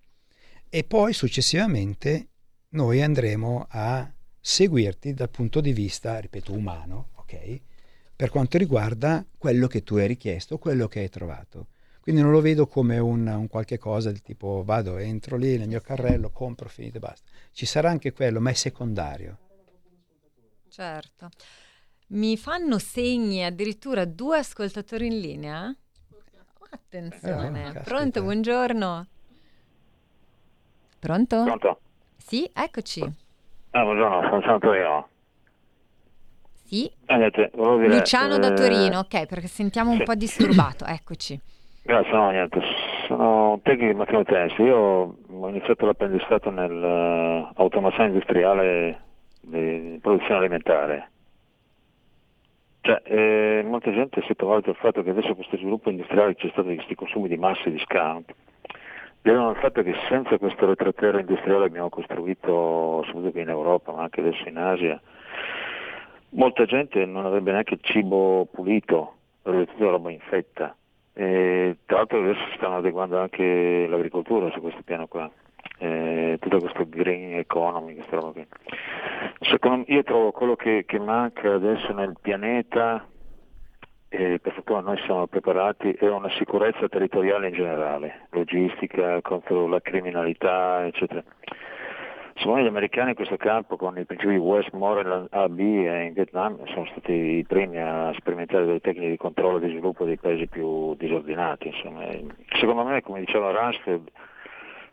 E 0.69 0.83
poi 0.83 1.13
successivamente 1.13 2.27
noi 2.69 3.01
andremo 3.01 3.65
a 3.69 4.09
seguirti 4.39 5.13
dal 5.13 5.29
punto 5.29 5.59
di 5.59 5.73
vista, 5.73 6.19
ripeto, 6.19 6.53
umano, 6.53 7.09
ok? 7.15 7.61
per 8.21 8.29
quanto 8.29 8.59
riguarda 8.59 9.25
quello 9.35 9.65
che 9.65 9.81
tu 9.81 9.95
hai 9.95 10.05
richiesto, 10.05 10.59
quello 10.59 10.87
che 10.87 10.99
hai 10.99 11.09
trovato. 11.09 11.69
Quindi 12.11 12.27
non 12.27 12.37
lo 12.37 12.43
vedo 12.45 12.67
come 12.67 12.97
un, 12.99 13.25
un 13.25 13.47
qualche 13.47 13.77
cosa 13.77 14.11
del 14.11 14.21
tipo 14.21 14.63
vado, 14.65 14.97
entro 14.97 15.37
lì 15.37 15.57
nel 15.57 15.69
mio 15.69 15.79
carrello, 15.79 16.29
compro, 16.29 16.67
finito 16.67 16.97
e 16.97 16.99
basta. 16.99 17.31
Ci 17.53 17.65
sarà 17.65 17.89
anche 17.89 18.11
quello, 18.11 18.41
ma 18.41 18.49
è 18.49 18.53
secondario. 18.53 19.37
Certo. 20.67 21.29
Mi 22.07 22.35
fanno 22.35 22.79
segni 22.79 23.45
addirittura 23.45 24.03
due 24.03 24.39
ascoltatori 24.39 25.07
in 25.07 25.19
linea? 25.21 25.73
Attenzione. 26.71 27.71
Eh, 27.75 27.79
Pronto, 27.79 28.21
buongiorno. 28.23 29.07
Pronto? 30.99 31.43
Pronto? 31.43 31.79
Sì, 32.17 32.51
eccoci. 32.53 33.01
Ah, 33.69 33.83
buongiorno, 33.83 34.21
sono 34.27 34.41
Santorio. 34.41 35.07
Sì. 36.65 36.91
Eh, 37.05 37.15
niente, 37.15 37.51
dire, 37.53 37.87
Luciano 37.87 38.35
eh, 38.35 38.39
da 38.39 38.51
Torino, 38.51 38.99
ok, 38.99 39.27
perché 39.27 39.47
sentiamo 39.47 39.91
un 39.91 39.99
sì. 39.99 40.03
po' 40.03 40.15
disturbato, 40.15 40.83
eccoci. 40.83 41.39
Grazie, 41.83 42.13
no, 42.13 42.29
niente, 42.29 42.61
sono 43.07 43.53
un 43.53 43.61
tecnico 43.63 43.91
di 43.91 43.97
macchine 43.97 44.19
utensili, 44.19 44.67
io 44.67 45.15
ho 45.27 45.49
iniziato 45.49 45.87
l'apprendistato 45.87 46.51
nell'automazione 46.51 48.05
uh, 48.05 48.11
industriale 48.11 49.01
di 49.41 49.97
produzione 49.99 50.37
alimentare. 50.37 51.09
Cioè, 52.81 53.01
eh, 53.03 53.63
molta 53.65 53.91
gente 53.91 54.21
si 54.21 54.27
sottovaluta 54.27 54.69
il 54.69 54.75
fatto 54.75 55.01
che 55.01 55.09
adesso 55.09 55.33
questo 55.33 55.57
sviluppo 55.57 55.89
industriale 55.89 56.35
c'è 56.35 56.49
stato 56.49 56.71
questi 56.71 56.93
consumi 56.93 57.27
di 57.27 57.37
massa 57.37 57.61
e 57.61 57.71
di 57.71 57.77
discount, 57.77 58.31
vedono 59.23 59.49
il 59.49 59.57
fatto 59.57 59.81
che 59.81 59.95
senza 60.07 60.37
questo 60.37 60.67
retroterra 60.67 61.19
industriale 61.19 61.63
che 61.63 61.69
abbiamo 61.69 61.89
costruito 61.89 63.01
soprattutto 63.05 63.31
qui 63.31 63.41
in 63.41 63.49
Europa, 63.49 63.91
ma 63.91 64.03
anche 64.03 64.19
adesso 64.19 64.47
in 64.47 64.57
Asia, 64.57 65.01
molta 66.29 66.65
gente 66.65 67.03
non 67.05 67.25
avrebbe 67.25 67.51
neanche 67.51 67.73
il 67.73 67.81
cibo 67.81 68.47
pulito, 68.51 69.15
avrebbe 69.43 69.65
tutta 69.65 69.89
roba 69.89 70.11
infetta. 70.11 70.75
E, 71.21 71.77
tra 71.85 71.97
l'altro 71.97 72.17
adesso 72.17 72.43
si 72.49 72.55
stanno 72.55 72.77
adeguando 72.77 73.19
anche 73.19 73.85
l'agricoltura 73.87 74.49
su 74.49 74.59
questo 74.59 74.81
piano 74.83 75.05
qua, 75.05 75.29
e, 75.77 76.37
tutto 76.39 76.57
questo 76.57 76.89
green 76.89 77.37
economy, 77.37 77.93
questa 77.93 78.15
roba 78.15 78.31
qui. 78.31 78.47
Secondo, 79.41 79.85
io 79.89 80.01
trovo 80.01 80.31
quello 80.31 80.55
che, 80.55 80.83
che 80.87 80.97
manca 80.97 81.53
adesso 81.53 81.93
nel 81.93 82.15
pianeta, 82.19 83.05
e 84.09 84.39
per 84.39 84.53
fortuna 84.53 84.79
noi 84.79 84.97
siamo 85.05 85.27
preparati, 85.27 85.91
è 85.91 86.09
una 86.09 86.31
sicurezza 86.31 86.89
territoriale 86.89 87.49
in 87.49 87.53
generale, 87.53 88.25
logistica 88.31 89.21
contro 89.21 89.67
la 89.67 89.79
criminalità, 89.79 90.87
eccetera. 90.87 91.23
Secondo 92.35 92.61
gli 92.61 92.67
americani 92.67 93.09
in 93.09 93.15
questo 93.15 93.37
campo 93.37 93.75
con 93.75 93.97
il 93.97 94.05
principio 94.05 94.33
di 94.33 94.39
Westmoreland 94.39 95.27
AB 95.31 95.59
in 95.59 96.11
Vietnam 96.13 96.63
sono 96.67 96.85
stati 96.91 97.11
i 97.11 97.45
primi 97.45 97.77
a 97.77 98.13
sperimentare 98.17 98.65
delle 98.65 98.79
tecniche 98.79 99.11
di 99.11 99.17
controllo 99.17 99.57
e 99.57 99.65
di 99.65 99.69
sviluppo 99.69 100.05
dei 100.05 100.17
paesi 100.17 100.47
più 100.47 100.95
disordinati. 100.95 101.67
Insomma. 101.67 102.05
Secondo 102.59 102.83
me, 102.83 103.01
come 103.01 103.19
diceva 103.19 103.51
Ransford, 103.51 104.09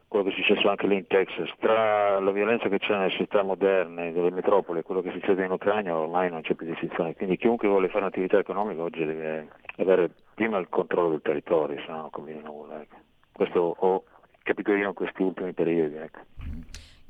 quello 0.09 0.25
che 0.25 0.31
è 0.31 0.35
successo 0.35 0.69
anche 0.69 0.87
lì 0.87 0.97
in 0.97 1.07
Texas, 1.07 1.51
tra 1.59 2.19
la 2.19 2.31
violenza 2.31 2.69
che 2.69 2.79
c'è 2.79 2.97
nelle 2.97 3.11
città 3.11 3.43
moderne, 3.43 4.13
delle 4.13 4.31
metropoli 4.31 4.81
e 4.81 4.83
quello 4.83 5.03
che 5.03 5.11
succede 5.13 5.45
in 5.45 5.51
Ucraina 5.51 5.97
ormai 5.97 6.31
non 6.31 6.41
c'è 6.41 6.55
più 6.55 6.67
distinzione. 6.67 7.15
Quindi 7.15 7.37
chiunque 7.37 7.69
vuole 7.69 7.89
fare 7.89 8.01
un'attività 8.01 8.39
economica 8.39 8.83
oggi 8.83 9.05
deve 9.05 9.49
avere 9.77 10.11
prima 10.35 10.59
il 10.59 10.69
controllo 10.69 11.11
del 11.11 11.23
territorio, 11.23 11.79
se 11.81 11.91
no 11.91 11.99
non 11.99 12.11
conviene 12.11 12.43
nulla. 12.43 12.81
Ecco. 12.81 12.97
Questo 13.33 13.77
ho 13.79 14.05
capito 14.43 14.73
io 14.73 14.89
in 14.89 14.95
questi 14.95 15.23
ultimi 15.23 15.53
periodi. 15.53 15.97
Ecco. 15.97 16.21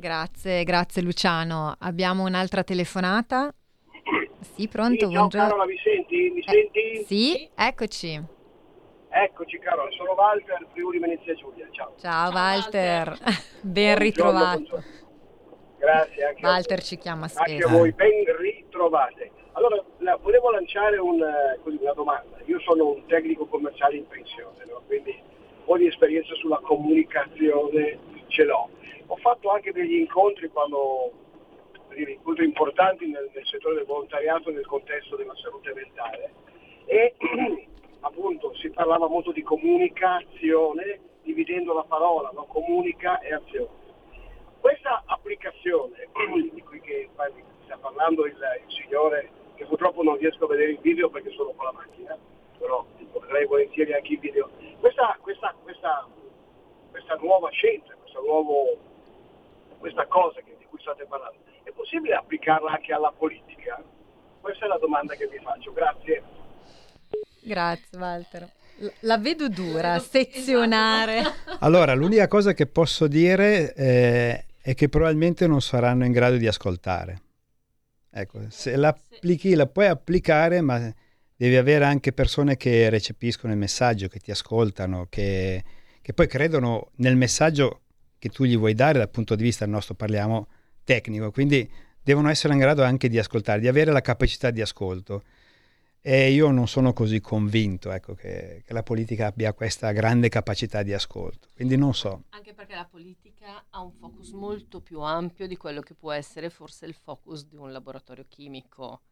Grazie, 0.01 0.62
grazie 0.62 1.03
Luciano. 1.03 1.74
Abbiamo 1.80 2.22
un'altra 2.22 2.62
telefonata. 2.62 3.53
Sì, 4.55 4.68
pronto, 4.68 5.09
sì, 5.09 5.12
buongiorno. 5.12 5.49
Carola, 5.49 5.66
mi 5.66 5.76
senti? 5.82 6.30
Mi 6.30 6.40
senti? 6.46 6.78
Eh, 6.78 7.05
sì, 7.05 7.49
eccoci. 7.53 8.22
Eccoci 9.11 9.59
Carola, 9.59 9.90
sono 9.90 10.12
Walter, 10.12 10.64
Friuli 10.72 11.01
Venezia 11.01 11.34
Giulia. 11.34 11.66
Ciao. 11.72 11.94
Ciao, 11.99 12.30
Ciao 12.30 12.32
Walter. 12.32 13.09
Walter. 13.09 13.42
ben 13.62 13.99
ritrovato. 13.99 14.59
Buongiorno, 14.59 14.84
Grazie 15.78 16.24
anche 16.26 16.46
Walter 16.46 16.78
a 16.78 16.82
ci 16.82 16.96
chiama 16.99 17.26
voi. 17.26 17.36
Anche 17.36 17.51
spesso. 17.57 17.66
a 17.66 17.76
voi, 17.76 17.92
ben 17.92 18.36
ritrovate. 18.38 19.30
Allora, 19.55 19.84
la- 19.99 20.16
volevo 20.22 20.53
lanciare 20.53 20.99
un, 20.99 21.20
eh, 21.20 21.59
così, 21.64 21.76
una 21.80 21.92
domanda. 21.94 22.36
Io 22.44 22.61
sono 22.61 22.86
un 22.90 23.05
tecnico 23.07 23.46
commerciale 23.46 23.96
in 23.96 24.07
pensione, 24.07 24.64
no? 24.68 24.80
quindi 24.86 25.11
un 25.11 25.64
po' 25.64 25.76
di 25.76 25.88
esperienza 25.88 26.32
sulla 26.36 26.61
comunicazione 26.62 27.99
ce 28.28 28.44
l'ho. 28.44 28.68
Ho 29.09 29.16
fatto 29.16 29.50
anche 29.50 29.72
degli 29.72 29.96
incontri 29.96 30.48
quando 30.48 31.12
degli 31.88 32.11
incontri 32.11 32.44
importanti 32.44 33.06
nel, 33.06 33.30
nel 33.34 33.46
settore 33.46 33.76
del 33.76 33.86
volontariato 33.86 34.50
nel 34.50 34.66
contesto 34.66 35.16
della 35.16 35.34
salute 35.36 35.72
mentale 35.72 36.32
e 36.84 37.14
appunto 38.00 38.54
si 38.56 38.70
parlava 38.70 39.09
molto 39.09 39.32
di 39.32 39.42
comunicazione 39.42 41.00
dividendo 41.22 41.74
la 41.74 41.84
parola, 41.84 42.30
no? 42.32 42.44
comunica 42.44 43.20
e 43.20 43.34
azione. 43.34 43.86
Questa 44.61 45.02
applicazione 45.06 46.09
di 46.52 46.62
cui 46.62 46.80
che 46.80 47.09
sta 47.64 47.76
parlando 47.78 48.24
il, 48.24 48.32
il 48.32 48.74
signore, 48.74 49.30
che 49.54 49.66
purtroppo 49.66 50.02
non 50.02 50.16
riesco 50.16 50.44
a 50.44 50.48
vedere 50.48 50.72
il 50.72 50.80
video 50.80 51.11
perché 51.11 51.30
sono 51.30 51.52
con 51.52 51.66
la 51.66 51.72
macchina, 51.72 52.16
però 52.59 52.84
vorrei 53.12 53.46
volentieri 53.46 53.92
anche 53.92 54.14
il 54.14 54.18
video. 54.20 54.48
Questa, 54.80 55.18
questa, 55.20 55.54
questa, 55.62 56.09
questa 56.90 57.14
nuova 57.16 57.50
scienza, 57.50 57.94
questa, 58.00 58.20
nuovo, 58.20 58.76
questa 59.79 60.07
cosa 60.07 60.41
che- 60.41 60.57
di 60.59 60.64
cui 60.64 60.79
state 60.81 61.07
parlando, 61.07 61.39
è 61.62 61.70
possibile 61.72 62.14
applicarla 62.14 62.72
anche 62.72 62.93
alla 62.93 63.12
politica? 63.16 63.83
Questa 64.41 64.64
è 64.64 64.68
la 64.68 64.79
domanda 64.79 65.14
che 65.14 65.26
vi 65.26 65.39
faccio, 65.43 65.72
grazie. 65.72 66.22
Grazie 67.43 67.99
Walter. 67.99 68.53
La 69.01 69.18
vedo 69.18 69.49
dura, 69.49 69.99
sezionare. 69.99 71.22
Allora, 71.61 71.95
l'unica 71.95 72.29
cosa 72.29 72.53
che 72.53 72.66
posso 72.66 73.09
dire 73.09 73.74
eh, 73.74 74.45
è 74.61 74.74
che 74.74 74.89
probabilmente 74.89 75.47
non 75.47 75.61
saranno 75.61 76.05
in 76.05 76.12
grado 76.12 76.37
di 76.37 76.47
ascoltare. 76.47 77.22
Ecco, 78.11 78.41
se 78.49 78.76
l'applichi, 78.76 79.55
la 79.55 79.66
puoi 79.66 79.87
applicare, 79.87 80.61
ma 80.61 80.79
devi 81.37 81.57
avere 81.57 81.85
anche 81.85 82.12
persone 82.12 82.57
che 82.57 82.89
recepiscono 82.89 83.53
il 83.53 83.59
messaggio, 83.59 84.09
che 84.09 84.20
ti 84.20 84.31
ascoltano, 84.31 85.07
che, 85.09 85.64
che 86.01 86.12
poi 86.12 86.26
credono 86.29 86.91
nel 86.97 87.16
messaggio 87.16 87.83
che 88.19 88.29
tu 88.29 88.45
gli 88.45 88.57
vuoi 88.57 88.75
dare 88.75 88.99
dal 88.99 89.11
punto 89.11 89.35
di 89.35 89.43
vista 89.43 89.64
del 89.64 89.75
nostro, 89.75 89.95
parliamo, 89.95 90.49
tecnico. 90.85 91.31
Quindi 91.31 91.71
devono 92.03 92.29
essere 92.29 92.53
in 92.55 92.59
grado 92.59 92.83
anche 92.83 93.09
di 93.09 93.19
ascoltare, 93.19 93.61
di 93.61 93.69
avere 93.69 93.93
la 93.93 94.01
capacità 94.01 94.51
di 94.51 94.61
ascolto. 94.61 95.23
E 96.01 96.31
io 96.31 96.51
non 96.51 96.69
sono 96.69 96.93
così 96.93 97.21
convinto 97.21 97.91
ecco, 97.91 98.14
che, 98.14 98.62
che 98.64 98.73
la 98.73 98.83
politica 98.83 99.27
abbia 99.27 99.53
questa 99.53 99.91
grande 99.93 100.29
capacità 100.29 100.83
di 100.83 100.95
ascolto, 100.95 101.49
quindi 101.55 101.77
non 101.77 101.93
so. 101.93 102.23
Anche 102.31 102.55
perché 102.55 102.75
la 102.75 102.87
politica 102.87 103.64
ha 103.69 103.81
un 103.81 103.93
focus 103.93 104.31
molto 104.31 104.81
più 104.81 105.01
ampio 105.01 105.47
di 105.47 105.57
quello 105.57 105.81
che 105.81 105.95
può 105.95 106.12
essere 106.12 106.51
forse 106.51 106.87
il 106.87 106.95
focus 106.95 107.47
di 107.47 107.57
un 107.57 107.73
laboratorio 107.73 108.25
chimico. 108.29 109.03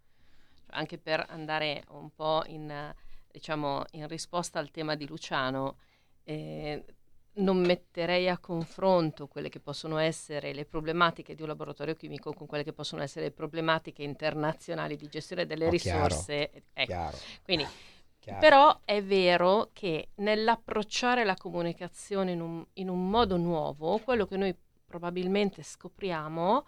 Cioè, 0.55 0.77
anche 0.77 0.97
per 0.97 1.27
andare 1.29 1.85
un 1.89 2.09
po' 2.15 2.45
in, 2.47 2.95
diciamo, 3.31 3.85
in 3.91 4.07
risposta 4.07 4.61
al 4.61 4.71
tema 4.71 4.95
di 4.95 5.07
Luciano, 5.07 5.79
eh, 6.23 6.85
non 7.37 7.59
metterei 7.59 8.29
a 8.29 8.39
confronto 8.39 9.27
quelle 9.27 9.49
che 9.49 9.61
possono 9.61 9.99
essere 9.99 10.55
le 10.55 10.65
problematiche 10.65 11.35
di 11.35 11.43
un 11.43 11.49
laboratorio 11.49 11.95
chimico 11.95 12.33
con 12.33 12.47
quelle 12.47 12.65
che 12.65 12.73
possono 12.73 13.03
essere 13.03 13.27
le 13.27 13.31
problematiche 13.33 14.03
internazionali 14.03 14.97
di 14.97 15.09
gestione 15.09 15.47
delle 15.47 15.67
Oh, 15.67 15.71
chiaro, 15.71 16.03
risorse. 16.05 16.51
Ecco. 16.73 16.87
chiaro. 16.87 17.17
Quindi, 17.43 17.67
Chiaro. 18.19 18.41
però 18.41 18.81
è 18.85 19.03
vero 19.03 19.71
che 19.73 20.09
nell'approcciare 20.17 21.25
la 21.25 21.37
comunicazione 21.37 22.33
in 22.33 22.41
un, 22.41 22.65
in 22.75 22.89
un 22.89 23.09
modo 23.09 23.37
nuovo, 23.37 23.99
quello 23.99 24.27
che 24.27 24.37
noi 24.37 24.57
probabilmente 24.87 25.63
scopriamo 25.63 26.67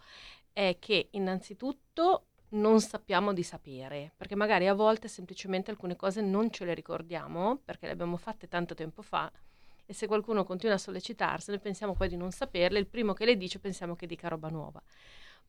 è 0.52 0.76
che 0.78 1.08
innanzitutto 1.12 2.26
non 2.50 2.80
sappiamo 2.80 3.32
di 3.32 3.42
sapere, 3.42 4.12
perché 4.16 4.34
magari 4.34 4.66
a 4.68 4.74
volte 4.74 5.08
semplicemente 5.08 5.70
alcune 5.70 5.96
cose 5.96 6.20
non 6.20 6.50
ce 6.50 6.64
le 6.64 6.74
ricordiamo 6.74 7.60
perché 7.64 7.86
le 7.86 7.92
abbiamo 7.92 8.16
fatte 8.16 8.48
tanto 8.48 8.74
tempo 8.74 9.02
fa 9.02 9.30
e 9.90 9.94
se 9.94 10.06
qualcuno 10.06 10.44
continua 10.44 10.74
a 10.74 10.78
sollecitarsene 10.78 11.58
pensiamo 11.58 11.94
poi 11.94 12.08
di 12.08 12.16
non 12.18 12.30
saperle, 12.30 12.78
il 12.78 12.86
primo 12.86 13.14
che 13.14 13.24
le 13.24 13.38
dice 13.38 13.58
pensiamo 13.58 13.96
che 13.96 14.06
dica 14.06 14.28
roba 14.28 14.50
nuova. 14.50 14.82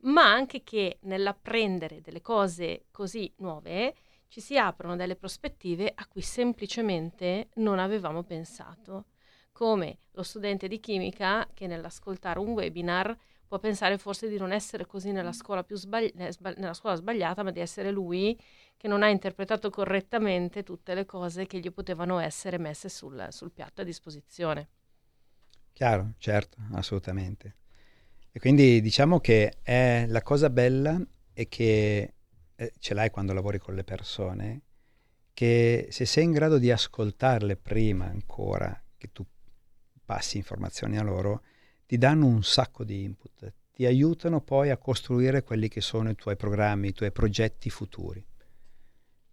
Ma 0.03 0.31
anche 0.31 0.63
che 0.63 0.99
nell'apprendere 1.01 1.99
delle 1.99 2.21
cose 2.21 2.85
così 2.89 3.29
nuove 3.39 3.95
ci 4.29 4.39
si 4.39 4.57
aprono 4.57 4.95
delle 4.95 5.17
prospettive 5.17 5.91
a 5.93 6.07
cui 6.07 6.21
semplicemente 6.21 7.49
non 7.55 7.79
avevamo 7.79 8.23
pensato, 8.23 9.07
come 9.51 10.03
lo 10.11 10.23
studente 10.23 10.69
di 10.69 10.79
chimica 10.79 11.45
che 11.53 11.67
nell'ascoltare 11.67 12.39
un 12.39 12.51
webinar 12.51 13.13
può 13.49 13.59
pensare 13.59 13.97
forse 13.97 14.29
di 14.29 14.37
non 14.37 14.51
essere 14.53 14.85
così 14.85 15.11
nella 15.11 15.33
scuola, 15.33 15.63
più 15.63 15.75
sbagli- 15.75 16.13
eh, 16.15 16.31
sba- 16.31 16.53
nella 16.57 16.73
scuola 16.75 16.95
sbagliata, 16.95 17.43
ma 17.43 17.51
di 17.51 17.59
essere 17.59 17.91
lui 17.91 18.39
che 18.77 18.87
non 18.87 19.01
ha 19.03 19.09
interpretato 19.09 19.69
correttamente 19.71 20.63
tutte 20.63 20.93
le 20.93 21.05
cose 21.05 21.47
che 21.47 21.59
gli 21.59 21.71
potevano 21.71 22.19
essere 22.19 22.59
messe 22.59 22.89
sul, 22.89 23.27
sul 23.31 23.51
piatto 23.51 23.81
a 23.81 23.83
disposizione. 23.83 24.69
Chiaro, 25.73 26.13
certo, 26.17 26.57
assolutamente. 26.73 27.55
E 28.31 28.39
quindi 28.39 28.81
diciamo 28.81 29.19
che 29.19 29.57
è 29.63 30.05
la 30.07 30.21
cosa 30.21 30.49
bella 30.49 30.99
è 31.33 31.47
che 31.47 32.13
eh, 32.55 32.73
ce 32.77 32.93
l'hai 32.93 33.09
quando 33.09 33.33
lavori 33.33 33.57
con 33.59 33.73
le 33.73 33.83
persone, 33.83 34.61
che 35.33 35.87
se 35.89 36.05
sei 36.05 36.25
in 36.25 36.31
grado 36.31 36.57
di 36.59 36.71
ascoltarle 36.71 37.55
prima 37.55 38.05
ancora 38.05 38.79
che 38.97 39.11
tu 39.11 39.25
passi 40.05 40.37
informazioni 40.37 40.97
a 40.97 41.03
loro, 41.03 41.43
ti 41.89 41.97
danno 41.97 42.27
un 42.27 42.43
sacco 42.43 42.83
di 42.83 43.01
input, 43.01 43.51
ti 43.73 43.83
aiutano 43.87 44.41
poi 44.41 44.69
a 44.69 44.77
costruire 44.77 45.41
quelli 45.41 45.69
che 45.69 45.81
sono 45.81 46.11
i 46.11 46.15
tuoi 46.15 46.35
programmi, 46.35 46.89
i 46.89 46.93
tuoi 46.93 47.11
progetti 47.11 47.71
futuri. 47.71 48.23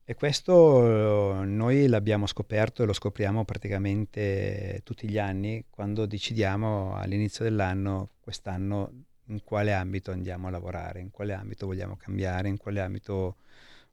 E 0.02 0.14
questo 0.14 1.42
eh, 1.42 1.44
noi 1.44 1.86
l'abbiamo 1.86 2.26
scoperto 2.26 2.82
e 2.82 2.86
lo 2.86 2.94
scopriamo 2.94 3.44
praticamente 3.44 4.80
tutti 4.84 5.06
gli 5.06 5.18
anni 5.18 5.66
quando 5.68 6.06
decidiamo 6.06 6.94
all'inizio 6.96 7.44
dell'anno, 7.44 8.12
quest'anno, 8.20 9.04
in 9.26 9.42
quale 9.44 9.74
ambito 9.74 10.10
andiamo 10.10 10.46
a 10.46 10.50
lavorare, 10.50 11.00
in 11.00 11.10
quale 11.10 11.34
ambito 11.34 11.66
vogliamo 11.66 11.96
cambiare, 11.96 12.48
in 12.48 12.56
quale 12.56 12.80
ambito 12.80 13.36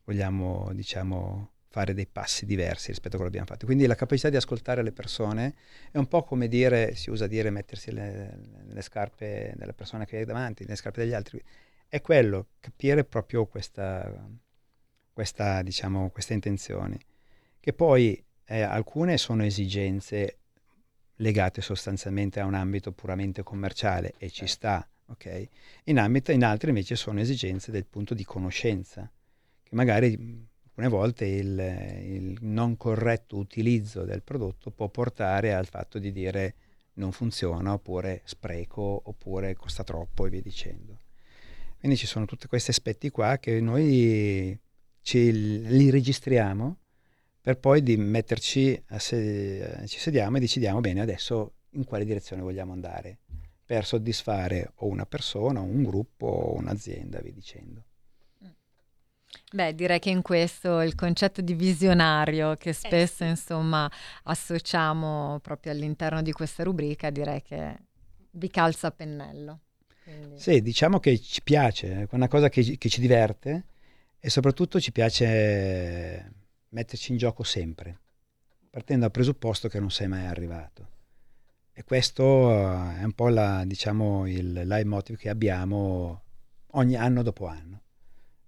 vogliamo, 0.06 0.70
diciamo, 0.72 1.52
fare 1.74 1.96
dei 1.96 2.06
passi 2.06 2.46
diversi 2.46 2.90
rispetto 2.92 3.16
a 3.16 3.18
quello 3.18 3.32
che 3.32 3.38
abbiamo 3.38 3.48
fatto. 3.48 3.66
Quindi 3.66 3.88
la 3.88 3.96
capacità 3.96 4.30
di 4.30 4.36
ascoltare 4.36 4.84
le 4.84 4.92
persone 4.92 5.56
è 5.90 5.98
un 5.98 6.08
po' 6.08 6.22
come 6.22 6.48
dire, 6.48 6.94
si 6.94 7.10
usa 7.10 7.26
dire 7.26 7.50
mettersi 7.50 7.92
le, 7.92 8.38
le 8.68 8.82
scarpe 8.84 9.54
della 9.56 9.74
persona 9.74 10.06
che 10.06 10.18
hai 10.18 10.26
davanti, 10.26 10.66
nelle 10.66 10.76
scarpe 10.76 11.02
degli 11.02 11.14
altri. 11.14 11.44
È 11.88 12.00
quello, 12.00 12.50
capire 12.60 13.04
proprio 13.06 13.48
questa, 13.48 14.24
questa, 15.12 15.64
diciamo, 15.64 16.12
queste 16.12 16.36
intenzioni, 16.36 16.96
che 17.60 17.74
poi 17.74 18.24
eh, 18.46 18.62
alcune 18.62 19.18
sono 19.18 19.44
esigenze 19.44 20.38
legate 21.16 21.62
sostanzialmente 21.62 22.40
a 22.40 22.46
un 22.46 22.54
ambito 22.54 22.92
puramente 22.92 23.42
commerciale 23.42 24.14
e 24.20 24.30
ci 24.30 24.46
sta, 24.46 24.88
ok? 25.08 25.48
In, 25.86 25.98
ambito, 25.98 26.32
in 26.32 26.44
altri 26.44 26.70
invece 26.70 26.96
sono 26.96 27.20
esigenze 27.20 27.72
del 27.72 27.88
punto 27.88 28.14
di 28.14 28.24
conoscenza, 28.24 29.10
che 29.64 29.74
magari 29.74 30.52
alcune 30.74 30.88
volte 30.88 31.26
il, 31.26 31.60
il 32.04 32.38
non 32.42 32.78
corretto 32.78 33.38
utilizzo 33.38 34.04
del 34.04 34.24
prodotto 34.24 34.72
può 34.72 34.90
portare 34.90 35.54
al 35.54 35.68
fatto 35.68 36.00
di 36.00 36.12
dire 36.12 36.56
non 36.94 37.12
funziona 37.12 37.74
oppure 37.74 38.22
spreco 38.26 39.02
oppure 39.06 39.56
costa 39.56 39.84
troppo 39.84 40.26
e 40.26 40.30
via 40.30 40.42
dicendo. 40.42 41.00
Quindi 41.78 41.98
ci 41.98 42.08
sono 42.08 42.26
tutti 42.26 42.48
questi 42.48 42.72
aspetti 42.72 43.10
qua 43.10 43.38
che 43.38 43.60
noi 43.60 44.58
ci, 45.02 45.68
li 45.68 45.90
registriamo 45.90 46.78
per 47.42 47.60
poi 47.60 47.84
di 47.84 47.98
metterci, 47.98 48.82
a 48.88 49.00
se, 49.00 49.84
ci 49.88 50.00
sediamo 50.00 50.38
e 50.38 50.40
decidiamo 50.40 50.80
bene 50.80 51.02
adesso 51.02 51.56
in 51.72 51.84
quale 51.84 52.06
direzione 52.06 52.42
vogliamo 52.42 52.72
andare 52.72 53.20
per 53.66 53.86
soddisfare 53.86 54.72
o 54.76 54.88
una 54.88 55.06
persona, 55.06 55.60
o 55.60 55.64
un 55.64 55.84
gruppo 55.84 56.26
o 56.26 56.58
un'azienda, 56.58 57.20
via 57.20 57.32
dicendo. 57.32 57.84
Beh, 59.52 59.76
direi 59.76 60.00
che 60.00 60.10
in 60.10 60.22
questo 60.22 60.82
il 60.82 60.96
concetto 60.96 61.42
di 61.42 61.54
visionario 61.54 62.56
che 62.58 62.74
spesso, 62.74 63.24
sì. 63.24 63.30
insomma, 63.30 63.90
associamo 64.24 65.40
proprio 65.42 65.72
all'interno 65.72 66.22
di 66.22 66.32
questa 66.32 66.64
rubrica, 66.64 67.10
direi 67.10 67.42
che 67.42 67.78
vi 68.32 68.50
calza 68.50 68.88
a 68.88 68.92
pennello. 68.92 69.60
Quindi... 70.04 70.40
Sì, 70.40 70.62
diciamo 70.62 71.00
che 71.00 71.20
ci 71.20 71.42
piace, 71.44 72.02
è 72.02 72.08
una 72.12 72.28
cosa 72.28 72.50
che, 72.50 72.78
che 72.78 72.90
ci 72.90 73.00
diverte 73.00 73.66
e 74.20 74.30
soprattutto 74.30 74.80
ci 74.80 74.92
piace 74.92 76.32
metterci 76.70 77.12
in 77.12 77.18
gioco 77.18 77.44
sempre, 77.44 78.00
partendo 78.70 79.04
dal 79.04 79.12
presupposto 79.12 79.68
che 79.68 79.80
non 79.80 79.92
sei 79.92 80.08
mai 80.08 80.26
arrivato. 80.26 80.90
E 81.74 81.84
questo 81.84 82.52
è 82.52 83.04
un 83.04 83.14
po' 83.14 83.30
la, 83.30 83.64
diciamo, 83.66 84.28
il 84.28 84.52
leitmotiv 84.52 85.18
che 85.18 85.30
abbiamo 85.30 86.22
ogni 86.72 86.96
anno 86.96 87.24
dopo 87.24 87.48
anno. 87.48 87.83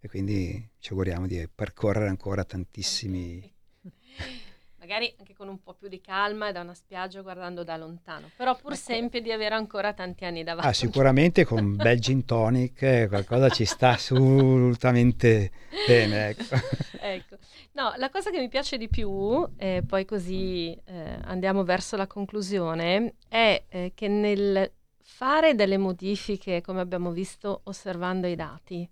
E 0.06 0.08
quindi 0.08 0.70
ci 0.78 0.92
auguriamo 0.92 1.26
di 1.26 1.50
percorrere 1.54 2.10
ancora 2.10 2.44
tantissimi. 2.44 3.42
magari 4.78 5.12
anche 5.18 5.34
con 5.34 5.48
un 5.48 5.64
po' 5.64 5.74
più 5.74 5.88
di 5.88 6.00
calma 6.00 6.50
e 6.50 6.52
da 6.52 6.62
una 6.62 6.76
spiaggia 6.76 7.22
guardando 7.22 7.64
da 7.64 7.76
lontano, 7.76 8.30
però 8.36 8.56
pur 8.56 8.76
sempre 8.76 9.22
di 9.22 9.32
avere 9.32 9.56
ancora 9.56 9.94
tanti 9.94 10.24
anni 10.24 10.44
davanti. 10.44 10.70
Ah, 10.70 10.74
sicuramente 10.74 11.44
con 11.44 11.58
un 11.58 11.76
bel 11.76 12.00
gin 12.00 12.24
tonic 12.24 12.84
eh, 12.84 13.08
qualcosa 13.08 13.50
ci 13.50 13.66
sta 13.66 13.94
assolutamente 13.98 15.50
bene. 15.88 16.28
Ecco. 16.28 16.56
ecco. 17.02 17.38
No, 17.72 17.94
la 17.98 18.12
cosa 18.12 18.30
che 18.30 18.38
mi 18.38 18.48
piace 18.48 18.78
di 18.78 18.88
più, 18.88 19.44
e 19.58 19.82
poi 19.88 20.06
così 20.06 20.72
eh, 20.86 21.18
andiamo 21.24 21.64
verso 21.64 21.98
la 21.98 22.06
conclusione, 22.06 23.16
è 23.28 23.64
eh, 23.70 23.92
che 23.96 24.08
nel 24.08 24.72
fare 25.02 25.56
delle 25.56 25.80
modifiche, 25.80 26.62
come 26.62 26.82
abbiamo 26.82 27.10
visto 27.10 27.62
osservando 27.64 28.28
i 28.28 28.36
dati, 28.36 28.88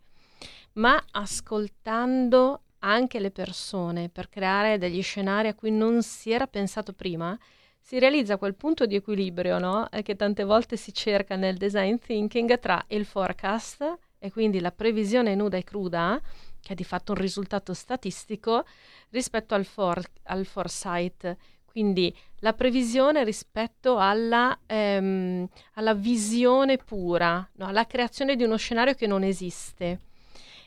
ma 0.74 1.04
ascoltando 1.12 2.62
anche 2.80 3.20
le 3.20 3.32
persone 3.32 4.10
per 4.10 4.30
creare 4.30 4.78
degli 4.78 5.02
scenari 5.02 5.48
a 5.48 5.54
cui 5.54 5.72
non 5.72 6.02
si 6.04 6.32
era 6.32 6.48
pensato 6.48 6.94
prima, 6.94 7.38
si 7.80 8.00
realizza 8.00 8.38
quel 8.38 8.56
punto 8.56 8.86
di 8.86 8.96
equilibrio 8.96 9.60
no? 9.60 9.88
che 10.04 10.16
tante 10.16 10.44
volte 10.44 10.78
si 10.78 10.94
cerca 10.94 11.36
nel 11.36 11.58
design 11.58 11.98
thinking 11.98 12.58
tra 12.60 12.84
il 12.88 13.06
forecast 13.06 13.98
e 14.18 14.32
quindi 14.32 14.62
la 14.62 14.72
previsione 14.72 15.36
nuda 15.36 15.58
e 15.58 15.64
cruda, 15.64 16.20
che 16.62 16.72
è 16.72 16.76
di 16.76 16.86
fatto 16.86 17.12
un 17.12 17.18
risultato 17.18 17.74
statistico, 17.74 18.64
rispetto 19.10 19.54
al, 19.54 19.66
for- 19.66 20.10
al 20.24 20.46
foresight, 20.46 21.36
quindi 21.66 22.16
la 22.40 22.54
previsione 22.54 23.26
rispetto 23.26 23.98
alla, 23.98 24.58
ehm, 24.66 25.46
alla 25.74 25.94
visione 25.94 26.78
pura, 26.78 27.46
no? 27.56 27.66
alla 27.66 27.86
creazione 27.86 28.38
di 28.38 28.44
uno 28.44 28.56
scenario 28.56 28.94
che 28.94 29.08
non 29.08 29.24
esiste. 29.24 30.00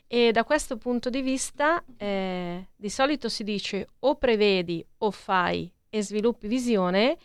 E 0.08 0.30
da 0.30 0.44
questo 0.44 0.76
punto 0.76 1.10
di 1.10 1.20
vista 1.20 1.82
eh, 1.96 2.68
di 2.76 2.88
solito 2.88 3.28
si 3.28 3.42
dice 3.42 3.88
o 4.00 4.14
prevedi 4.14 4.84
o 4.98 5.10
fai 5.10 5.70
e 5.90 6.02
sviluppi 6.02 6.46
visione, 6.46 7.16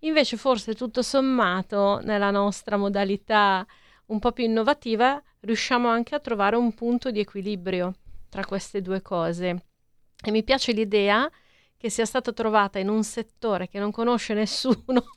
invece 0.00 0.36
forse 0.36 0.74
tutto 0.74 1.00
sommato 1.00 2.00
nella 2.02 2.30
nostra 2.30 2.76
modalità 2.76 3.66
un 4.06 4.18
po' 4.18 4.32
più 4.32 4.44
innovativa 4.44 5.22
riusciamo 5.40 5.88
anche 5.88 6.14
a 6.14 6.20
trovare 6.20 6.56
un 6.56 6.74
punto 6.74 7.10
di 7.10 7.20
equilibrio 7.20 7.94
tra 8.28 8.44
queste 8.44 8.82
due 8.82 9.00
cose. 9.00 9.64
E 10.22 10.30
mi 10.30 10.42
piace 10.44 10.72
l'idea 10.72 11.30
che 11.76 11.88
sia 11.88 12.04
stata 12.04 12.32
trovata 12.32 12.78
in 12.78 12.90
un 12.90 13.02
settore 13.02 13.66
che 13.66 13.78
non 13.78 13.90
conosce 13.90 14.34
nessuno 14.34 15.02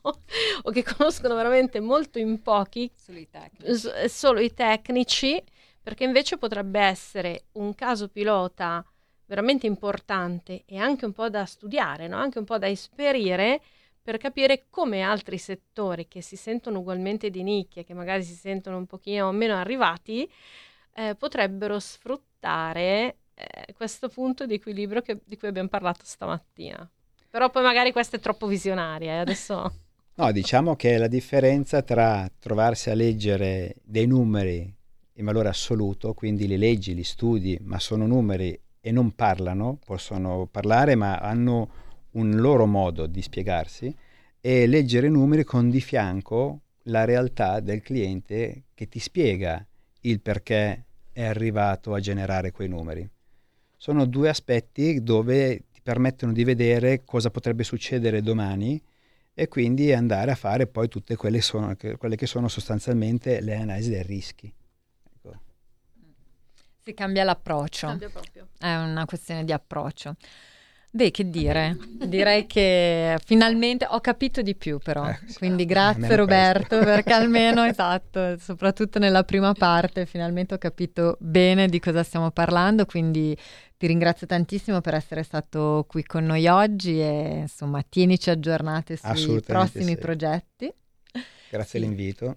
o 0.62 0.70
che 0.70 0.82
conoscono 0.82 1.34
veramente 1.34 1.80
molto 1.80 2.18
in 2.18 2.40
pochi, 2.40 2.90
solo 2.94 3.18
i 3.18 3.28
tecnici, 3.28 4.08
solo 4.08 4.40
i 4.40 4.54
tecnici 4.54 5.42
perché 5.84 6.04
invece 6.04 6.38
potrebbe 6.38 6.80
essere 6.80 7.44
un 7.52 7.74
caso 7.74 8.08
pilota 8.08 8.82
veramente 9.26 9.66
importante 9.66 10.62
e 10.64 10.78
anche 10.78 11.04
un 11.04 11.12
po' 11.12 11.28
da 11.28 11.44
studiare, 11.44 12.08
no? 12.08 12.16
anche 12.16 12.38
un 12.38 12.46
po' 12.46 12.56
da 12.56 12.68
esperire 12.68 13.60
per 14.02 14.16
capire 14.16 14.64
come 14.70 15.02
altri 15.02 15.36
settori 15.36 16.08
che 16.08 16.22
si 16.22 16.36
sentono 16.36 16.78
ugualmente 16.78 17.28
di 17.28 17.42
nicchia, 17.42 17.84
che 17.84 17.92
magari 17.92 18.22
si 18.22 18.34
sentono 18.34 18.78
un 18.78 18.86
pochino 18.86 19.30
meno 19.32 19.56
arrivati, 19.56 20.28
eh, 20.94 21.14
potrebbero 21.16 21.78
sfruttare 21.78 23.16
eh, 23.34 23.72
questo 23.74 24.08
punto 24.08 24.46
di 24.46 24.54
equilibrio 24.54 25.02
che, 25.02 25.20
di 25.22 25.36
cui 25.36 25.48
abbiamo 25.48 25.68
parlato 25.68 26.00
stamattina. 26.04 26.90
Però 27.28 27.50
poi 27.50 27.62
magari 27.62 27.92
questo 27.92 28.16
è 28.16 28.20
troppo 28.20 28.46
visionaria, 28.46 29.12
eh? 29.12 29.18
adesso... 29.18 29.78
No, 30.16 30.30
diciamo 30.30 30.76
che 30.76 30.96
la 30.96 31.08
differenza 31.08 31.82
tra 31.82 32.30
trovarsi 32.38 32.88
a 32.88 32.94
leggere 32.94 33.74
dei 33.82 34.06
numeri 34.06 34.72
in 35.14 35.24
valore 35.24 35.48
assoluto, 35.48 36.14
quindi 36.14 36.46
li 36.46 36.56
leggi, 36.56 36.94
li 36.94 37.04
studi, 37.04 37.58
ma 37.62 37.78
sono 37.78 38.06
numeri 38.06 38.58
e 38.80 38.90
non 38.90 39.12
parlano, 39.12 39.78
possono 39.84 40.46
parlare 40.50 40.94
ma 40.94 41.18
hanno 41.18 41.82
un 42.12 42.36
loro 42.36 42.66
modo 42.66 43.06
di 43.06 43.22
spiegarsi, 43.22 43.94
e 44.40 44.66
leggere 44.66 45.08
numeri 45.08 45.44
con 45.44 45.70
di 45.70 45.80
fianco 45.80 46.60
la 46.84 47.04
realtà 47.04 47.60
del 47.60 47.80
cliente 47.80 48.64
che 48.74 48.88
ti 48.88 48.98
spiega 48.98 49.64
il 50.02 50.20
perché 50.20 50.84
è 51.12 51.24
arrivato 51.24 51.94
a 51.94 52.00
generare 52.00 52.50
quei 52.50 52.68
numeri. 52.68 53.08
Sono 53.76 54.04
due 54.04 54.28
aspetti 54.28 55.02
dove 55.02 55.64
ti 55.72 55.80
permettono 55.82 56.32
di 56.32 56.44
vedere 56.44 57.04
cosa 57.04 57.30
potrebbe 57.30 57.64
succedere 57.64 58.20
domani 58.20 58.80
e 59.32 59.48
quindi 59.48 59.92
andare 59.92 60.30
a 60.30 60.36
fare 60.36 60.66
poi 60.66 60.88
tutte 60.88 61.16
quelle, 61.16 61.40
sono, 61.40 61.74
quelle 61.96 62.16
che 62.16 62.26
sono 62.26 62.48
sostanzialmente 62.48 63.40
le 63.40 63.56
analisi 63.56 63.90
dei 63.90 64.02
rischi. 64.02 64.52
Si 66.84 66.92
cambia 66.92 67.24
l'approccio. 67.24 67.86
Cambia 67.86 68.10
proprio. 68.10 68.48
È 68.58 68.74
una 68.74 69.06
questione 69.06 69.44
di 69.44 69.52
approccio. 69.52 70.16
Beh, 70.90 71.10
che 71.10 71.28
dire, 71.28 71.76
direi 72.06 72.46
che 72.46 73.18
finalmente 73.24 73.84
ho 73.88 73.98
capito 74.00 74.42
di 74.42 74.54
più 74.54 74.78
però, 74.78 75.08
eh, 75.08 75.18
quindi 75.38 75.64
grazie 75.64 76.14
Roberto 76.14 76.76
questo. 76.76 76.84
perché 76.84 77.12
almeno, 77.14 77.64
esatto, 77.64 78.38
soprattutto 78.38 79.00
nella 79.00 79.24
prima 79.24 79.52
parte 79.54 80.06
finalmente 80.06 80.54
ho 80.54 80.58
capito 80.58 81.16
bene 81.18 81.66
di 81.68 81.80
cosa 81.80 82.04
stiamo 82.04 82.30
parlando, 82.30 82.86
quindi 82.86 83.36
ti 83.76 83.88
ringrazio 83.88 84.28
tantissimo 84.28 84.80
per 84.80 84.94
essere 84.94 85.24
stato 85.24 85.84
qui 85.88 86.04
con 86.04 86.24
noi 86.26 86.46
oggi 86.46 87.00
e 87.00 87.38
insomma 87.40 87.82
tienici 87.82 88.30
aggiornati 88.30 88.96
sui 89.14 89.40
prossimi 89.40 89.94
sì. 89.94 89.96
progetti. 89.96 90.72
Grazie 91.50 91.80
sì. 91.80 91.84
all'invito, 91.84 92.36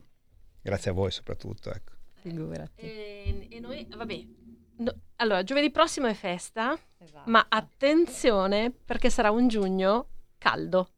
grazie 0.63 0.89
a 0.89 0.93
voi 0.95 1.11
soprattutto. 1.11 1.71
Ecco. 1.71 1.96
Figurati. 2.29 2.81
E, 2.81 3.47
e 3.49 3.59
noi, 3.59 3.87
vabbè, 3.89 4.25
no, 4.77 4.93
allora, 5.17 5.43
giovedì 5.43 5.71
prossimo 5.71 6.07
è 6.07 6.13
festa, 6.13 6.77
esatto. 6.97 7.29
ma 7.29 7.45
attenzione 7.49 8.71
perché 8.71 9.09
sarà 9.09 9.31
un 9.31 9.47
giugno 9.47 10.09
caldo. 10.37 10.91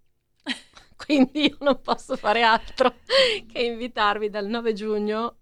Quindi 0.95 1.47
io 1.47 1.57
non 1.61 1.79
posso 1.81 2.15
fare 2.17 2.41
altro 2.41 2.95
che 3.47 3.61
invitarvi 3.61 4.29
dal 4.29 4.47
9 4.47 4.73
giugno 4.73 5.37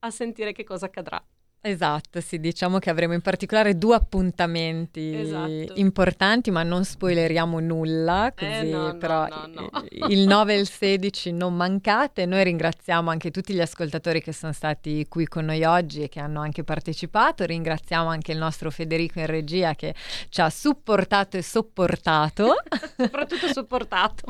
a 0.00 0.10
sentire 0.10 0.52
che 0.52 0.64
cosa 0.64 0.86
accadrà. 0.86 1.22
Esatto, 1.60 2.20
sì, 2.20 2.38
diciamo 2.38 2.78
che 2.78 2.88
avremo 2.88 3.14
in 3.14 3.20
particolare 3.20 3.76
due 3.76 3.96
appuntamenti 3.96 5.12
esatto. 5.12 5.72
importanti, 5.74 6.52
ma 6.52 6.62
non 6.62 6.84
spoileriamo 6.84 7.58
nulla, 7.58 8.32
così 8.34 8.50
eh, 8.50 8.62
no, 8.62 8.96
però 8.96 9.26
no, 9.26 9.50
no, 9.52 9.84
il 10.06 10.20
9 10.20 10.54
e 10.54 10.58
il 10.58 10.68
16 10.68 11.32
non 11.32 11.56
mancate. 11.56 12.26
Noi 12.26 12.44
ringraziamo 12.44 13.10
anche 13.10 13.32
tutti 13.32 13.54
gli 13.54 13.60
ascoltatori 13.60 14.22
che 14.22 14.32
sono 14.32 14.52
stati 14.52 15.04
qui 15.08 15.26
con 15.26 15.46
noi 15.46 15.64
oggi 15.64 16.02
e 16.02 16.08
che 16.08 16.20
hanno 16.20 16.40
anche 16.40 16.62
partecipato. 16.62 17.44
Ringraziamo 17.44 18.08
anche 18.08 18.30
il 18.30 18.38
nostro 18.38 18.70
Federico 18.70 19.18
in 19.18 19.26
regia 19.26 19.74
che 19.74 19.96
ci 20.28 20.40
ha 20.40 20.50
supportato 20.50 21.36
e 21.36 21.42
sopportato. 21.42 22.54
Soprattutto 22.96 23.48
supportato. 23.48 24.22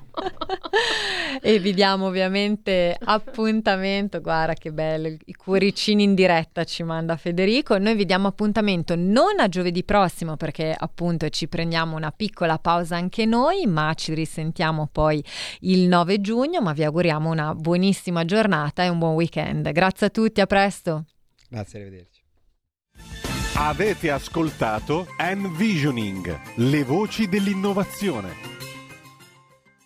e 1.42 1.58
vi 1.58 1.74
diamo 1.74 2.06
ovviamente 2.06 2.96
appuntamento, 2.98 4.22
guarda 4.22 4.54
che 4.54 4.72
bello, 4.72 5.14
i 5.26 5.34
cuoricini 5.34 6.02
in 6.04 6.14
diretta 6.14 6.64
ci 6.64 6.82
manda 6.82 7.16
Federico. 7.18 7.76
Noi 7.76 7.94
vi 7.94 8.06
diamo 8.06 8.28
appuntamento 8.28 8.96
non 8.96 9.38
a 9.38 9.48
giovedì 9.48 9.84
prossimo 9.84 10.36
perché 10.36 10.74
appunto 10.76 11.28
ci 11.28 11.46
prendiamo 11.48 11.96
una 11.96 12.10
piccola 12.10 12.58
pausa 12.58 12.96
anche 12.96 13.26
noi, 13.26 13.66
ma 13.66 13.92
ci 13.94 14.14
risentiamo 14.14 14.88
poi 14.90 15.22
il 15.60 15.86
9 15.88 16.22
giugno, 16.22 16.62
ma 16.62 16.72
vi 16.72 16.84
auguriamo 16.84 17.30
una 17.30 17.54
buonissima 17.54 18.24
giornata 18.24 18.82
e 18.82 18.88
un 18.88 18.98
buon 18.98 19.14
weekend. 19.14 19.70
Grazie 19.72 20.06
a 20.06 20.10
tutti, 20.10 20.40
a 20.40 20.46
presto. 20.46 21.04
Grazie, 21.50 21.80
arrivederci. 21.80 22.22
Avete 23.56 24.10
ascoltato 24.10 25.08
Envisioning, 25.18 26.38
le 26.56 26.84
voci 26.84 27.28
dell'innovazione 27.28 28.47